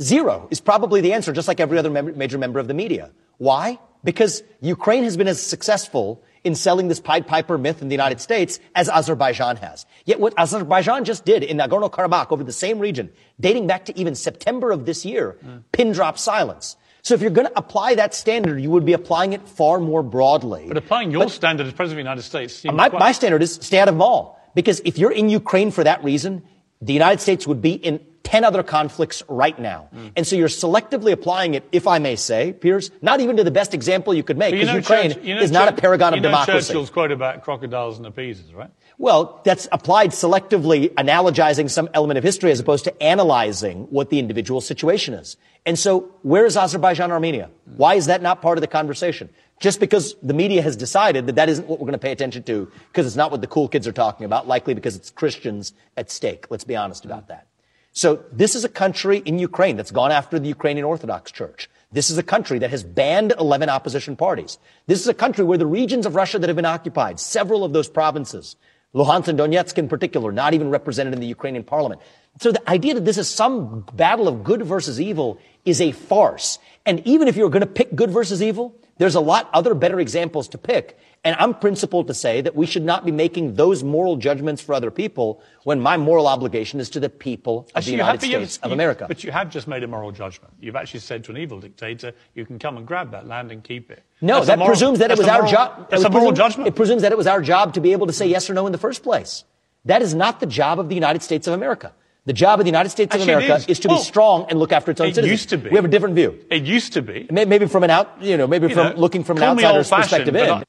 [0.00, 3.10] Zero is probably the answer, just like every other mem- major member of the media.
[3.38, 3.78] Why?
[4.04, 8.20] because Ukraine has been as successful in selling this Pied Piper myth in the United
[8.20, 9.86] States as Azerbaijan has.
[10.06, 14.14] Yet what Azerbaijan just did in Nagorno-Karabakh over the same region, dating back to even
[14.16, 15.36] September of this year,
[15.70, 16.76] pin drop silence.
[17.02, 20.02] So if you're going to apply that standard, you would be applying it far more
[20.02, 20.64] broadly.
[20.66, 23.54] But applying your standard as President of the United States My, quite- my standard is
[23.54, 24.40] stay out of them all.
[24.54, 26.42] Because if you're in Ukraine for that reason,
[26.80, 29.88] the United States would be in 10 other conflicts right now.
[29.96, 30.12] Mm.
[30.16, 33.50] And so you're selectively applying it, if I may say, Piers, not even to the
[33.50, 35.68] best example you could make, But you because know Ukraine Church- you know is not
[35.68, 36.68] a paragon you of know democracy.
[36.68, 38.68] Churchill's quote about crocodiles and appeasers, right?
[38.98, 44.18] Well, that's applied selectively, analogizing some element of history as opposed to analyzing what the
[44.18, 45.38] individual situation is.
[45.64, 47.48] And so, where is Azerbaijan, Armenia?
[47.76, 49.30] Why is that not part of the conversation?
[49.60, 52.42] Just because the media has decided that that isn't what we're going to pay attention
[52.44, 55.72] to, because it's not what the cool kids are talking about, likely because it's Christians
[55.96, 56.46] at stake.
[56.50, 57.47] Let's be honest about that.
[57.92, 61.68] So this is a country in Ukraine that's gone after the Ukrainian Orthodox Church.
[61.90, 64.58] This is a country that has banned 11 opposition parties.
[64.86, 67.72] This is a country where the regions of Russia that have been occupied, several of
[67.72, 68.56] those provinces,
[68.94, 72.00] Luhansk and Donetsk in particular, not even represented in the Ukrainian parliament.
[72.40, 76.58] So the idea that this is some battle of good versus evil is a farce.
[76.86, 79.98] And even if you're going to pick good versus evil, there's a lot other better
[79.98, 80.98] examples to pick.
[81.24, 84.72] And I'm principled to say that we should not be making those moral judgments for
[84.74, 88.30] other people when my moral obligation is to the people of Actually, the United have-
[88.30, 89.04] you States of America.
[89.08, 90.54] But you have just made a moral judgment.
[90.60, 93.62] You've actually said to an evil dictator, you can come and grab that land and
[93.64, 94.02] keep it.
[94.20, 95.90] No, That's that moral- presumes that it was a our job.
[95.90, 96.68] That's it a moral presumes- judgment.
[96.68, 98.66] It presumes that it was our job to be able to say yes or no
[98.66, 99.44] in the first place.
[99.84, 101.92] That is not the job of the United States of America.
[102.26, 103.66] The job of the United States Actually, of America is.
[103.66, 103.80] is.
[103.80, 105.28] to Well, be strong and look after its own it citizens.
[105.30, 105.70] It used to be.
[105.70, 106.38] We have a different view.
[106.50, 107.26] It used to be.
[107.30, 110.36] Maybe from an out, you know, maybe You from know, looking from an outsider's perspective
[110.36, 110.62] in.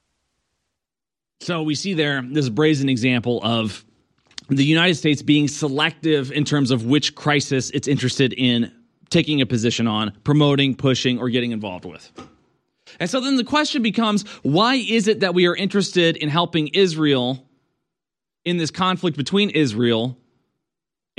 [1.41, 3.85] So we see there this brazen example of
[4.49, 8.71] the United States being selective in terms of which crisis it's interested in
[9.09, 12.11] taking a position on, promoting, pushing, or getting involved with.
[12.99, 16.69] And so then the question becomes why is it that we are interested in helping
[16.69, 17.47] Israel
[18.43, 20.17] in this conflict between Israel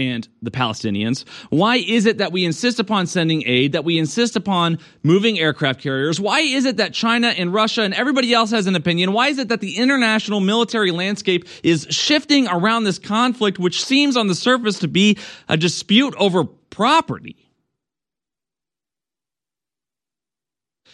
[0.00, 1.28] and the Palestinians?
[1.50, 5.80] Why is it that we insist upon sending aid, that we insist upon moving aircraft
[5.80, 6.20] carriers?
[6.20, 9.12] Why is it that China and Russia and everybody else has an opinion?
[9.12, 14.16] Why is it that the international military landscape is shifting around this conflict, which seems
[14.16, 15.18] on the surface to be
[15.48, 17.49] a dispute over property?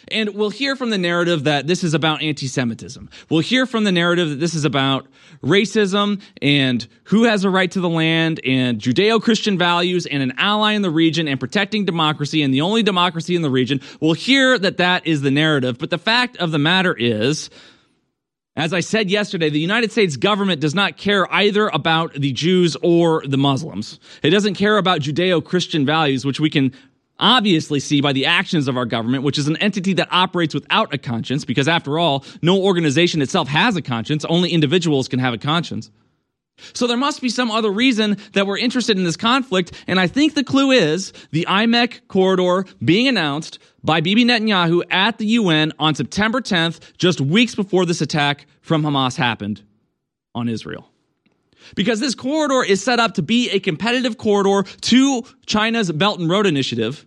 [0.09, 3.09] And we'll hear from the narrative that this is about anti Semitism.
[3.29, 5.07] We'll hear from the narrative that this is about
[5.43, 10.33] racism and who has a right to the land and Judeo Christian values and an
[10.37, 13.81] ally in the region and protecting democracy and the only democracy in the region.
[13.99, 15.77] We'll hear that that is the narrative.
[15.77, 17.49] But the fact of the matter is,
[18.57, 22.75] as I said yesterday, the United States government does not care either about the Jews
[22.81, 23.99] or the Muslims.
[24.23, 26.73] It doesn't care about Judeo Christian values, which we can
[27.19, 30.93] obviously see by the actions of our government, which is an entity that operates without
[30.93, 34.25] a conscience, because after all, no organization itself has a conscience.
[34.25, 35.89] Only individuals can have a conscience.
[36.73, 39.71] So there must be some other reason that we're interested in this conflict.
[39.85, 45.17] And I think the clue is the IMEC corridor being announced by Bibi Netanyahu at
[45.17, 49.61] the UN on September 10th, just weeks before this attack from Hamas happened
[50.33, 50.89] on Israel.
[51.75, 56.29] Because this corridor is set up to be a competitive corridor to China's Belt and
[56.29, 57.05] Road Initiative,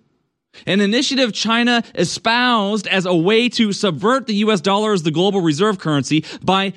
[0.67, 5.41] an initiative China espoused as a way to subvert the US dollar as the global
[5.41, 6.73] reserve currency by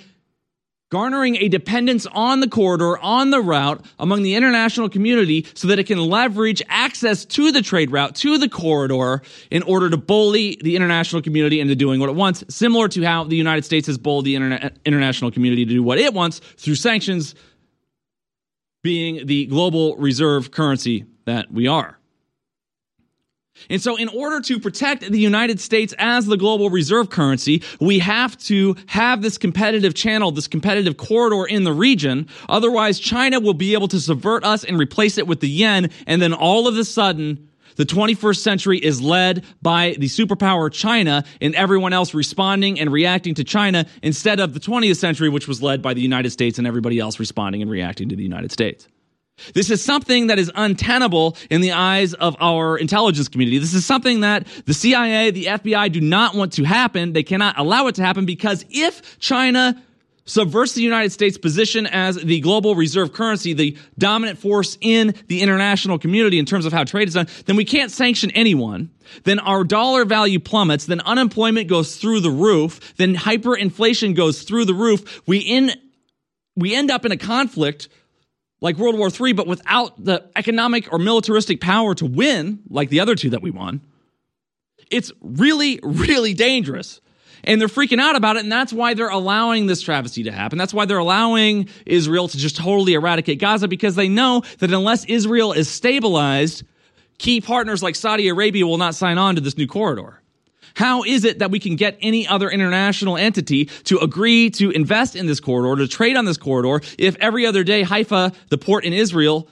[0.94, 5.80] garnering a dependence on the corridor, on the route among the international community so that
[5.80, 10.56] it can leverage access to the trade route, to the corridor in order to bully
[10.62, 13.98] the international community into doing what it wants, similar to how the United States has
[13.98, 17.34] bullied the interna- international community to do what it wants through sanctions
[18.84, 21.98] being the global reserve currency that we are.
[23.70, 28.00] And so, in order to protect the United States as the global reserve currency, we
[28.00, 32.28] have to have this competitive channel, this competitive corridor in the region.
[32.50, 35.90] Otherwise, China will be able to subvert us and replace it with the yen.
[36.08, 41.24] And then all of a sudden, the 21st century is led by the superpower China
[41.42, 45.62] and everyone else responding and reacting to China instead of the 20th century, which was
[45.62, 48.88] led by the United States and everybody else responding and reacting to the United States.
[49.54, 53.58] This is something that is untenable in the eyes of our intelligence community.
[53.58, 57.14] This is something that the CIA, the FBI do not want to happen.
[57.14, 59.82] They cannot allow it to happen because if China
[60.26, 65.42] subverts the United States position as the global reserve currency, the dominant force in the
[65.42, 68.90] international community in terms of how trade is done, then we can't sanction anyone.
[69.24, 70.86] Then our dollar value plummets.
[70.86, 72.96] Then unemployment goes through the roof.
[72.96, 75.22] Then hyperinflation goes through the roof.
[75.28, 75.72] We in,
[76.56, 77.90] we end up in a conflict
[78.64, 83.02] like World War III, but without the economic or militaristic power to win, like the
[83.02, 83.82] other two that we won,
[84.90, 87.02] it's really, really dangerous.
[87.44, 90.58] And they're freaking out about it, and that's why they're allowing this travesty to happen.
[90.58, 95.04] That's why they're allowing Israel to just totally eradicate Gaza because they know that unless
[95.06, 96.64] Israel is stabilized,
[97.18, 100.23] key partners like Saudi Arabia will not sign on to this new corridor.
[100.76, 105.16] How is it that we can get any other international entity to agree to invest
[105.16, 108.86] in this corridor, to trade on this corridor, if every other day Haifa, the port
[108.86, 109.48] in Israel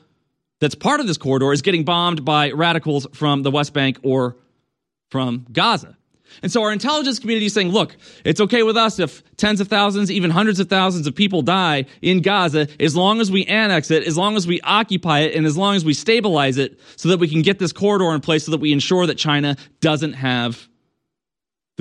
[0.59, 4.37] that's part of this corridor, is getting bombed by radicals from the West Bank or
[5.09, 5.97] from Gaza?
[6.41, 9.67] And so our intelligence community is saying, look, it's okay with us if tens of
[9.67, 13.91] thousands, even hundreds of thousands of people die in Gaza, as long as we annex
[13.91, 17.09] it, as long as we occupy it, and as long as we stabilize it so
[17.09, 20.13] that we can get this corridor in place so that we ensure that China doesn't
[20.13, 20.69] have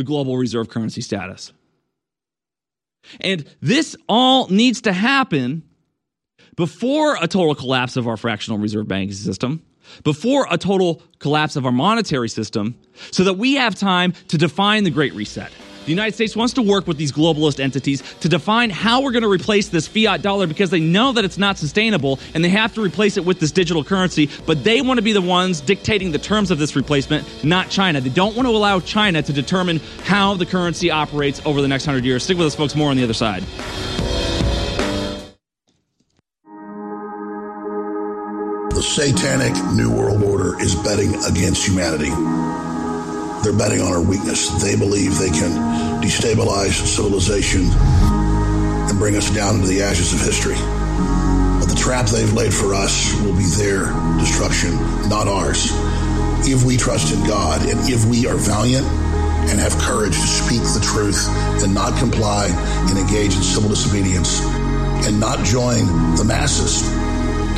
[0.00, 1.52] the global reserve currency status.
[3.20, 5.62] And this all needs to happen
[6.56, 9.62] before a total collapse of our fractional reserve banking system
[10.04, 12.78] before a total collapse of our monetary system
[13.10, 15.52] so that we have time to define the Great Reset.
[15.84, 19.22] The United States wants to work with these globalist entities to define how we're going
[19.22, 22.74] to replace this fiat dollar because they know that it's not sustainable and they have
[22.74, 26.12] to replace it with this digital currency, but they want to be the ones dictating
[26.12, 28.00] the terms of this replacement, not China.
[28.00, 31.86] They don't want to allow China to determine how the currency operates over the next
[31.86, 32.24] 100 years.
[32.24, 32.74] Stick with us, folks.
[32.74, 33.42] More on the other side.
[38.70, 42.10] The satanic New World Order is betting against humanity.
[43.42, 44.48] They're betting on our weakness.
[44.62, 45.50] They believe they can
[46.02, 50.56] destabilize civilization and bring us down into the ashes of history.
[51.58, 54.76] But the trap they've laid for us will be their destruction,
[55.08, 55.70] not ours.
[56.46, 58.86] If we trust in God and if we are valiant
[59.48, 61.26] and have courage to speak the truth
[61.64, 62.48] and not comply
[62.90, 64.40] and engage in civil disobedience
[65.06, 65.86] and not join
[66.16, 66.82] the masses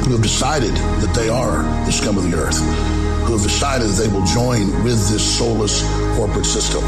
[0.04, 2.58] who have decided that they are the scum of the earth,
[3.26, 5.82] who have decided that they will join with this soulless
[6.16, 6.82] corporate system.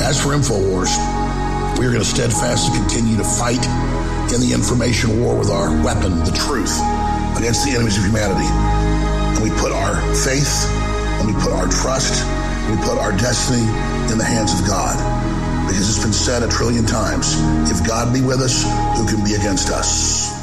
[0.00, 0.94] As for InfoWars,
[1.78, 3.64] we are going to steadfastly continue to fight
[4.32, 6.78] in the information war with our weapon, the truth,
[7.36, 8.46] against the enemies of humanity.
[8.46, 10.70] And we put our faith
[11.18, 12.22] and we put our trust,
[12.70, 13.66] we put our destiny
[14.12, 14.94] in the hands of God.
[15.66, 17.34] Because it's been said a trillion times
[17.70, 18.62] if God be with us,
[18.96, 20.39] who can be against us?